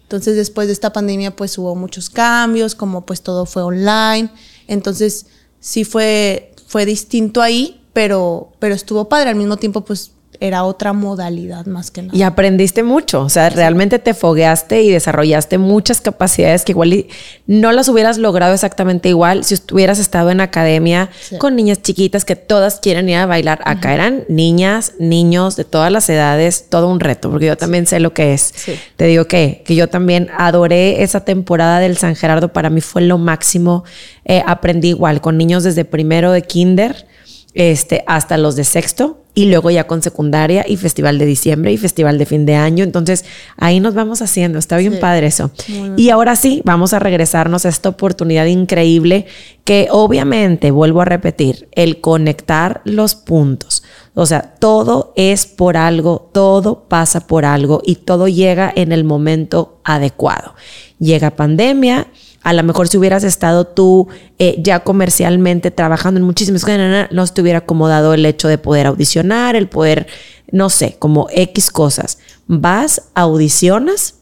Entonces 0.02 0.36
después 0.36 0.66
de 0.66 0.72
esta 0.72 0.94
pandemia 0.94 1.36
pues 1.36 1.58
hubo 1.58 1.74
muchos 1.74 2.08
cambios, 2.08 2.74
como 2.74 3.04
pues 3.04 3.20
todo 3.20 3.44
fue 3.44 3.62
online. 3.62 4.30
Entonces 4.66 5.26
sí 5.60 5.84
fue, 5.84 6.52
fue 6.66 6.86
distinto 6.86 7.42
ahí, 7.42 7.80
pero, 7.92 8.52
pero 8.58 8.74
estuvo 8.74 9.08
padre. 9.08 9.30
Al 9.30 9.36
mismo 9.36 9.56
tiempo 9.56 9.84
pues 9.84 10.12
era 10.40 10.64
otra 10.64 10.92
modalidad 10.92 11.66
más 11.66 11.90
que 11.90 12.02
nada. 12.02 12.16
Y 12.16 12.22
aprendiste 12.22 12.82
mucho, 12.82 13.22
o 13.22 13.28
sea, 13.28 13.50
realmente 13.50 13.98
te 13.98 14.14
fogueaste 14.14 14.82
y 14.82 14.90
desarrollaste 14.90 15.58
muchas 15.58 16.00
capacidades 16.00 16.64
que 16.64 16.72
igual 16.72 17.06
no 17.46 17.72
las 17.72 17.88
hubieras 17.88 18.18
logrado 18.18 18.54
exactamente 18.54 19.08
igual 19.08 19.44
si 19.44 19.56
hubieras 19.72 19.98
estado 19.98 20.30
en 20.30 20.40
academia 20.40 21.10
con 21.38 21.56
niñas 21.56 21.82
chiquitas 21.82 22.24
que 22.24 22.36
todas 22.36 22.78
quieren 22.80 23.08
ir 23.08 23.16
a 23.16 23.26
bailar. 23.26 23.60
Acá 23.64 23.94
eran 23.94 24.24
niñas, 24.28 24.92
niños 24.98 25.56
de 25.56 25.64
todas 25.64 25.90
las 25.90 26.08
edades, 26.08 26.66
todo 26.68 26.88
un 26.88 27.00
reto, 27.00 27.30
porque 27.30 27.46
yo 27.46 27.56
también 27.56 27.86
sé 27.86 28.00
lo 28.00 28.14
que 28.14 28.32
es. 28.32 28.54
Te 28.96 29.06
digo 29.06 29.26
que, 29.26 29.62
que 29.66 29.74
yo 29.74 29.88
también 29.88 30.28
adoré 30.36 31.02
esa 31.02 31.24
temporada 31.24 31.80
del 31.80 31.96
San 31.96 32.14
Gerardo, 32.14 32.52
para 32.52 32.70
mí 32.70 32.80
fue 32.80 33.02
lo 33.02 33.18
máximo. 33.18 33.84
Eh, 34.24 34.42
aprendí 34.46 34.88
igual 34.88 35.20
con 35.20 35.36
niños 35.36 35.64
desde 35.64 35.84
primero 35.84 36.32
de 36.32 36.42
kinder 36.42 37.06
este, 37.54 38.04
hasta 38.06 38.36
los 38.36 38.56
de 38.56 38.64
sexto 38.64 39.24
y 39.38 39.44
luego 39.44 39.70
ya 39.70 39.86
con 39.86 40.02
secundaria 40.02 40.64
y 40.66 40.76
festival 40.76 41.16
de 41.16 41.24
diciembre 41.24 41.70
y 41.70 41.76
festival 41.76 42.18
de 42.18 42.26
fin 42.26 42.44
de 42.44 42.56
año. 42.56 42.82
Entonces 42.82 43.24
ahí 43.56 43.78
nos 43.78 43.94
vamos 43.94 44.20
haciendo, 44.20 44.58
está 44.58 44.76
bien 44.78 44.98
padre 44.98 45.28
eso. 45.28 45.52
Y 45.96 46.10
ahora 46.10 46.34
sí, 46.34 46.60
vamos 46.64 46.92
a 46.92 46.98
regresarnos 46.98 47.64
a 47.64 47.68
esta 47.68 47.88
oportunidad 47.88 48.46
increíble 48.46 49.26
que 49.62 49.86
obviamente, 49.92 50.72
vuelvo 50.72 51.02
a 51.02 51.04
repetir, 51.04 51.68
el 51.70 52.00
conectar 52.00 52.80
los 52.82 53.14
puntos. 53.14 53.84
O 54.14 54.26
sea, 54.26 54.42
todo 54.58 55.12
es 55.14 55.46
por 55.46 55.76
algo, 55.76 56.30
todo 56.34 56.88
pasa 56.88 57.28
por 57.28 57.44
algo 57.44 57.80
y 57.84 57.94
todo 57.94 58.26
llega 58.26 58.72
en 58.74 58.90
el 58.90 59.04
momento 59.04 59.78
adecuado. 59.84 60.56
Llega 60.98 61.36
pandemia 61.36 62.08
a 62.48 62.54
lo 62.54 62.62
mejor 62.62 62.88
si 62.88 62.96
hubieras 62.96 63.24
estado 63.24 63.66
tú 63.66 64.08
eh, 64.38 64.56
ya 64.62 64.80
comercialmente 64.80 65.70
trabajando 65.70 66.18
en 66.18 66.24
muchísimas 66.24 66.64
cosas, 66.64 67.08
no 67.10 67.26
te 67.26 67.42
hubiera 67.42 67.58
acomodado 67.58 68.14
el 68.14 68.24
hecho 68.24 68.48
de 68.48 68.56
poder 68.56 68.86
audicionar, 68.86 69.54
el 69.54 69.68
poder, 69.68 70.06
no 70.50 70.70
sé, 70.70 70.96
como 70.98 71.26
X 71.30 71.70
cosas. 71.70 72.16
Vas, 72.46 73.02
audicionas 73.14 74.14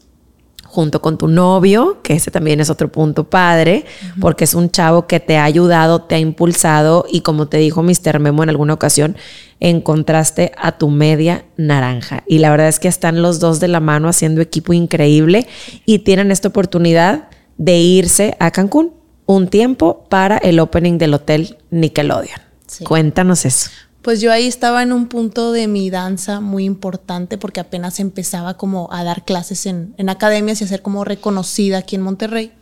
junto 0.65 1.01
con 1.01 1.17
tu 1.17 1.29
novio, 1.29 2.01
que 2.03 2.15
ese 2.15 2.29
también 2.29 2.59
es 2.59 2.69
otro 2.69 2.91
punto 2.91 3.29
padre, 3.29 3.85
porque 4.19 4.43
es 4.43 4.53
un 4.55 4.71
chavo 4.71 5.07
que 5.07 5.21
te 5.21 5.37
ha 5.37 5.45
ayudado, 5.45 6.01
te 6.01 6.15
ha 6.15 6.19
impulsado 6.19 7.05
y 7.09 7.21
como 7.21 7.47
te 7.47 7.55
dijo 7.55 7.81
Mr. 7.81 8.19
Memo 8.19 8.43
en 8.43 8.49
alguna 8.49 8.73
ocasión, 8.73 9.15
encontraste 9.61 10.51
a 10.57 10.73
tu 10.73 10.89
media 10.89 11.45
naranja. 11.55 12.25
Y 12.27 12.39
la 12.39 12.51
verdad 12.51 12.67
es 12.67 12.79
que 12.79 12.89
están 12.89 13.21
los 13.21 13.39
dos 13.39 13.61
de 13.61 13.69
la 13.69 13.79
mano 13.79 14.09
haciendo 14.09 14.41
equipo 14.41 14.73
increíble 14.73 15.47
y 15.85 15.99
tienen 15.99 16.29
esta 16.29 16.49
oportunidad 16.49 17.29
de 17.57 17.77
irse 17.77 18.35
a 18.39 18.51
Cancún 18.51 18.93
un 19.25 19.47
tiempo 19.47 20.05
para 20.09 20.37
el 20.37 20.59
opening 20.59 20.97
del 20.97 21.13
hotel 21.13 21.57
Nickelodeon. 21.69 22.39
Cuéntanos 22.83 23.45
eso. 23.45 23.69
Pues 24.01 24.21
yo 24.21 24.31
ahí 24.31 24.47
estaba 24.47 24.83
en 24.83 24.93
un 24.93 25.07
punto 25.07 25.51
de 25.51 25.67
mi 25.67 25.89
danza 25.89 26.39
muy 26.39 26.63
importante 26.63 27.37
porque 27.37 27.59
apenas 27.59 27.99
empezaba 27.99 28.55
como 28.55 28.87
a 28.91 29.03
dar 29.03 29.25
clases 29.25 29.65
en, 29.65 29.93
en 29.97 30.09
academias 30.09 30.61
y 30.61 30.63
a 30.63 30.67
ser 30.67 30.81
como 30.81 31.03
reconocida 31.03 31.79
aquí 31.79 31.95
en 31.95 32.03
Monterrey. 32.03 32.53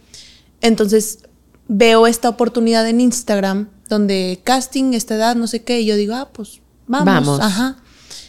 Entonces 0.62 1.20
veo 1.68 2.08
esta 2.08 2.30
oportunidad 2.30 2.88
en 2.88 3.02
Instagram 3.02 3.70
donde 3.90 4.42
casting, 4.44 4.94
esta 4.94 5.16
edad, 5.16 5.36
no 5.36 5.48
sé 5.48 5.64
qué, 5.64 5.82
y 5.82 5.86
yo 5.86 5.96
digo, 5.96 6.16
ah, 6.16 6.30
pues 6.34 6.62
vamos. 6.88 7.06
Vamos. 7.06 7.40
Ajá. 7.40 7.78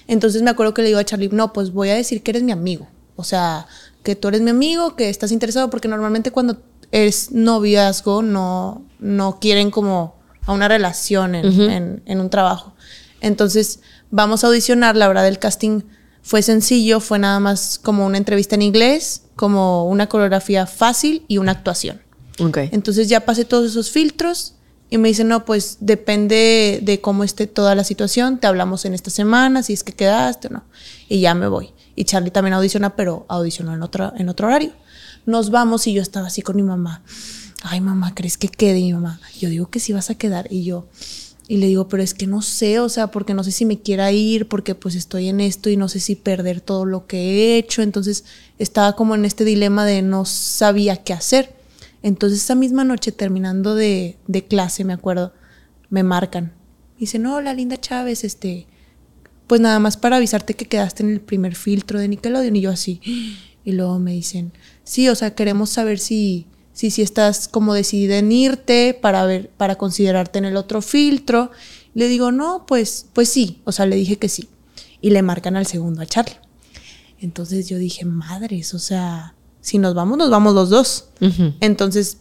Entonces 0.08 0.42
me 0.42 0.50
acuerdo 0.50 0.74
que 0.74 0.82
le 0.82 0.88
digo 0.88 1.00
a 1.00 1.04
Charlie, 1.04 1.30
no, 1.32 1.52
pues 1.52 1.72
voy 1.72 1.88
a 1.88 1.94
decir 1.94 2.22
que 2.22 2.32
eres 2.32 2.42
mi 2.42 2.52
amigo. 2.52 2.86
O 3.16 3.24
sea, 3.24 3.66
que 4.06 4.14
tú 4.14 4.28
eres 4.28 4.40
mi 4.40 4.50
amigo, 4.50 4.94
que 4.94 5.10
estás 5.10 5.32
interesado, 5.32 5.68
porque 5.68 5.88
normalmente 5.88 6.30
cuando 6.30 6.58
es 6.92 7.32
noviazgo 7.32 8.22
no, 8.22 8.86
no 9.00 9.40
quieren 9.40 9.72
como 9.72 10.14
a 10.42 10.52
una 10.52 10.68
relación 10.68 11.34
en, 11.34 12.20
un 12.20 12.30
trabajo. 12.30 12.72
Entonces, 13.20 13.80
vamos 14.12 14.44
a 14.44 14.46
audicionar, 14.46 14.94
la 14.94 15.08
verdad 15.08 15.26
el 15.26 15.40
casting 15.40 15.82
fue 16.22 16.42
sencillo, 16.42 17.00
fue 17.00 17.18
nada 17.18 17.40
más 17.40 17.80
como 17.80 18.06
una 18.06 18.16
entrevista 18.16 18.54
en 18.54 18.62
inglés, 18.62 19.22
como 19.34 19.88
una 19.88 20.08
coreografía 20.08 20.68
fácil 20.68 21.24
y 21.26 21.38
una 21.38 21.50
actuación. 21.50 22.00
Ok. 22.38 22.58
Entonces 22.70 23.08
ya 23.08 23.24
pasé 23.24 23.44
todos 23.44 23.68
esos 23.68 23.90
filtros 23.90 24.54
y 24.88 24.98
me 24.98 25.08
dicen, 25.08 25.26
no, 25.26 25.44
pues 25.44 25.78
depende 25.80 26.78
de 26.80 27.00
cómo 27.00 27.24
esté 27.24 27.48
toda 27.48 27.74
la 27.74 27.82
situación, 27.82 28.38
te 28.38 28.46
hablamos 28.46 28.84
en 28.84 28.94
esta 28.94 29.10
semana, 29.10 29.64
si 29.64 29.72
es 29.72 29.82
que 29.82 29.94
quedaste 29.94 30.46
o 30.46 30.50
no. 30.50 30.64
Y 31.08 31.18
ya 31.18 31.34
me 31.34 31.48
voy. 31.48 31.72
Y 31.96 32.04
Charlie 32.04 32.30
también 32.30 32.54
audiciona, 32.54 32.94
pero 32.94 33.24
audicionó 33.28 33.74
en 33.74 33.82
otro, 33.82 34.12
en 34.16 34.28
otro 34.28 34.46
horario. 34.46 34.72
Nos 35.24 35.50
vamos 35.50 35.86
y 35.86 35.94
yo 35.94 36.02
estaba 36.02 36.28
así 36.28 36.42
con 36.42 36.54
mi 36.54 36.62
mamá. 36.62 37.02
Ay, 37.62 37.80
mamá, 37.80 38.14
¿crees 38.14 38.36
que 38.36 38.48
quede? 38.48 38.78
Y 38.78 38.84
mi 38.84 38.92
mamá, 38.92 39.18
yo 39.40 39.48
digo 39.48 39.70
que 39.70 39.80
sí 39.80 39.92
vas 39.92 40.10
a 40.10 40.14
quedar. 40.14 40.46
Y 40.52 40.62
yo, 40.62 40.86
y 41.48 41.56
le 41.56 41.66
digo, 41.66 41.88
pero 41.88 42.02
es 42.02 42.12
que 42.12 42.26
no 42.26 42.42
sé, 42.42 42.80
o 42.80 42.88
sea, 42.88 43.08
porque 43.08 43.32
no 43.32 43.42
sé 43.42 43.50
si 43.50 43.64
me 43.64 43.80
quiera 43.80 44.12
ir, 44.12 44.46
porque 44.46 44.74
pues 44.74 44.94
estoy 44.94 45.28
en 45.28 45.40
esto 45.40 45.70
y 45.70 45.76
no 45.76 45.88
sé 45.88 46.00
si 46.00 46.16
perder 46.16 46.60
todo 46.60 46.84
lo 46.84 47.06
que 47.06 47.18
he 47.18 47.58
hecho. 47.58 47.82
Entonces 47.82 48.24
estaba 48.58 48.94
como 48.94 49.14
en 49.14 49.24
este 49.24 49.44
dilema 49.44 49.84
de 49.86 50.02
no 50.02 50.26
sabía 50.26 51.02
qué 51.02 51.14
hacer. 51.14 51.54
Entonces 52.02 52.42
esa 52.42 52.54
misma 52.54 52.84
noche, 52.84 53.10
terminando 53.10 53.74
de, 53.74 54.18
de 54.26 54.44
clase, 54.44 54.84
me 54.84 54.92
acuerdo, 54.92 55.32
me 55.88 56.02
marcan. 56.02 56.52
Dicen, 56.98 57.26
hola, 57.26 57.54
Linda 57.54 57.78
Chávez, 57.78 58.22
este, 58.22 58.66
pues 59.46 59.60
nada 59.60 59.78
más 59.78 59.96
para 59.96 60.16
avisarte 60.16 60.54
que 60.54 60.66
quedaste 60.66 61.02
en 61.02 61.10
el 61.10 61.20
primer 61.20 61.54
filtro 61.54 61.98
de 61.98 62.08
Nickelodeon. 62.08 62.56
Y 62.56 62.60
yo 62.60 62.70
así. 62.70 63.00
Y 63.64 63.72
luego 63.72 63.98
me 63.98 64.12
dicen, 64.12 64.52
sí, 64.84 65.08
o 65.08 65.14
sea, 65.14 65.34
queremos 65.34 65.70
saber 65.70 65.98
si, 65.98 66.46
si, 66.72 66.90
si 66.90 67.02
estás 67.02 67.48
como 67.48 67.74
decidida 67.74 68.18
en 68.18 68.30
irte 68.32 68.98
para 69.00 69.24
ver, 69.26 69.50
para 69.56 69.76
considerarte 69.76 70.38
en 70.38 70.44
el 70.44 70.56
otro 70.56 70.82
filtro. 70.82 71.50
Le 71.94 72.08
digo, 72.08 72.32
no, 72.32 72.66
pues, 72.66 73.06
pues 73.12 73.28
sí. 73.28 73.60
O 73.64 73.72
sea, 73.72 73.86
le 73.86 73.96
dije 73.96 74.18
que 74.18 74.28
sí. 74.28 74.48
Y 75.00 75.10
le 75.10 75.22
marcan 75.22 75.56
al 75.56 75.66
segundo 75.66 76.02
a 76.02 76.06
Charlie. 76.06 76.36
Entonces 77.20 77.68
yo 77.68 77.78
dije, 77.78 78.04
madres, 78.04 78.74
o 78.74 78.78
sea, 78.78 79.34
si 79.60 79.78
nos 79.78 79.94
vamos, 79.94 80.18
nos 80.18 80.30
vamos 80.30 80.54
los 80.54 80.70
dos. 80.70 81.08
Entonces 81.60 82.18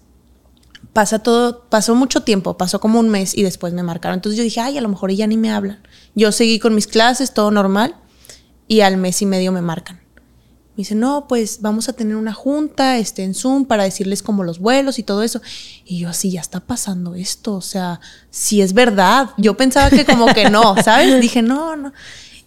pasa 0.95 1.19
todo, 1.19 1.65
pasó 1.67 1.93
mucho 1.93 2.21
tiempo, 2.21 2.57
pasó 2.57 2.79
como 2.79 3.01
un 3.01 3.09
mes 3.09 3.37
y 3.37 3.43
después 3.43 3.73
me 3.73 3.83
marcaron. 3.83 4.15
Entonces 4.15 4.37
yo 4.37 4.45
dije, 4.45 4.61
ay, 4.61 4.77
a 4.77 4.81
lo 4.81 4.87
mejor 4.87 5.11
ya 5.11 5.27
ni 5.27 5.35
me 5.35 5.51
hablan. 5.51 5.83
Yo 6.15 6.31
seguí 6.31 6.57
con 6.57 6.73
mis 6.73 6.87
clases, 6.87 7.33
todo 7.33 7.51
normal, 7.51 7.97
y 8.69 8.79
al 8.79 8.95
mes 8.95 9.21
y 9.21 9.25
medio 9.25 9.51
me 9.51 9.61
marcan. 9.61 9.97
Me 9.97 10.77
dice, 10.77 10.95
no, 10.95 11.27
pues 11.27 11.59
vamos 11.59 11.89
a 11.89 11.93
tener 11.93 12.15
una 12.15 12.31
junta 12.31 12.97
este, 12.97 13.25
en 13.25 13.33
Zoom 13.33 13.65
para 13.65 13.83
decirles 13.83 14.23
como 14.23 14.45
los 14.45 14.59
vuelos 14.59 14.97
y 14.97 15.03
todo 15.03 15.21
eso. 15.21 15.41
Y 15.83 15.99
yo 15.99 16.07
así, 16.07 16.31
ya 16.31 16.39
está 16.39 16.61
pasando 16.61 17.13
esto, 17.13 17.55
o 17.55 17.61
sea, 17.61 17.99
si 18.29 18.61
es 18.61 18.71
verdad. 18.71 19.31
Yo 19.35 19.57
pensaba 19.57 19.89
que 19.89 20.05
como 20.05 20.27
que 20.33 20.49
no, 20.49 20.75
¿sabes? 20.81 21.19
Dije, 21.19 21.41
no, 21.41 21.75
no. 21.75 21.91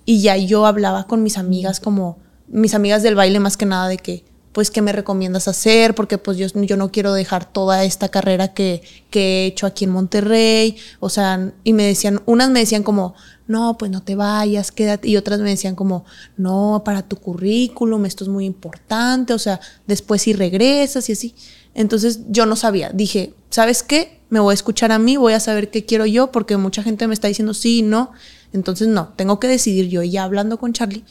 Y 0.07 0.22
ya 0.22 0.38
yo 0.38 0.64
hablaba 0.64 1.07
con 1.07 1.22
mis 1.22 1.36
amigas 1.36 1.80
como, 1.80 2.16
mis 2.46 2.72
amigas 2.72 3.03
del 3.03 3.14
baile 3.14 3.40
más 3.40 3.59
que 3.59 3.66
nada 3.66 3.88
de 3.88 3.99
que, 3.99 4.24
pues, 4.59 4.72
¿qué 4.72 4.82
me 4.82 4.90
recomiendas 4.90 5.46
hacer? 5.46 5.94
Porque 5.94 6.18
pues 6.18 6.36
yo, 6.36 6.48
yo 6.48 6.76
no 6.76 6.90
quiero 6.90 7.12
dejar 7.12 7.44
toda 7.44 7.84
esta 7.84 8.09
carrera 8.09 8.54
que, 8.54 8.82
que 9.09 9.20
he 9.20 9.46
hecho 9.46 9.66
aquí 9.66 9.84
en 9.84 9.92
Monterrey. 9.92 10.76
O 10.98 11.11
sea, 11.11 11.52
y 11.62 11.74
me 11.74 11.84
decían, 11.84 12.22
unas 12.26 12.50
me 12.50 12.59
decían 12.59 12.82
como, 12.82 13.14
no, 13.46 13.78
pues 13.78 13.88
no 13.92 14.02
te 14.02 14.16
vayas, 14.16 14.72
quédate. 14.72 15.06
Y 15.06 15.16
otras 15.16 15.38
me 15.38 15.50
decían 15.50 15.76
como, 15.76 16.04
no, 16.36 16.82
para 16.84 17.02
tu 17.02 17.14
currículum, 17.14 18.04
esto 18.04 18.24
es 18.24 18.30
muy 18.30 18.46
importante. 18.46 19.32
O 19.32 19.38
sea, 19.38 19.61
después 19.86 20.22
si 20.22 20.32
regresas 20.32 21.09
y 21.09 21.12
así. 21.12 21.36
Entonces 21.74 22.22
yo 22.28 22.44
no 22.44 22.56
sabía. 22.56 22.90
Dije, 22.90 23.34
¿sabes 23.50 23.84
qué? 23.84 24.18
Me 24.28 24.40
voy 24.40 24.50
a 24.50 24.54
escuchar 24.54 24.90
a 24.90 24.98
mí, 24.98 25.16
voy 25.16 25.34
a 25.34 25.40
saber 25.40 25.70
qué 25.70 25.84
quiero 25.84 26.04
yo, 26.04 26.32
porque 26.32 26.56
mucha 26.56 26.82
gente 26.82 27.06
me 27.06 27.14
está 27.14 27.28
diciendo 27.28 27.54
sí 27.54 27.82
no. 27.82 28.11
Entonces 28.52 28.88
no, 28.88 29.11
tengo 29.14 29.38
que 29.38 29.46
decidir 29.46 29.88
yo. 29.88 30.02
Y 30.02 30.11
ya 30.11 30.24
hablando 30.24 30.59
con 30.59 30.72
Charlie, 30.72 31.04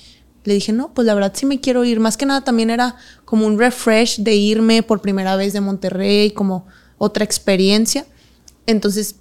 le 0.48 0.54
dije, 0.54 0.72
no, 0.72 0.93
pues 0.93 1.06
la 1.06 1.14
verdad 1.14 1.34
sí 1.36 1.45
me 1.45 1.60
quiero 1.60 1.84
ir. 1.84 2.00
Más 2.00 2.16
que 2.16 2.26
nada 2.26 2.41
también 2.41 2.70
era 2.70 2.95
como 3.26 3.45
un 3.45 3.60
refresh 3.60 4.20
de 4.20 4.34
irme 4.34 4.82
por 4.82 5.02
primera 5.02 5.36
vez 5.36 5.52
de 5.52 5.60
Monterrey, 5.60 6.32
como 6.32 6.66
otra 6.98 7.26
experiencia. 7.26 8.06
Entonces 8.66 9.18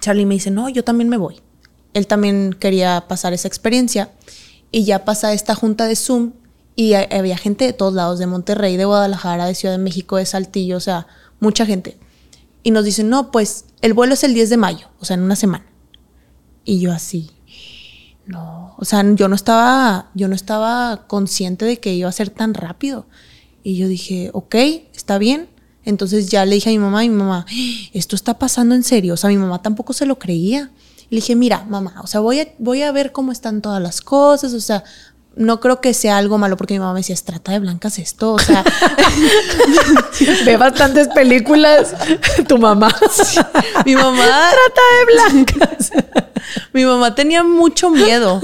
Charlie 0.00 0.24
me 0.24 0.36
dice, 0.36 0.50
no, 0.50 0.70
yo 0.70 0.82
también 0.82 1.10
me 1.10 1.18
voy. 1.18 1.42
Él 1.92 2.06
también 2.06 2.56
quería 2.58 3.04
pasar 3.06 3.34
esa 3.34 3.48
experiencia. 3.48 4.12
Y 4.72 4.84
ya 4.84 5.04
pasa 5.04 5.34
esta 5.34 5.54
junta 5.54 5.84
de 5.84 5.94
Zoom 5.94 6.32
y 6.74 6.94
había 6.94 7.36
gente 7.36 7.66
de 7.66 7.74
todos 7.74 7.92
lados, 7.92 8.18
de 8.18 8.26
Monterrey, 8.26 8.78
de 8.78 8.86
Guadalajara, 8.86 9.44
de 9.44 9.54
Ciudad 9.54 9.74
de 9.74 9.82
México, 9.82 10.16
de 10.16 10.24
Saltillo, 10.24 10.78
o 10.78 10.80
sea, 10.80 11.06
mucha 11.38 11.66
gente. 11.66 11.98
Y 12.62 12.70
nos 12.70 12.86
dicen, 12.86 13.10
no, 13.10 13.30
pues 13.30 13.66
el 13.82 13.92
vuelo 13.92 14.14
es 14.14 14.24
el 14.24 14.32
10 14.32 14.48
de 14.48 14.56
mayo, 14.56 14.88
o 15.00 15.04
sea, 15.04 15.14
en 15.16 15.22
una 15.22 15.36
semana. 15.36 15.66
Y 16.64 16.80
yo 16.80 16.92
así, 16.92 17.30
no, 18.24 18.65
o 18.78 18.84
sea, 18.84 19.04
yo 19.14 19.28
no 19.28 19.34
estaba, 19.34 20.10
yo 20.14 20.28
no 20.28 20.34
estaba 20.34 21.06
consciente 21.06 21.64
de 21.64 21.78
que 21.78 21.94
iba 21.94 22.08
a 22.08 22.12
ser 22.12 22.30
tan 22.30 22.54
rápido. 22.54 23.06
Y 23.62 23.76
yo 23.76 23.88
dije, 23.88 24.30
ok, 24.32 24.54
está 24.94 25.18
bien. 25.18 25.48
Entonces 25.84 26.30
ya 26.30 26.44
le 26.44 26.56
dije 26.56 26.70
a 26.70 26.72
mi 26.72 26.78
mamá, 26.78 27.04
y 27.04 27.08
mi 27.08 27.16
mamá, 27.16 27.46
esto 27.92 28.16
está 28.16 28.38
pasando 28.38 28.74
en 28.74 28.82
serio. 28.82 29.14
O 29.14 29.16
sea, 29.16 29.30
mi 29.30 29.36
mamá 29.36 29.62
tampoco 29.62 29.92
se 29.92 30.04
lo 30.04 30.18
creía. 30.18 30.70
Le 31.10 31.16
dije, 31.16 31.36
mira, 31.36 31.64
mamá, 31.64 32.00
o 32.02 32.06
sea, 32.06 32.20
voy 32.20 32.40
a, 32.40 32.48
voy 32.58 32.82
a 32.82 32.92
ver 32.92 33.12
cómo 33.12 33.32
están 33.32 33.62
todas 33.62 33.80
las 33.80 34.00
cosas, 34.00 34.52
o 34.52 34.60
sea, 34.60 34.82
no 35.36 35.60
creo 35.60 35.82
que 35.82 35.92
sea 35.94 36.16
algo 36.16 36.38
malo 36.38 36.56
porque 36.56 36.74
mi 36.74 36.80
mamá 36.80 36.94
me 36.94 37.00
decía, 37.00 37.14
es 37.14 37.22
trata 37.22 37.52
de 37.52 37.58
blancas 37.58 37.98
esto, 37.98 38.32
o 38.32 38.38
sea, 38.38 38.64
Ve 40.44 40.56
bastantes 40.56 41.08
películas 41.08 41.94
tu 42.48 42.58
mamá. 42.58 42.94
mi 43.84 43.94
mamá 43.94 44.24
Trata 44.24 44.82
de 44.98 45.04
blancas. 45.14 45.90
Mi 46.72 46.84
mamá 46.84 47.14
tenía 47.14 47.42
mucho 47.42 47.90
miedo. 47.90 48.40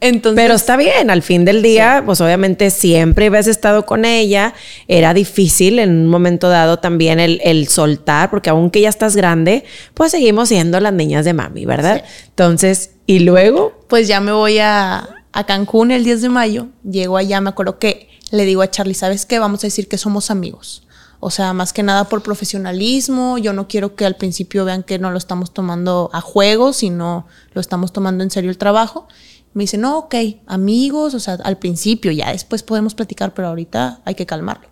Entonces, 0.00 0.42
Pero 0.42 0.54
está 0.54 0.76
bien, 0.76 1.10
al 1.10 1.22
fin 1.22 1.44
del 1.44 1.62
día, 1.62 2.02
pues 2.04 2.20
obviamente 2.20 2.70
siempre 2.70 3.26
habías 3.26 3.46
estado 3.46 3.86
con 3.86 4.04
ella, 4.04 4.52
era 4.88 5.14
difícil 5.14 5.78
en 5.78 5.90
un 5.90 6.06
momento 6.08 6.48
dado 6.48 6.78
también 6.78 7.18
el, 7.18 7.40
el 7.42 7.68
soltar, 7.68 8.30
porque 8.30 8.50
aunque 8.50 8.80
ya 8.80 8.88
estás 8.88 9.16
grande, 9.16 9.64
pues 9.94 10.10
seguimos 10.10 10.48
siendo 10.48 10.78
las 10.80 10.92
niñas 10.92 11.24
de 11.24 11.32
mami, 11.32 11.64
¿verdad? 11.64 12.04
Entonces, 12.28 12.90
y 13.06 13.20
luego, 13.20 13.72
pues 13.88 14.06
ya 14.06 14.20
me 14.20 14.32
voy 14.32 14.58
a, 14.58 15.08
a 15.36 15.44
Cancún 15.44 15.90
el 15.90 16.02
10 16.02 16.22
de 16.22 16.28
mayo. 16.30 16.68
Llego 16.82 17.18
allá, 17.18 17.42
me 17.42 17.50
acuerdo 17.50 17.78
que 17.78 18.08
le 18.30 18.46
digo 18.46 18.62
a 18.62 18.70
Charlie, 18.70 18.94
¿sabes 18.94 19.26
qué? 19.26 19.38
Vamos 19.38 19.62
a 19.62 19.66
decir 19.66 19.86
que 19.86 19.98
somos 19.98 20.30
amigos. 20.30 20.86
O 21.20 21.30
sea, 21.30 21.52
más 21.52 21.74
que 21.74 21.82
nada 21.82 22.04
por 22.04 22.22
profesionalismo. 22.22 23.36
Yo 23.36 23.52
no 23.52 23.68
quiero 23.68 23.94
que 23.94 24.06
al 24.06 24.16
principio 24.16 24.64
vean 24.64 24.82
que 24.82 24.98
no 24.98 25.10
lo 25.10 25.18
estamos 25.18 25.52
tomando 25.52 26.08
a 26.14 26.22
juego, 26.22 26.72
sino 26.72 27.26
lo 27.52 27.60
estamos 27.60 27.92
tomando 27.92 28.24
en 28.24 28.30
serio 28.30 28.48
el 28.48 28.56
trabajo. 28.56 29.08
Me 29.52 29.64
dice, 29.64 29.76
no, 29.76 29.98
ok, 29.98 30.14
amigos, 30.46 31.12
o 31.12 31.20
sea, 31.20 31.34
al 31.44 31.58
principio, 31.58 32.12
ya 32.12 32.32
después 32.32 32.62
podemos 32.62 32.94
platicar, 32.94 33.34
pero 33.34 33.48
ahorita 33.48 34.00
hay 34.06 34.14
que 34.14 34.24
calmarlo. 34.24 34.68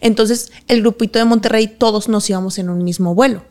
Entonces, 0.00 0.50
el 0.66 0.80
grupito 0.80 1.20
de 1.20 1.26
Monterrey, 1.26 1.68
todos 1.68 2.08
nos 2.08 2.28
íbamos 2.28 2.58
en 2.58 2.70
un 2.70 2.82
mismo 2.82 3.14
vuelo. 3.14 3.44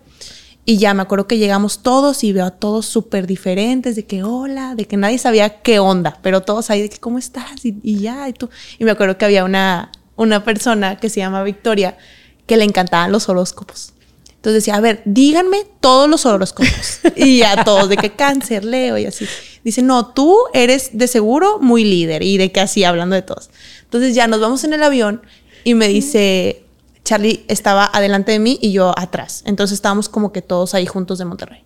Y 0.70 0.80
ya 0.80 0.93
me 0.93 1.01
acuerdo 1.01 1.28
que 1.28 1.38
llegamos 1.38 1.82
todos 1.82 2.26
y 2.26 2.34
veo 2.34 2.45
a 2.45 2.51
todos 2.51 2.86
súper 2.86 3.26
diferentes, 3.26 3.95
de 3.95 4.05
que 4.05 4.24
hola, 4.24 4.76
de 4.76 4.84
que 4.84 4.97
nadie 4.97 5.18
sabía 5.18 5.61
qué 5.61 5.80
onda, 5.80 6.20
pero 6.22 6.41
todos 6.41 6.70
ahí 6.70 6.82
de 6.82 6.89
que 6.89 6.97
cómo 6.97 7.18
estás 7.18 7.63
y, 7.63 7.80
y 7.84 7.99
ya, 7.99 8.28
y 8.28 8.34
tú. 8.34 8.49
Y 8.78 8.84
me 8.84 8.91
acuerdo 8.91 9.18
que 9.18 9.24
había 9.24 9.45
una, 9.45 9.93
una 10.18 10.43
persona 10.43 10.97
que 10.97 11.09
se 11.09 11.22
llama 11.22 11.41
Victoria 11.43 11.97
que 12.45 12.57
le 12.57 12.65
encantaban 12.65 13.13
los 13.13 13.30
horóscopos. 13.30 13.93
Entonces 14.36 14.55
decía, 14.65 14.76
a 14.76 14.82
ver, 14.82 15.01
díganme 15.05 15.63
todos 15.80 16.09
los 16.09 16.26
horóscopos. 16.26 16.99
y 17.15 17.38
ya 17.38 17.63
todos, 17.63 17.88
de 17.88 17.95
que 17.95 18.11
cáncer, 18.11 18.65
Leo 18.65 18.97
y 18.97 19.05
así. 19.05 19.26
Dice, 19.63 19.82
no, 19.82 20.07
tú 20.07 20.38
eres 20.53 20.97
de 20.97 21.07
seguro 21.07 21.59
muy 21.59 21.86
líder 21.86 22.24
y 22.24 22.38
de 22.38 22.51
que 22.51 22.59
así, 22.59 22.84
hablando 22.84 23.15
de 23.15 23.22
todos. 23.22 23.49
Entonces 23.84 24.15
ya 24.15 24.28
nos 24.28 24.41
vamos 24.41 24.65
en 24.65 24.74
el 24.74 24.84
avión 24.84 25.22
y 25.63 25.76
me 25.76 25.88
dice, 25.88 26.66
Charlie 27.08 27.45
estaba 27.47 27.86
adelante 27.86 28.34
de 28.34 28.39
mí 28.39 28.60
y 28.62 28.74
yo 28.74 28.93
atrás. 28.99 29.41
Entonces 29.45 29.76
estábamos 29.76 30.10
como 30.10 30.34
que 30.34 30.41
todos 30.41 30.74
ahí 30.74 30.86
juntos 30.86 31.18
de 31.18 31.24
Monterrey. 31.24 31.64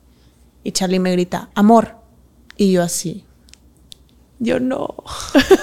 Y 0.63 0.71
Charlie 0.71 0.99
me 0.99 1.11
grita, 1.13 1.49
amor. 1.55 1.95
Y 2.57 2.73
yo 2.73 2.83
así. 2.83 3.25
Yo 4.37 4.59
no. 4.59 4.93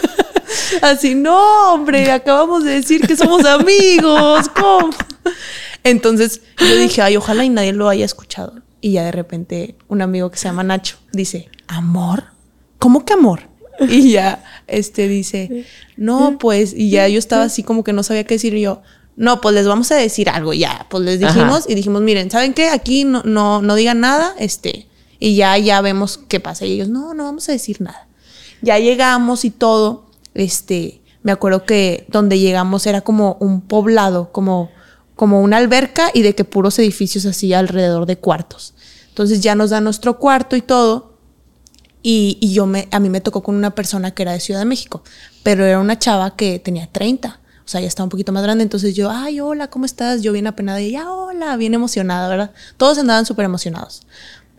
así, 0.83 1.15
no, 1.15 1.73
hombre, 1.73 2.11
acabamos 2.11 2.65
de 2.65 2.73
decir 2.73 3.07
que 3.07 3.15
somos 3.15 3.45
amigos. 3.45 4.49
¿Cómo? 4.49 4.91
Entonces 5.85 6.41
yo 6.59 6.77
dije, 6.77 7.01
ay, 7.01 7.17
ojalá 7.17 7.45
y 7.45 7.49
nadie 7.49 7.73
lo 7.73 7.89
haya 7.89 8.05
escuchado. 8.05 8.55
Y 8.81 8.95
ya 8.95 9.05
de 9.05 9.13
repente 9.13 9.77
un 9.87 10.03
amigo 10.03 10.29
que 10.33 10.39
se 10.39 10.49
llama 10.49 10.65
Nacho 10.65 10.97
dice, 11.13 11.51
amor, 11.69 12.25
¿cómo 12.81 13.05
que 13.05 13.13
amor? 13.13 13.43
Y 13.89 14.11
ya, 14.11 14.45
este 14.67 15.07
dice, 15.07 15.67
no, 15.97 16.37
pues, 16.39 16.75
y 16.75 16.91
ya 16.91 17.07
yo 17.07 17.21
estaba 17.21 17.45
así 17.45 17.63
como 17.63 17.85
que 17.85 17.93
no 17.93 18.03
sabía 18.03 18.25
qué 18.25 18.35
decir 18.35 18.55
y 18.55 18.63
yo, 18.63 18.83
no, 19.19 19.41
pues 19.41 19.53
les 19.53 19.67
vamos 19.67 19.91
a 19.91 19.97
decir 19.97 20.31
algo, 20.31 20.53
ya, 20.53 20.87
pues 20.89 21.03
les 21.03 21.19
dijimos 21.19 21.63
Ajá. 21.63 21.65
y 21.67 21.75
dijimos, 21.75 22.03
miren, 22.03 22.31
¿saben 22.31 22.55
qué? 22.55 22.69
Aquí 22.69 23.03
no, 23.03 23.25
no, 23.25 23.61
no 23.61 23.75
digan 23.75 23.99
nada, 23.99 24.33
este, 24.39 24.87
y 25.19 25.35
ya, 25.35 25.59
ya 25.59 25.81
vemos 25.81 26.21
qué 26.29 26.39
pasa. 26.39 26.67
Y 26.67 26.75
ellos, 26.75 26.89
no, 26.89 27.15
no 27.15 27.25
vamos 27.25 27.49
a 27.49 27.53
decir 27.53 27.81
nada. 27.81 28.07
Ya 28.63 28.79
llegamos 28.79 29.45
y 29.45 29.51
todo, 29.51 30.07
este, 30.35 31.01
me 31.25 31.33
acuerdo 31.33 31.65
que 31.65 32.07
donde 32.09 32.39
llegamos 32.39 32.87
era 32.87 33.01
como 33.01 33.37
un 33.41 33.61
poblado, 33.61 34.31
como, 34.31 34.71
como 35.17 35.41
una 35.43 35.57
alberca 35.57 36.13
y 36.15 36.23
de 36.23 36.37
que 36.37 36.45
puros 36.45 36.79
edificios 36.79 37.27
así 37.27 37.53
alrededor 37.53 38.07
de 38.07 38.19
cuartos. 38.19 38.75
Entonces 39.09 39.41
ya 39.41 39.57
nos 39.57 39.71
da 39.71 39.81
nuestro 39.81 40.21
cuarto 40.21 40.55
y 40.55 40.63
todo. 40.63 41.19
Y, 42.05 42.39
y 42.41 42.53
yo 42.53 42.67
me, 42.67 42.87
a 42.93 43.01
mí 43.01 43.09
me 43.11 43.21
tocó 43.21 43.43
con 43.43 43.57
una 43.57 43.75
persona 43.75 44.13
que 44.13 44.23
era 44.23 44.33
de 44.33 44.39
Ciudad 44.39 44.61
de 44.61 44.67
México, 44.67 45.03
pero 45.43 45.65
era 45.67 45.81
una 45.81 45.99
chava 45.99 46.37
que 46.37 46.61
tenía 46.61 46.87
30. 46.87 47.41
O 47.69 47.71
sea, 47.71 47.83
ya 47.83 47.87
estaba 47.87 48.05
un 48.05 48.11
poquito 48.11 48.33
más 48.33 48.43
grande. 48.43 48.63
Entonces 48.63 48.97
yo, 48.97 49.11
ay, 49.11 49.41
hola, 49.41 49.69
¿cómo 49.69 49.85
estás? 49.85 50.23
Yo 50.23 50.33
bien 50.33 50.47
apenada 50.47 50.81
y 50.81 50.93
ya, 50.93 51.13
hola, 51.13 51.55
bien 51.59 51.75
emocionada, 51.75 52.27
¿verdad? 52.27 52.51
Todos 52.79 52.97
andaban 52.97 53.27
súper 53.27 53.45
emocionados. 53.45 54.05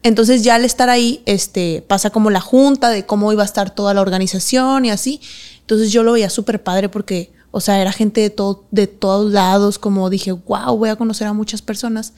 Entonces 0.03 0.43
ya 0.43 0.53
al 0.53 0.63
estar 0.63 0.91
ahí, 0.91 1.23
este, 1.25 1.83
pasa 1.87 2.11
como 2.11 2.29
la 2.29 2.39
junta 2.39 2.91
de 2.91 3.07
cómo 3.07 3.33
iba 3.33 3.41
a 3.41 3.47
estar 3.47 3.73
toda 3.73 3.95
la 3.95 4.01
organización 4.01 4.85
y 4.85 4.91
así. 4.91 5.21
Entonces 5.61 5.91
yo 5.91 6.03
lo 6.03 6.11
veía 6.11 6.29
súper 6.29 6.61
padre 6.61 6.87
porque, 6.87 7.31
o 7.49 7.61
sea, 7.61 7.81
era 7.81 7.91
gente 7.91 8.21
de, 8.21 8.29
todo, 8.29 8.65
de 8.69 8.85
todos 8.85 9.31
lados, 9.31 9.79
como 9.79 10.11
dije, 10.11 10.31
wow, 10.31 10.77
voy 10.77 10.89
a 10.89 10.95
conocer 10.95 11.25
a 11.25 11.33
muchas 11.33 11.63
personas. 11.63 12.13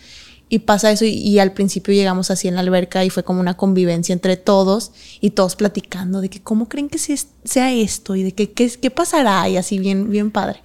Y 0.54 0.60
pasa 0.60 0.92
eso 0.92 1.06
y, 1.06 1.40
al 1.40 1.54
principio 1.54 1.94
llegamos 1.94 2.30
así 2.30 2.50
en 2.50 2.56
la 2.56 2.60
alberca 2.60 3.06
y 3.06 3.10
fue 3.10 3.24
como 3.24 3.40
una 3.40 3.56
convivencia 3.56 4.12
entre 4.12 4.36
todos 4.36 4.92
y 5.22 5.30
todos 5.30 5.56
platicando 5.56 6.20
de 6.20 6.30
que 6.30 6.42
cómo 6.42 6.68
creen 6.68 6.90
que 6.90 6.98
sea 6.98 7.72
esto 7.72 8.18
y 8.18 8.24
de 8.24 8.34
que 8.34 8.52
qué, 8.52 8.92
pasará 8.92 9.48
y 9.48 9.56
así 9.56 9.80
bien, 9.80 10.10
bien 10.10 10.30
padre. 10.30 10.62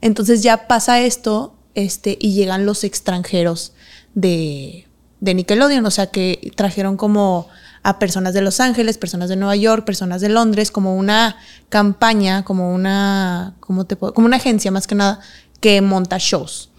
Entonces 0.00 0.42
ya 0.42 0.66
pasa 0.66 1.00
esto 1.00 1.54
este, 1.76 2.18
y 2.20 2.32
llegan 2.32 2.66
los 2.66 2.82
extranjeros 2.82 3.72
de, 4.16 4.88
de 5.20 5.34
Nickelodeon, 5.34 5.86
o 5.86 5.92
sea 5.92 6.08
que 6.08 6.50
trajeron 6.56 6.96
como 6.96 7.46
a 7.84 8.00
personas 8.00 8.34
de 8.34 8.42
Los 8.42 8.58
Ángeles, 8.58 8.98
personas 8.98 9.28
de 9.28 9.36
Nueva 9.36 9.54
York, 9.54 9.84
personas 9.84 10.20
de 10.20 10.28
Londres, 10.28 10.72
como 10.72 10.96
una 10.96 11.36
campaña, 11.68 12.42
como 12.42 12.74
una, 12.74 13.54
¿cómo 13.60 13.84
te 13.84 13.94
puedo? 13.94 14.12
como 14.12 14.26
una 14.26 14.38
agencia 14.38 14.72
más 14.72 14.88
que 14.88 14.96
nada 14.96 15.20
que 15.60 15.80
monta 15.82 16.16
shows. 16.18 16.72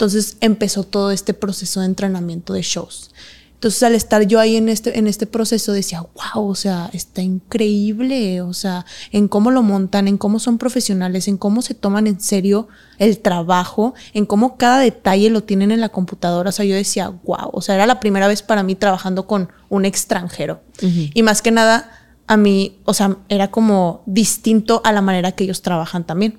Entonces 0.00 0.38
empezó 0.40 0.82
todo 0.82 1.10
este 1.10 1.34
proceso 1.34 1.80
de 1.80 1.86
entrenamiento 1.86 2.54
de 2.54 2.62
shows. 2.62 3.10
Entonces 3.52 3.82
al 3.82 3.94
estar 3.94 4.22
yo 4.22 4.40
ahí 4.40 4.56
en 4.56 4.70
este, 4.70 4.98
en 4.98 5.06
este 5.06 5.26
proceso 5.26 5.74
decía, 5.74 6.00
wow, 6.00 6.48
o 6.48 6.54
sea, 6.54 6.88
está 6.94 7.20
increíble, 7.20 8.40
o 8.40 8.54
sea, 8.54 8.86
en 9.12 9.28
cómo 9.28 9.50
lo 9.50 9.62
montan, 9.62 10.08
en 10.08 10.16
cómo 10.16 10.38
son 10.38 10.56
profesionales, 10.56 11.28
en 11.28 11.36
cómo 11.36 11.60
se 11.60 11.74
toman 11.74 12.06
en 12.06 12.18
serio 12.18 12.68
el 12.96 13.18
trabajo, 13.18 13.92
en 14.14 14.24
cómo 14.24 14.56
cada 14.56 14.78
detalle 14.78 15.28
lo 15.28 15.42
tienen 15.42 15.70
en 15.70 15.82
la 15.82 15.90
computadora. 15.90 16.48
O 16.48 16.52
sea, 16.52 16.64
yo 16.64 16.74
decía, 16.74 17.10
wow, 17.10 17.50
o 17.52 17.60
sea, 17.60 17.74
era 17.74 17.84
la 17.84 18.00
primera 18.00 18.26
vez 18.26 18.40
para 18.40 18.62
mí 18.62 18.76
trabajando 18.76 19.26
con 19.26 19.50
un 19.68 19.84
extranjero. 19.84 20.62
Y 20.80 21.22
más 21.22 21.42
que 21.42 21.50
nada, 21.50 21.90
a 22.26 22.38
mí, 22.38 22.78
o 22.86 22.94
sea, 22.94 23.18
era 23.28 23.50
como 23.50 24.02
distinto 24.06 24.80
a 24.82 24.92
la 24.92 25.02
manera 25.02 25.32
que 25.32 25.44
ellos 25.44 25.60
trabajan 25.60 26.06
también. 26.06 26.38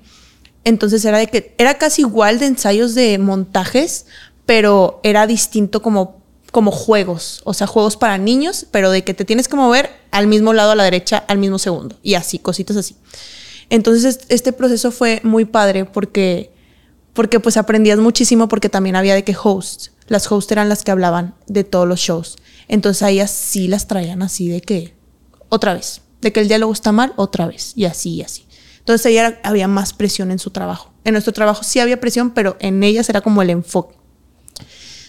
Entonces 0.64 1.04
era 1.04 1.18
de 1.18 1.26
que 1.26 1.54
era 1.58 1.74
casi 1.74 2.02
igual 2.02 2.38
de 2.38 2.46
ensayos 2.46 2.94
de 2.94 3.18
montajes, 3.18 4.06
pero 4.46 5.00
era 5.02 5.26
distinto 5.26 5.82
como, 5.82 6.22
como 6.50 6.70
juegos, 6.70 7.40
o 7.44 7.54
sea, 7.54 7.66
juegos 7.66 7.96
para 7.96 8.18
niños, 8.18 8.66
pero 8.70 8.90
de 8.90 9.02
que 9.02 9.14
te 9.14 9.24
tienes 9.24 9.48
que 9.48 9.56
mover 9.56 9.90
al 10.10 10.26
mismo 10.26 10.52
lado 10.52 10.72
a 10.72 10.74
la 10.74 10.84
derecha 10.84 11.24
al 11.28 11.38
mismo 11.38 11.58
segundo 11.58 11.96
y 12.02 12.14
así, 12.14 12.38
cositas 12.38 12.76
así. 12.76 12.96
Entonces 13.70 14.20
este 14.28 14.52
proceso 14.52 14.90
fue 14.90 15.20
muy 15.24 15.46
padre 15.46 15.84
porque, 15.84 16.52
porque 17.14 17.40
pues 17.40 17.56
aprendías 17.56 17.98
muchísimo 17.98 18.48
porque 18.48 18.68
también 18.68 18.96
había 18.96 19.14
de 19.14 19.24
que 19.24 19.36
hosts, 19.40 19.92
las 20.08 20.30
hosts 20.30 20.52
eran 20.52 20.68
las 20.68 20.84
que 20.84 20.90
hablaban 20.90 21.34
de 21.46 21.64
todos 21.64 21.88
los 21.88 21.98
shows. 21.98 22.36
Entonces 22.68 23.02
ahí 23.02 23.20
así 23.20 23.68
las 23.68 23.88
traían 23.88 24.22
así 24.22 24.48
de 24.48 24.60
que 24.60 24.94
otra 25.48 25.74
vez, 25.74 26.02
de 26.20 26.32
que 26.32 26.40
el 26.40 26.48
diálogo 26.48 26.72
está 26.72 26.92
mal, 26.92 27.12
otra 27.16 27.46
vez, 27.46 27.72
y 27.76 27.84
así 27.86 28.16
y 28.16 28.22
así. 28.22 28.46
Entonces 28.82 29.06
ella 29.06 29.40
había 29.44 29.68
más 29.68 29.92
presión 29.92 30.30
en 30.30 30.38
su 30.38 30.50
trabajo. 30.50 30.92
En 31.04 31.12
nuestro 31.12 31.32
trabajo 31.32 31.62
sí 31.62 31.80
había 31.80 32.00
presión, 32.00 32.32
pero 32.32 32.56
en 32.60 32.82
ellas 32.82 33.08
era 33.08 33.20
como 33.20 33.40
el 33.42 33.50
enfoque. 33.50 33.96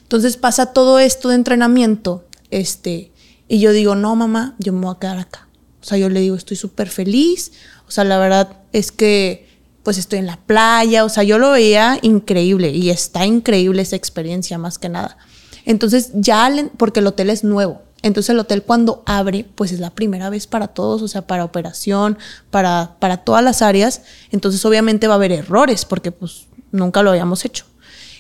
Entonces 0.04 0.38
pasa 0.38 0.68
todo 0.68 1.00
esto 1.00 1.30
de 1.30 1.36
entrenamiento, 1.36 2.26
este, 2.52 3.12
y 3.48 3.60
yo 3.60 3.72
digo, 3.72 3.96
no, 3.96 4.16
mamá, 4.16 4.56
yo 4.60 4.74
me 4.74 4.82
voy 4.82 4.96
a 4.96 5.00
quedar 5.00 5.18
acá. 5.18 5.48
O 5.82 5.86
sea, 5.86 5.98
yo 5.98 6.08
le 6.10 6.22
digo, 6.22 6.36
estoy 6.36 6.56
súper 6.56 6.90
feliz. 6.90 7.52
O 7.88 7.92
sea, 7.92 8.04
la 8.04 8.18
verdad 8.18 8.62
es 8.72 8.92
que 8.92 9.48
pues 9.84 9.98
estoy 9.98 10.20
en 10.20 10.28
la 10.28 10.38
playa. 10.38 11.04
O 11.04 11.10
sea, 11.10 11.24
yo 11.24 11.38
lo 11.38 11.52
veía 11.52 12.00
increíble 12.02 12.72
y 12.72 12.90
está 12.90 13.26
increíble 13.26 13.82
esa 13.82 13.98
experiencia 13.98 14.58
más 14.58 14.80
que 14.80 14.90
nada. 14.90 15.18
Entonces 15.66 16.12
ya, 16.14 16.50
porque 16.78 17.02
el 17.02 17.08
hotel 17.08 17.30
es 17.30 17.44
nuevo. 17.44 17.82
Entonces 18.04 18.30
el 18.30 18.40
hotel 18.40 18.64
cuando 18.64 19.02
abre, 19.06 19.48
pues 19.56 19.72
es 19.72 19.80
la 19.80 19.90
primera 19.90 20.30
vez 20.30 20.46
para 20.46 20.68
todos, 20.68 21.02
o 21.02 21.08
sea, 21.08 21.26
para 21.26 21.44
operación, 21.44 22.18
para, 22.52 22.98
para 23.00 23.18
todas 23.18 23.44
las 23.44 23.62
áreas. 23.64 24.04
Entonces 24.30 24.64
obviamente 24.66 25.08
va 25.08 25.16
a 25.16 25.18
haber 25.18 25.32
errores 25.32 25.86
porque 25.86 26.12
pues 26.12 26.46
nunca 26.72 27.02
lo 27.02 27.10
habíamos 27.10 27.46
hecho. 27.46 27.66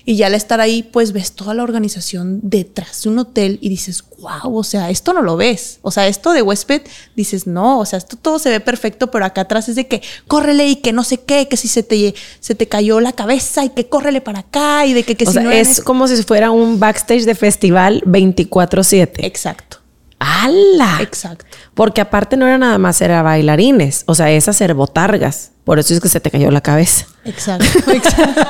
Y 0.06 0.18
ya 0.18 0.28
al 0.28 0.34
estar 0.34 0.60
ahí, 0.60 0.84
pues 0.84 1.14
ves 1.14 1.32
toda 1.32 1.54
la 1.54 1.64
organización 1.64 2.40
detrás 2.44 3.04
de 3.04 3.10
un 3.10 3.20
hotel 3.20 3.58
y 3.62 3.70
dices, 3.70 4.04
wow, 4.20 4.58
o 4.58 4.64
sea, 4.64 4.90
esto 4.90 5.14
no 5.14 5.22
lo 5.22 5.38
ves. 5.38 5.80
O 5.82 5.92
sea, 5.92 6.08
esto 6.08 6.34
de 6.34 6.42
huésped, 6.42 6.82
dices, 7.16 7.48
no, 7.48 7.80
o 7.80 7.86
sea, 7.86 8.00
esto 8.00 8.18
todo 8.18 8.38
se 8.38 8.50
ve 8.50 8.60
perfecto, 8.60 9.12
pero 9.12 9.24
acá 9.26 9.42
atrás 9.42 9.70
es 9.70 9.76
de 9.76 9.88
que 9.88 10.02
córrele 10.28 10.68
y 10.68 10.76
que 10.78 10.92
no 10.92 11.06
sé 11.06 11.22
qué, 11.22 11.48
que 11.48 11.56
si 11.56 11.70
se 11.70 11.84
te, 11.84 12.14
se 12.42 12.54
te 12.54 12.68
cayó 12.68 13.00
la 13.00 13.14
cabeza 13.14 13.64
y 13.64 13.70
que 13.70 13.88
córrele 13.88 14.20
para 14.20 14.40
acá 14.40 14.86
y 14.86 14.94
de 14.94 15.04
que, 15.04 15.16
que 15.16 15.24
o 15.24 15.32
si 15.32 15.40
sea, 15.40 15.54
es 15.54 15.80
como 15.80 16.08
si 16.08 16.22
fuera 16.24 16.52
un 16.52 16.80
backstage 16.80 17.24
de 17.24 17.36
festival 17.36 18.02
24-7. 18.06 19.12
Exacto. 19.20 19.78
¡Hala! 20.20 21.00
Exacto. 21.02 21.46
Porque 21.74 22.02
aparte 22.02 22.38
no 22.38 22.46
era 22.46 22.58
nada 22.58 22.78
más, 22.78 23.02
era 23.02 23.22
bailarines. 23.24 24.04
O 24.06 24.16
sea, 24.16 24.32
es 24.32 24.48
hacer 24.48 24.74
botargas. 24.74 25.52
Por 25.64 25.80
eso 25.80 25.94
es 25.94 26.00
que 26.00 26.10
se 26.10 26.20
te 26.20 26.32
cayó 26.32 26.50
la 26.52 26.62
cabeza. 26.62 27.08
Exacto. 27.26 27.66
exacto. 27.92 28.42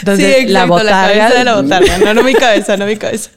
Entonces, 0.00 0.50
la 0.50 0.66
botarga. 0.66 1.44
La, 1.44 1.60
botarga, 1.60 1.98
no, 1.98 2.14
no 2.14 2.22
mi 2.22 2.34
cabeza, 2.34 2.76
no 2.76 2.86
mi 2.86 2.96
cabeza. 2.96 3.30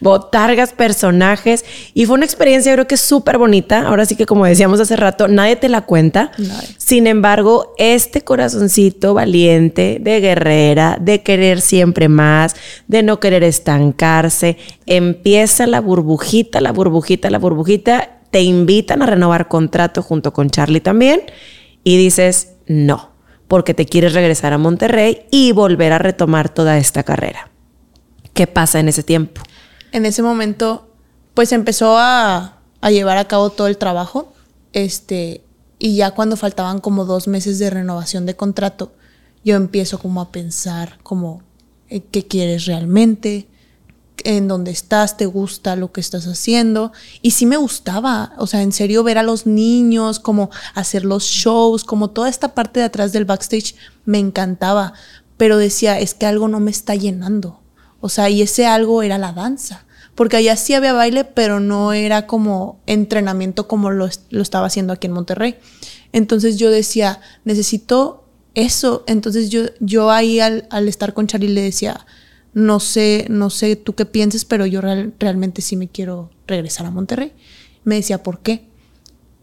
Botargas, 0.00 0.72
personajes. 0.72 1.64
Y 1.94 2.06
fue 2.06 2.14
una 2.16 2.24
experiencia, 2.24 2.72
creo 2.72 2.86
que 2.86 2.96
súper 2.96 3.38
bonita. 3.38 3.86
Ahora 3.86 4.04
sí 4.06 4.16
que, 4.16 4.26
como 4.26 4.46
decíamos 4.46 4.80
hace 4.80 4.96
rato, 4.96 5.28
nadie 5.28 5.56
te 5.56 5.68
la 5.68 5.82
cuenta. 5.82 6.32
Sin 6.78 7.06
embargo, 7.06 7.74
este 7.78 8.22
corazoncito 8.22 9.14
valiente, 9.14 9.98
de 10.00 10.20
guerrera, 10.20 10.98
de 11.00 11.22
querer 11.22 11.60
siempre 11.60 12.08
más, 12.08 12.56
de 12.88 13.02
no 13.02 13.20
querer 13.20 13.44
estancarse, 13.44 14.56
empieza 14.86 15.66
la 15.66 15.80
burbujita, 15.80 16.60
la 16.60 16.72
burbujita, 16.72 17.30
la 17.30 17.38
burbujita. 17.38 18.16
Te 18.30 18.42
invitan 18.42 19.02
a 19.02 19.06
renovar 19.06 19.48
contrato 19.48 20.02
junto 20.02 20.32
con 20.32 20.50
Charlie 20.50 20.80
también. 20.80 21.22
Y 21.82 21.96
dices, 21.96 22.52
no 22.66 23.09
porque 23.50 23.74
te 23.74 23.84
quieres 23.84 24.12
regresar 24.12 24.52
a 24.52 24.58
Monterrey 24.58 25.26
y 25.32 25.50
volver 25.50 25.92
a 25.92 25.98
retomar 25.98 26.54
toda 26.54 26.78
esta 26.78 27.02
carrera. 27.02 27.50
¿Qué 28.32 28.46
pasa 28.46 28.78
en 28.78 28.86
ese 28.86 29.02
tiempo? 29.02 29.42
En 29.90 30.06
ese 30.06 30.22
momento, 30.22 30.88
pues 31.34 31.50
empezó 31.50 31.96
a, 31.98 32.60
llevar 32.88 33.18
a 33.18 33.26
cabo 33.26 33.50
todo 33.50 33.66
el 33.66 33.76
trabajo. 33.76 34.32
Este, 34.72 35.42
y 35.80 35.96
ya 35.96 36.12
cuando 36.12 36.36
faltaban 36.36 36.78
como 36.78 37.04
dos 37.04 37.26
meses 37.26 37.58
de 37.58 37.70
renovación 37.70 38.24
de 38.24 38.36
contrato, 38.36 38.92
yo 39.44 39.56
empiezo 39.56 39.98
como 39.98 40.20
a 40.20 40.30
pensar 40.30 41.00
como, 41.02 41.42
eh, 41.88 42.02
¿qué 42.08 42.28
quieres 42.28 42.66
realmente? 42.66 43.48
En 44.24 44.48
donde 44.48 44.70
estás, 44.70 45.16
te 45.16 45.26
gusta 45.26 45.76
lo 45.76 45.92
que 45.92 46.00
estás 46.00 46.26
haciendo. 46.26 46.92
Y 47.22 47.32
sí 47.32 47.46
me 47.46 47.56
gustaba, 47.56 48.32
o 48.38 48.46
sea, 48.46 48.62
en 48.62 48.72
serio 48.72 49.02
ver 49.02 49.18
a 49.18 49.22
los 49.22 49.46
niños, 49.46 50.20
como 50.20 50.50
hacer 50.74 51.04
los 51.04 51.24
shows, 51.24 51.84
como 51.84 52.10
toda 52.10 52.28
esta 52.28 52.54
parte 52.54 52.80
de 52.80 52.86
atrás 52.86 53.12
del 53.12 53.24
backstage, 53.24 53.74
me 54.04 54.18
encantaba. 54.18 54.92
Pero 55.36 55.56
decía, 55.56 55.98
es 55.98 56.14
que 56.14 56.26
algo 56.26 56.48
no 56.48 56.60
me 56.60 56.70
está 56.70 56.94
llenando. 56.94 57.60
O 58.00 58.08
sea, 58.08 58.30
y 58.30 58.42
ese 58.42 58.66
algo 58.66 59.02
era 59.02 59.18
la 59.18 59.32
danza. 59.32 59.86
Porque 60.14 60.36
allá 60.36 60.56
sí 60.56 60.74
había 60.74 60.92
baile, 60.92 61.24
pero 61.24 61.60
no 61.60 61.92
era 61.92 62.26
como 62.26 62.80
entrenamiento 62.86 63.68
como 63.68 63.90
lo, 63.90 64.08
lo 64.30 64.42
estaba 64.42 64.66
haciendo 64.66 64.92
aquí 64.92 65.06
en 65.06 65.14
Monterrey. 65.14 65.56
Entonces 66.12 66.58
yo 66.58 66.70
decía, 66.70 67.20
necesito 67.44 68.24
eso. 68.54 69.04
Entonces 69.06 69.50
yo, 69.50 69.62
yo 69.80 70.10
ahí 70.10 70.40
al, 70.40 70.66
estar 70.88 71.14
con 71.14 71.26
Charlie 71.26 71.48
le 71.48 71.62
decía, 71.62 72.06
no 72.52 72.80
sé, 72.80 73.26
no 73.28 73.50
sé 73.50 73.76
tú 73.76 73.94
qué 73.94 74.06
pienses, 74.06 74.44
pero 74.44 74.66
yo 74.66 74.80
realmente 74.80 75.62
sí 75.62 75.76
me 75.76 75.88
quiero 75.88 76.30
regresar 76.46 76.86
a 76.86 76.90
Monterrey. 76.90 77.32
Me 77.84 77.96
decía, 77.96 78.22
¿por 78.22 78.40
qué? 78.40 78.66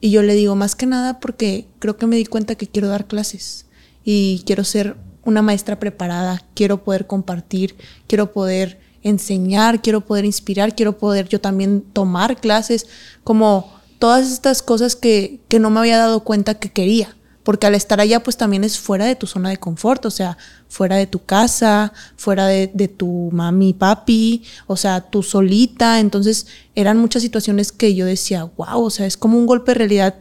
Y 0.02 0.12
yo 0.12 0.22
le 0.22 0.36
digo, 0.36 0.56
más 0.56 0.76
que 0.76 0.86
nada 0.86 1.20
porque 1.20 1.68
creo 1.80 1.98
que 1.98 2.08
me 2.08 2.18
di 2.18 2.26
cuenta 2.26 2.56
que 2.56 2.68
quiero 2.68 2.88
dar 2.88 3.08
clases 3.08 3.66
y 4.04 4.44
quiero 4.46 4.64
ser 4.64 4.96
una 5.24 5.42
maestra 5.42 5.80
preparada, 5.80 6.42
quiero 6.54 6.84
poder 6.84 7.08
compartir, 7.08 7.76
quiero 8.08 8.32
poder 8.32 8.80
enseñar, 9.04 9.82
quiero 9.82 10.02
poder 10.02 10.26
inspirar, 10.26 10.76
quiero 10.76 10.98
poder 10.98 11.28
yo 11.28 11.42
también 11.42 11.82
tomar 11.82 12.40
clases, 12.40 12.88
como 13.24 13.74
todas 14.00 14.32
estas 14.32 14.62
cosas 14.62 14.96
que, 14.96 15.42
que 15.48 15.60
no 15.60 15.70
me 15.70 15.80
había 15.80 15.98
dado 15.98 16.24
cuenta 16.24 16.56
que 16.56 16.72
quería 16.72 17.18
porque 17.48 17.66
al 17.66 17.76
estar 17.76 18.02
allá 18.02 18.22
pues 18.22 18.36
también 18.36 18.66
es 18.66 18.78
fuera 18.78 19.06
de 19.06 19.16
tu 19.16 19.26
zona 19.26 19.50
de 19.50 19.56
confort, 19.56 20.06
o 20.06 20.12
sea, 20.12 20.38
fuera 20.68 20.98
de 20.98 21.08
tu 21.08 21.24
casa, 21.24 21.94
fuera 22.18 22.46
de, 22.48 22.68
tu 22.90 23.30
mami, 23.32 23.72
papi, 23.72 24.44
o 24.66 24.76
sea, 24.76 25.00
tú 25.00 25.24
solita, 25.24 26.02
entonces 26.02 26.48
eran 26.76 26.98
muchas 26.98 27.22
situaciones 27.22 27.72
que 27.72 27.96
yo 27.96 28.06
decía, 28.06 28.44
wow, 28.58 28.84
o 28.84 28.90
sea, 28.90 29.06
es 29.06 29.16
como 29.16 29.38
un 29.38 29.46
golpe 29.46 29.72
de 29.72 29.76
realidad 29.76 30.16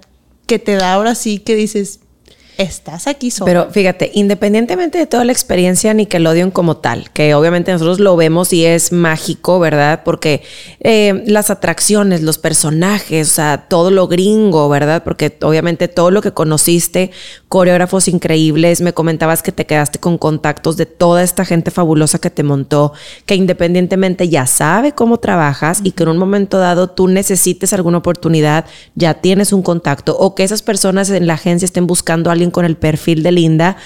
que 0.47 0.61
te 0.61 0.77
da 0.77 0.93
ahora 0.93 1.17
sí 1.17 1.41
que 1.41 1.57
dices, 1.57 1.99
estás 2.59 3.07
aquí 3.07 3.31
solo. 3.31 3.47
Pero 3.47 3.71
fíjate, 3.71 4.11
independientemente 4.15 4.99
de 4.99 5.07
toda 5.07 5.25
la 5.25 5.33
experiencia 5.33 5.93
Nickelodeon 5.95 6.51
como 6.51 6.79
tal, 6.79 7.11
que 7.11 7.35
obviamente 7.35 7.73
nosotros 7.73 8.01
lo 8.01 8.17
vemos 8.17 8.53
y 8.53 8.65
es 8.65 8.93
mágico, 8.93 9.59
¿verdad? 9.61 10.03
Porque 10.05 10.43
eh, 10.81 11.23
las 11.27 11.51
atracciones, 11.51 12.23
los 12.23 12.39
personajes, 12.39 13.31
o 13.31 13.35
sea, 13.35 13.67
todo 13.69 13.91
lo 13.91 14.09
gringo, 14.09 14.69
¿verdad? 14.69 15.03
Porque 15.05 15.37
obviamente 15.43 15.89
todo 15.89 16.11
lo 16.11 16.23
que 16.23 16.33
conociste, 16.33 17.11
coreógrafos 17.49 18.09
increíbles, 18.09 18.81
me 18.81 18.93
comentabas 18.93 19.43
que 19.43 19.53
te 19.53 19.67
quedaste 19.67 19.99
con 19.99 20.19
contactos 20.19 20.77
de 20.77 20.87
toda 20.87 21.23
esta 21.23 21.45
gente 21.45 21.71
fabulosa 21.71 22.19
que 22.19 22.31
te 22.31 22.43
montó, 22.43 22.93
que 23.27 23.35
independientemente 23.35 24.29
ya 24.29 24.47
sabe 24.47 24.93
cómo 24.93 25.19
trabajas 25.19 25.81
y 25.83 25.93
que 25.93 26.03
en 26.05 26.11
un 26.11 26.19
momento 26.19 26.59
dado 26.59 26.89
tú 26.89 27.09
necesites 27.09 27.73
alguna 27.73 27.99
oportunidad, 27.99 28.65
ya 28.95 29.15
tienes 29.15 29.53
un 29.53 29.63
contacto 29.63 30.17
o 30.17 30.35
que 30.35 30.45
esas 30.45 30.63
personas 30.63 31.11
en 31.11 31.27
la 31.27 31.35
agencia 31.35 31.67
estén 31.67 31.87
buscando 31.87 32.31
a 32.31 32.33
alguien 32.33 32.46
con 32.51 32.65
el 32.65 32.77
perfil 32.77 33.23
de 33.23 33.33
Linda, 33.33 33.77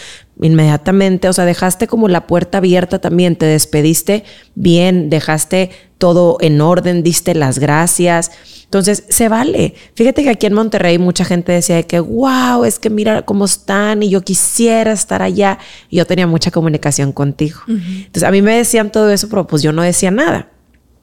inmediatamente, 0.41 1.29
o 1.29 1.33
sea, 1.33 1.45
dejaste 1.45 1.87
como 1.87 2.09
la 2.09 2.27
puerta 2.27 2.59
abierta 2.59 2.99
también, 2.99 3.37
te 3.37 3.47
despediste 3.47 4.25
bien, 4.55 5.11
dejaste 5.11 5.71
todo 5.99 6.39
en 6.41 6.61
orden, 6.61 7.03
diste 7.03 7.35
las 7.35 7.59
gracias. 7.59 8.31
Entonces, 8.65 9.05
se 9.09 9.29
vale. 9.29 9.75
Fíjate 9.95 10.23
que 10.23 10.31
aquí 10.31 10.47
en 10.47 10.55
Monterrey 10.55 10.99
mucha 10.99 11.25
gente 11.25 11.53
decía 11.53 11.83
que, 11.83 12.01
wow, 12.01 12.65
es 12.65 12.79
que 12.79 12.89
mira 12.89 13.23
cómo 13.23 13.45
están 13.45 14.03
y 14.03 14.09
yo 14.09 14.23
quisiera 14.23 14.93
estar 14.93 15.23
allá. 15.23 15.59
Y 15.91 15.97
yo 15.97 16.07
tenía 16.07 16.27
mucha 16.27 16.51
comunicación 16.51 17.13
contigo. 17.13 17.61
Entonces, 17.67 18.23
a 18.23 18.31
mí 18.31 18.41
me 18.41 18.57
decían 18.57 18.91
todo 18.91 19.11
eso, 19.11 19.29
pero 19.29 19.47
pues 19.47 19.63
yo 19.63 19.73
no 19.73 19.83
decía 19.83 20.11
nada. 20.11 20.49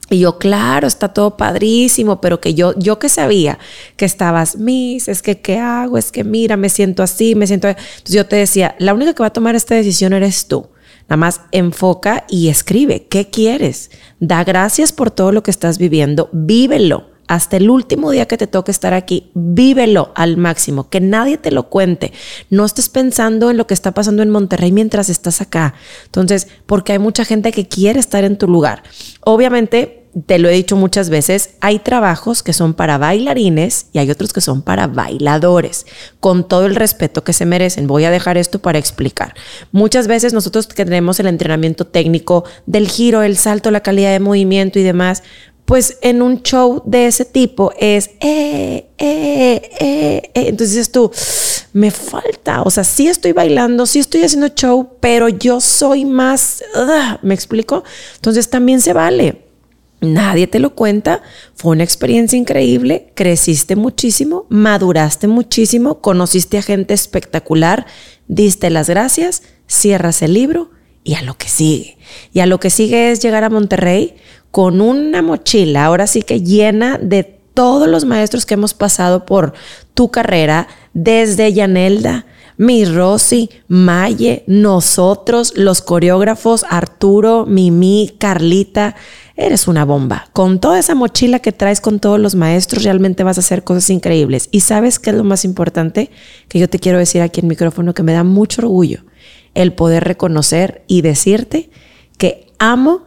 Y 0.10 0.20
yo, 0.20 0.38
claro, 0.38 0.88
está 0.88 1.10
todo 1.10 1.36
padrísimo, 1.36 2.22
pero 2.22 2.40
que 2.40 2.54
yo, 2.54 2.74
yo 2.78 2.98
que 2.98 3.10
sabía 3.10 3.60
que 3.98 4.06
estabas, 4.06 4.58
Miss, 4.58 5.08
es 5.08 5.22
que, 5.22 5.42
¿qué 5.42 5.60
hago? 5.60 5.98
Es 5.98 6.12
que, 6.12 6.24
mira, 6.24 6.56
me 6.56 6.70
siento 6.70 7.04
así, 7.04 7.36
me 7.36 7.46
siento... 7.46 7.68
Entonces 7.68 8.16
yo 8.16 8.26
te 8.26 8.38
decía, 8.38 8.76
la 8.80 8.94
única 8.94 9.14
que 9.14 9.24
va 9.24 9.28
a 9.28 9.34
tomar 9.34 9.56
esta 9.56 9.76
decisión 9.76 10.14
eres 10.14 10.48
tú. 10.48 10.68
Nada 11.10 11.18
más 11.18 11.42
enfoca 11.52 12.26
y 12.30 12.50
escribe, 12.50 13.08
¿qué 13.10 13.30
quieres? 13.30 13.92
Da 14.20 14.44
gracias 14.44 14.92
por 14.92 15.12
todo 15.12 15.32
lo 15.32 15.44
que 15.44 15.52
estás 15.52 15.78
viviendo, 15.78 16.30
vívelo 16.32 17.18
hasta 17.28 17.58
el 17.58 17.70
último 17.70 18.12
día 18.12 18.26
que 18.26 18.38
te 18.38 18.48
toque 18.48 18.72
estar 18.72 18.94
aquí, 18.94 19.30
vívelo 19.34 20.12
al 20.16 20.38
máximo, 20.38 20.90
que 20.90 21.02
nadie 21.02 21.38
te 21.38 21.52
lo 21.52 21.70
cuente. 21.70 22.14
No 22.50 22.66
estés 22.66 22.90
pensando 22.90 23.52
en 23.52 23.58
lo 23.58 23.68
que 23.68 23.74
está 23.74 23.94
pasando 23.94 24.24
en 24.24 24.30
Monterrey 24.30 24.72
mientras 24.72 25.10
estás 25.10 25.42
acá. 25.42 25.74
Entonces, 26.06 26.48
porque 26.66 26.94
hay 26.94 27.00
mucha 27.00 27.26
gente 27.26 27.52
que 27.52 27.68
quiere 27.68 28.00
estar 28.00 28.24
en 28.24 28.38
tu 28.38 28.48
lugar. 28.48 28.84
Obviamente, 29.22 29.97
te 30.26 30.40
lo 30.40 30.50
he 30.50 30.54
dicho 30.54 30.76
muchas 30.76 31.10
veces, 31.10 31.52
hay 31.60 31.80
trabajos 31.80 32.42
que 32.42 32.54
son 32.54 32.74
para 32.74 32.98
bailarines 32.98 33.88
y 33.94 34.00
hay 34.00 34.10
otros 34.10 34.34
que 34.34 34.42
son 34.42 34.62
para 34.62 34.88
bailadores, 34.88 35.86
con 36.20 36.48
todo 36.48 36.66
el 36.66 36.76
respeto 36.76 37.24
que 37.24 37.34
se 37.34 37.46
merecen. 37.46 37.88
Voy 37.88 38.06
a 38.06 38.12
dejar 38.12 38.38
esto 38.38 38.60
para 38.60 38.80
explicar. 38.80 39.36
Muchas 39.72 40.08
veces 40.08 40.34
nosotros 40.34 40.68
tenemos 40.68 41.20
el 41.20 41.28
entrenamiento 41.28 41.86
técnico 41.86 42.46
del 42.66 42.88
giro, 42.88 43.22
el 43.22 43.38
salto, 43.38 43.70
la 43.70 43.82
calidad 43.82 44.12
de 44.12 44.20
movimiento 44.20 44.80
y 44.80 44.84
demás, 44.84 45.24
pues 45.66 45.98
en 46.02 46.22
un 46.22 46.44
show 46.44 46.82
de 46.86 47.08
ese 47.08 47.26
tipo 47.26 47.74
es, 47.78 48.12
eh, 48.22 48.88
eh, 48.98 49.70
eh, 49.80 50.22
eh. 50.34 50.48
entonces 50.48 50.90
tú, 50.94 51.12
me 51.74 51.92
falta, 51.92 52.62
o 52.62 52.70
sea, 52.72 52.86
sí 52.86 53.10
estoy 53.10 53.34
bailando, 53.34 53.86
sí 53.86 54.00
estoy 54.00 54.24
haciendo 54.24 54.48
show, 54.48 54.92
pero 55.02 55.28
yo 55.28 55.60
soy 55.60 56.06
más, 56.06 56.64
¿me 57.22 57.34
explico? 57.34 57.84
Entonces 58.16 58.50
también 58.50 58.80
se 58.80 58.94
vale. 58.94 59.47
Nadie 60.00 60.46
te 60.46 60.60
lo 60.60 60.76
cuenta, 60.76 61.24
fue 61.56 61.72
una 61.72 61.84
experiencia 61.84 62.38
increíble, 62.38 63.12
creciste 63.16 63.76
muchísimo, 63.76 64.46
maduraste 64.50 65.28
muchísimo, 65.28 66.02
conociste 66.02 66.60
a 66.60 66.62
gente 66.62 66.94
espectacular, 66.94 67.88
diste 68.28 68.70
las 68.70 68.90
gracias, 68.90 69.42
cierras 69.68 70.22
el 70.22 70.36
libro 70.36 70.70
y 71.04 71.16
a 71.16 71.24
lo 71.24 71.36
que 71.36 71.48
sigue. 71.48 71.98
Y 72.32 72.42
a 72.42 72.46
lo 72.46 72.60
que 72.60 72.70
sigue 72.70 73.12
es 73.12 73.22
llegar 73.22 73.44
a 73.44 73.50
Monterrey 73.50 74.16
con 74.52 74.82
una 74.82 75.24
mochila, 75.24 75.86
ahora 75.86 76.06
sí 76.06 76.22
que 76.22 76.42
llena 76.42 77.00
de 77.00 77.24
todos 77.56 77.88
los 77.88 78.06
maestros 78.06 78.46
que 78.46 78.54
hemos 78.54 78.76
pasado 78.76 79.26
por 79.26 79.54
tu 79.96 80.12
carrera, 80.12 80.68
desde 80.94 81.54
Yanelda, 81.54 82.28
mi 82.58 82.86
Rosy, 82.86 83.50
Maye, 83.68 84.44
nosotros, 84.48 85.54
los 85.56 85.82
coreógrafos, 85.82 86.66
Arturo, 86.70 87.46
Mimi, 87.48 88.16
Carlita. 88.20 88.96
Eres 89.40 89.68
una 89.68 89.86
bomba. 89.86 90.30
Con 90.34 90.60
toda 90.60 90.80
esa 90.80 90.96
mochila 90.96 91.38
que 91.40 91.52
traes 91.52 91.80
con 91.80 92.00
todos 92.00 92.20
los 92.20 92.34
maestros, 92.34 92.84
realmente 92.84 93.24
vas 93.24 93.38
a 93.38 93.42
hacer 93.42 93.64
cosas 93.64 93.88
increíbles. 93.92 94.50
Y 94.52 94.62
sabes 94.62 94.98
qué 94.98 95.12
es 95.12 95.16
lo 95.16 95.24
más 95.24 95.46
importante 95.46 96.10
que 96.50 96.58
yo 96.58 96.68
te 96.68 96.80
quiero 96.80 96.98
decir 96.98 97.22
aquí 97.22 97.42
en 97.42 97.48
micrófono, 97.48 97.94
que 97.94 98.02
me 98.02 98.14
da 98.14 98.24
mucho 98.24 98.64
orgullo, 98.64 99.04
el 99.54 99.74
poder 99.74 100.06
reconocer 100.06 100.84
y 100.88 101.02
decirte 101.02 101.70
que 102.18 102.48
amo 102.58 103.04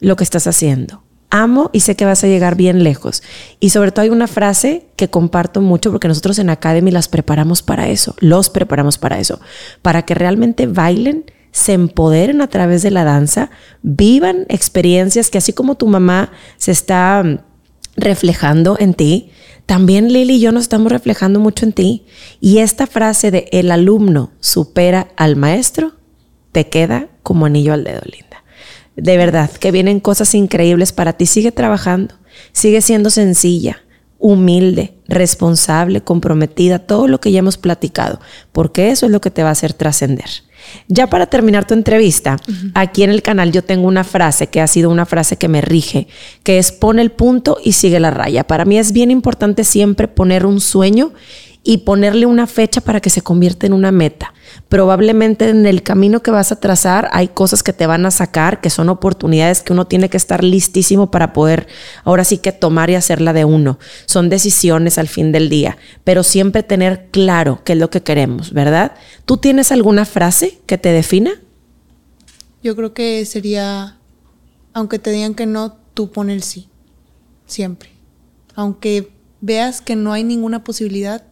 lo 0.00 0.16
que 0.16 0.24
estás 0.24 0.46
haciendo. 0.46 1.02
Amo 1.28 1.68
y 1.74 1.80
sé 1.80 1.96
que 1.96 2.06
vas 2.06 2.24
a 2.24 2.28
llegar 2.28 2.56
bien 2.56 2.82
lejos. 2.82 3.22
Y 3.60 3.68
sobre 3.68 3.92
todo 3.92 4.04
hay 4.04 4.10
una 4.10 4.26
frase 4.26 4.86
que 4.96 5.10
comparto 5.10 5.60
mucho 5.60 5.90
porque 5.90 6.08
nosotros 6.08 6.38
en 6.38 6.48
Academy 6.48 6.92
las 6.92 7.08
preparamos 7.08 7.62
para 7.62 7.88
eso, 7.88 8.14
los 8.20 8.48
preparamos 8.48 8.96
para 8.96 9.18
eso, 9.18 9.38
para 9.82 10.02
que 10.02 10.14
realmente 10.14 10.66
bailen, 10.66 11.26
se 11.54 11.72
empoderen 11.72 12.40
a 12.40 12.48
través 12.48 12.82
de 12.82 12.90
la 12.90 13.04
danza, 13.04 13.48
vivan 13.80 14.44
experiencias 14.48 15.30
que 15.30 15.38
así 15.38 15.52
como 15.52 15.76
tu 15.76 15.86
mamá 15.86 16.32
se 16.56 16.72
está 16.72 17.22
reflejando 17.96 18.76
en 18.80 18.92
ti, 18.92 19.30
también 19.64 20.12
Lili 20.12 20.34
y 20.34 20.40
yo 20.40 20.50
nos 20.50 20.64
estamos 20.64 20.90
reflejando 20.90 21.38
mucho 21.38 21.64
en 21.64 21.72
ti. 21.72 22.06
Y 22.40 22.58
esta 22.58 22.88
frase 22.88 23.30
de 23.30 23.48
el 23.52 23.70
alumno 23.70 24.32
supera 24.40 25.12
al 25.16 25.36
maestro 25.36 25.92
te 26.50 26.68
queda 26.68 27.06
como 27.22 27.46
anillo 27.46 27.72
al 27.72 27.84
dedo, 27.84 28.02
Linda. 28.04 28.42
De 28.96 29.16
verdad, 29.16 29.48
que 29.48 29.70
vienen 29.70 30.00
cosas 30.00 30.34
increíbles 30.34 30.92
para 30.92 31.12
ti. 31.12 31.26
Sigue 31.26 31.52
trabajando, 31.52 32.16
sigue 32.50 32.80
siendo 32.80 33.10
sencilla, 33.10 33.83
humilde, 34.24 34.94
responsable, 35.06 36.00
comprometida, 36.00 36.78
todo 36.78 37.08
lo 37.08 37.20
que 37.20 37.30
ya 37.30 37.40
hemos 37.40 37.58
platicado, 37.58 38.20
porque 38.52 38.88
eso 38.88 39.04
es 39.04 39.12
lo 39.12 39.20
que 39.20 39.30
te 39.30 39.42
va 39.42 39.50
a 39.50 39.52
hacer 39.52 39.74
trascender. 39.74 40.30
Ya 40.88 41.08
para 41.08 41.26
terminar 41.26 41.66
tu 41.66 41.74
entrevista, 41.74 42.38
aquí 42.72 43.02
en 43.02 43.10
el 43.10 43.20
canal 43.20 43.52
yo 43.52 43.62
tengo 43.62 43.86
una 43.86 44.02
frase 44.02 44.46
que 44.46 44.62
ha 44.62 44.66
sido 44.66 44.88
una 44.88 45.04
frase 45.04 45.36
que 45.36 45.48
me 45.48 45.60
rige, 45.60 46.08
que 46.42 46.56
es 46.56 46.72
pone 46.72 47.02
el 47.02 47.10
punto 47.10 47.58
y 47.62 47.72
sigue 47.72 48.00
la 48.00 48.10
raya. 48.10 48.46
Para 48.46 48.64
mí 48.64 48.78
es 48.78 48.92
bien 48.92 49.10
importante 49.10 49.62
siempre 49.62 50.08
poner 50.08 50.46
un 50.46 50.58
sueño 50.62 51.12
y 51.66 51.78
ponerle 51.78 52.26
una 52.26 52.46
fecha 52.46 52.82
para 52.82 53.00
que 53.00 53.08
se 53.08 53.22
convierta 53.22 53.66
en 53.66 53.72
una 53.72 53.90
meta. 53.90 54.34
Probablemente 54.68 55.48
en 55.48 55.64
el 55.64 55.82
camino 55.82 56.22
que 56.22 56.30
vas 56.30 56.52
a 56.52 56.60
trazar 56.60 57.08
hay 57.12 57.28
cosas 57.28 57.62
que 57.62 57.72
te 57.72 57.86
van 57.86 58.04
a 58.04 58.10
sacar, 58.10 58.60
que 58.60 58.68
son 58.68 58.90
oportunidades 58.90 59.62
que 59.62 59.72
uno 59.72 59.86
tiene 59.86 60.10
que 60.10 60.18
estar 60.18 60.44
listísimo 60.44 61.10
para 61.10 61.32
poder 61.32 61.66
ahora 62.04 62.24
sí 62.24 62.36
que 62.36 62.52
tomar 62.52 62.90
y 62.90 62.96
hacerla 62.96 63.32
de 63.32 63.46
uno. 63.46 63.78
Son 64.04 64.28
decisiones 64.28 64.98
al 64.98 65.08
fin 65.08 65.32
del 65.32 65.48
día, 65.48 65.78
pero 66.04 66.22
siempre 66.22 66.62
tener 66.62 67.08
claro 67.10 67.62
qué 67.64 67.72
es 67.72 67.78
lo 67.78 67.88
que 67.88 68.02
queremos, 68.02 68.52
¿verdad? 68.52 68.92
¿Tú 69.24 69.38
tienes 69.38 69.72
alguna 69.72 70.04
frase 70.04 70.60
que 70.66 70.76
te 70.76 70.90
defina? 70.90 71.32
Yo 72.62 72.76
creo 72.76 72.92
que 72.92 73.24
sería, 73.24 73.98
aunque 74.74 74.98
te 74.98 75.10
digan 75.10 75.34
que 75.34 75.46
no, 75.46 75.78
tú 75.94 76.10
pon 76.10 76.28
el 76.28 76.42
sí, 76.42 76.68
siempre. 77.46 77.90
Aunque 78.54 79.10
veas 79.40 79.80
que 79.80 79.96
no 79.96 80.12
hay 80.12 80.24
ninguna 80.24 80.62
posibilidad, 80.62 81.24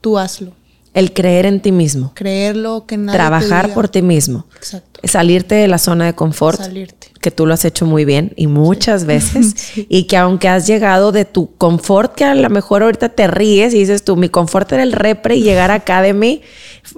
tú 0.00 0.18
hazlo. 0.18 0.52
El 0.96 1.12
creer 1.12 1.44
en 1.44 1.60
ti 1.60 1.72
mismo. 1.72 2.12
Creerlo, 2.14 2.86
que 2.86 2.96
nadie 2.96 3.18
Trabajar 3.18 3.74
por 3.74 3.86
ti 3.86 4.00
mismo. 4.00 4.46
Exacto. 4.56 4.98
Salirte 5.04 5.54
de 5.54 5.68
la 5.68 5.76
zona 5.76 6.06
de 6.06 6.14
confort. 6.14 6.58
Salirte. 6.58 7.08
Que 7.20 7.30
tú 7.30 7.44
lo 7.44 7.52
has 7.52 7.66
hecho 7.66 7.84
muy 7.84 8.06
bien 8.06 8.32
y 8.34 8.46
muchas 8.46 9.04
veces. 9.04 9.74
Y 9.90 10.04
que 10.04 10.16
aunque 10.16 10.48
has 10.48 10.66
llegado 10.66 11.12
de 11.12 11.26
tu 11.26 11.54
confort, 11.56 12.14
que 12.14 12.24
a 12.24 12.34
lo 12.34 12.48
mejor 12.48 12.82
ahorita 12.82 13.10
te 13.10 13.26
ríes 13.26 13.74
y 13.74 13.80
dices 13.80 14.04
tú, 14.04 14.16
mi 14.16 14.30
confort 14.30 14.72
era 14.72 14.82
el 14.82 14.92
repre 14.92 15.36
y 15.36 15.42
llegar 15.42 15.70
a 15.70 15.74
Academy 15.74 16.40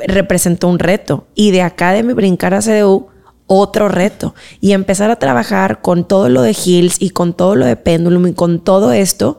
representó 0.07 0.68
un 0.68 0.78
reto. 0.78 1.26
Y 1.34 1.51
de 1.51 1.62
Academy 1.62 2.12
brincar 2.12 2.55
a 2.55 2.61
CDU, 2.61 3.09
otro 3.49 3.88
reto. 3.88 4.32
Y 4.61 4.74
empezar 4.74 5.11
a 5.11 5.16
trabajar 5.16 5.80
con 5.80 6.07
todo 6.07 6.28
lo 6.28 6.42
de 6.42 6.53
Hills 6.53 6.99
y 7.01 7.11
con 7.11 7.34
todo 7.34 7.57
lo 7.57 7.66
de 7.66 7.74
Pendulum 7.74 8.28
y 8.28 8.32
con 8.32 8.61
todo 8.61 8.92
esto, 8.92 9.38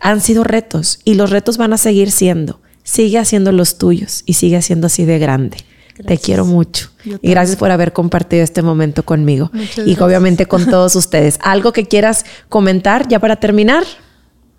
han 0.00 0.20
sido 0.20 0.44
retos. 0.44 0.98
Y 1.02 1.14
los 1.14 1.30
retos 1.30 1.56
van 1.56 1.72
a 1.72 1.78
seguir 1.78 2.10
siendo 2.10 2.60
sigue 2.86 3.18
haciendo 3.18 3.52
los 3.52 3.78
tuyos 3.78 4.22
y 4.26 4.34
sigue 4.34 4.56
haciendo 4.56 4.86
así 4.86 5.04
de 5.04 5.18
grande. 5.18 5.58
Te 6.06 6.18
quiero 6.18 6.44
mucho. 6.44 6.90
Y 7.04 7.30
gracias 7.30 7.56
por 7.56 7.70
haber 7.70 7.92
compartido 7.92 8.44
este 8.44 8.62
momento 8.62 9.02
conmigo. 9.04 9.50
y 9.84 9.98
obviamente 10.00 10.46
con 10.46 10.66
todos 10.70 10.94
ustedes. 10.94 11.38
¿Algo 11.42 11.72
que 11.72 11.86
quieras 11.86 12.24
comentar 12.48 13.08
ya 13.08 13.18
para 13.18 13.36
terminar? 13.36 13.84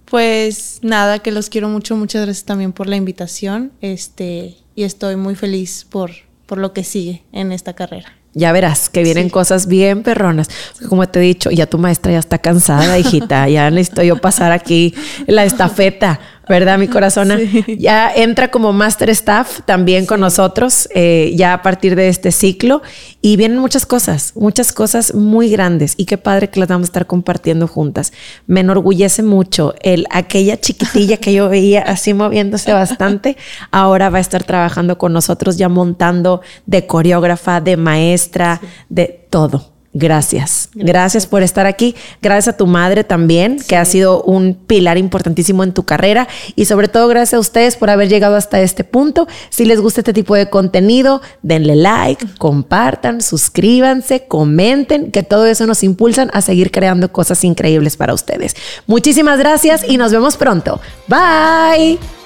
Pues 0.06 0.80
nada, 0.82 1.20
que 1.20 1.32
los 1.32 1.50
quiero 1.50 1.70
mucho. 1.70 1.96
Muchas 1.96 2.24
gracias 2.24 2.46
también 2.46 2.74
por 2.74 2.88
la 2.88 2.96
invitación. 2.96 3.72
Este, 3.82 4.58
y 4.76 4.84
estoy 4.84 5.16
muy 5.16 5.36
feliz 5.36 5.86
por, 5.90 6.12
por 6.48 6.58
lo 6.58 6.74
que 6.74 6.84
sigue 6.84 7.24
en 7.32 7.52
esta 7.52 7.74
carrera. 7.74 8.14
Ya 8.34 8.52
verás 8.52 8.90
que 8.90 9.04
vienen 9.04 9.30
cosas 9.30 9.68
bien 9.68 10.04
perronas. 10.04 10.50
Como 10.90 11.08
te 11.08 11.20
he 11.20 11.22
dicho, 11.24 11.50
ya 11.50 11.66
tu 11.66 11.78
maestra 11.78 12.12
ya 12.12 12.20
está 12.20 12.38
cansada, 12.40 13.00
hijita. 13.00 13.48
ya 13.50 13.70
necesito 13.72 14.04
yo 14.04 14.18
pasar 14.18 14.52
aquí 14.52 14.94
la 15.28 15.44
estafeta. 15.44 16.20
¿Verdad, 16.50 16.78
mi 16.78 16.88
corazona? 16.88 17.38
Ya 17.78 18.12
entra 18.14 18.50
como 18.50 18.74
Master 18.74 19.10
Staff 19.10 19.62
también 19.66 20.06
con 20.06 20.20
nosotros, 20.20 20.88
eh, 20.94 21.34
ya 21.36 21.54
a 21.54 21.62
partir 21.62 21.96
de 21.96 22.08
este 22.08 22.32
ciclo. 22.32 22.82
Y 23.22 23.36
vienen 23.36 23.60
muchas 23.60 23.86
cosas, 23.86 24.34
muchas 24.36 24.72
cosas 24.72 25.14
muy 25.14 25.50
grandes. 25.50 25.94
Y 25.98 26.06
qué 26.06 26.18
padre 26.18 26.50
que 26.50 26.60
las 26.60 26.70
vamos 26.70 26.86
a 26.86 26.90
estar 26.90 27.08
compartiendo 27.08 27.68
juntas. 27.68 28.14
Me 28.46 28.62
enorgullece 28.62 29.24
mucho 29.24 29.74
el 29.82 30.06
aquella 30.12 30.60
chiquitilla 30.60 31.18
que 31.18 31.34
yo 31.34 31.50
veía 31.50 31.82
así 31.82 32.14
moviéndose 32.14 32.74
bastante, 32.74 33.38
ahora 33.72 34.10
va 34.10 34.18
a 34.18 34.22
estar 34.22 34.44
trabajando 34.44 34.98
con 34.98 35.14
nosotros 35.14 35.58
ya 35.58 35.70
montando 35.70 36.42
de 36.66 36.86
coreógrafa, 36.86 37.62
de 37.62 37.78
maestra, 37.78 38.62
de 38.90 39.26
todo. 39.30 39.77
Gracias. 40.00 40.70
Gracias 40.76 41.26
por 41.26 41.42
estar 41.42 41.66
aquí. 41.66 41.96
Gracias 42.22 42.54
a 42.54 42.58
tu 42.58 42.68
madre 42.68 43.04
también, 43.04 43.58
que 43.68 43.76
ha 43.76 43.84
sido 43.84 44.22
un 44.22 44.54
pilar 44.54 44.98
importantísimo 45.00 45.64
en 45.64 45.74
tu 45.74 45.84
carrera. 45.84 46.28
Y 46.56 46.66
sobre 46.66 46.88
todo, 46.88 47.08
gracias 47.08 47.34
a 47.34 47.40
ustedes 47.40 47.76
por 47.78 47.90
haber 47.90 48.08
llegado 48.08 48.36
hasta 48.36 48.62
este 48.62 48.84
punto. 48.84 49.28
Si 49.50 49.66
les 49.66 49.82
gusta 49.82 50.02
este 50.02 50.14
tipo 50.14 50.36
de 50.36 50.52
contenido, 50.52 51.22
denle 51.42 51.76
like, 51.76 52.24
compartan, 52.38 53.22
suscríbanse, 53.22 54.28
comenten, 54.28 55.12
que 55.12 55.24
todo 55.24 55.48
eso 55.48 55.66
nos 55.66 55.84
impulsan 55.84 56.30
a 56.32 56.42
seguir 56.42 56.70
creando 56.70 57.12
cosas 57.12 57.44
increíbles 57.44 57.98
para 57.98 58.14
ustedes. 58.14 58.56
Muchísimas 58.86 59.40
gracias 59.40 59.84
y 59.88 59.98
nos 59.98 60.12
vemos 60.12 60.38
pronto. 60.38 60.80
Bye. 61.08 62.17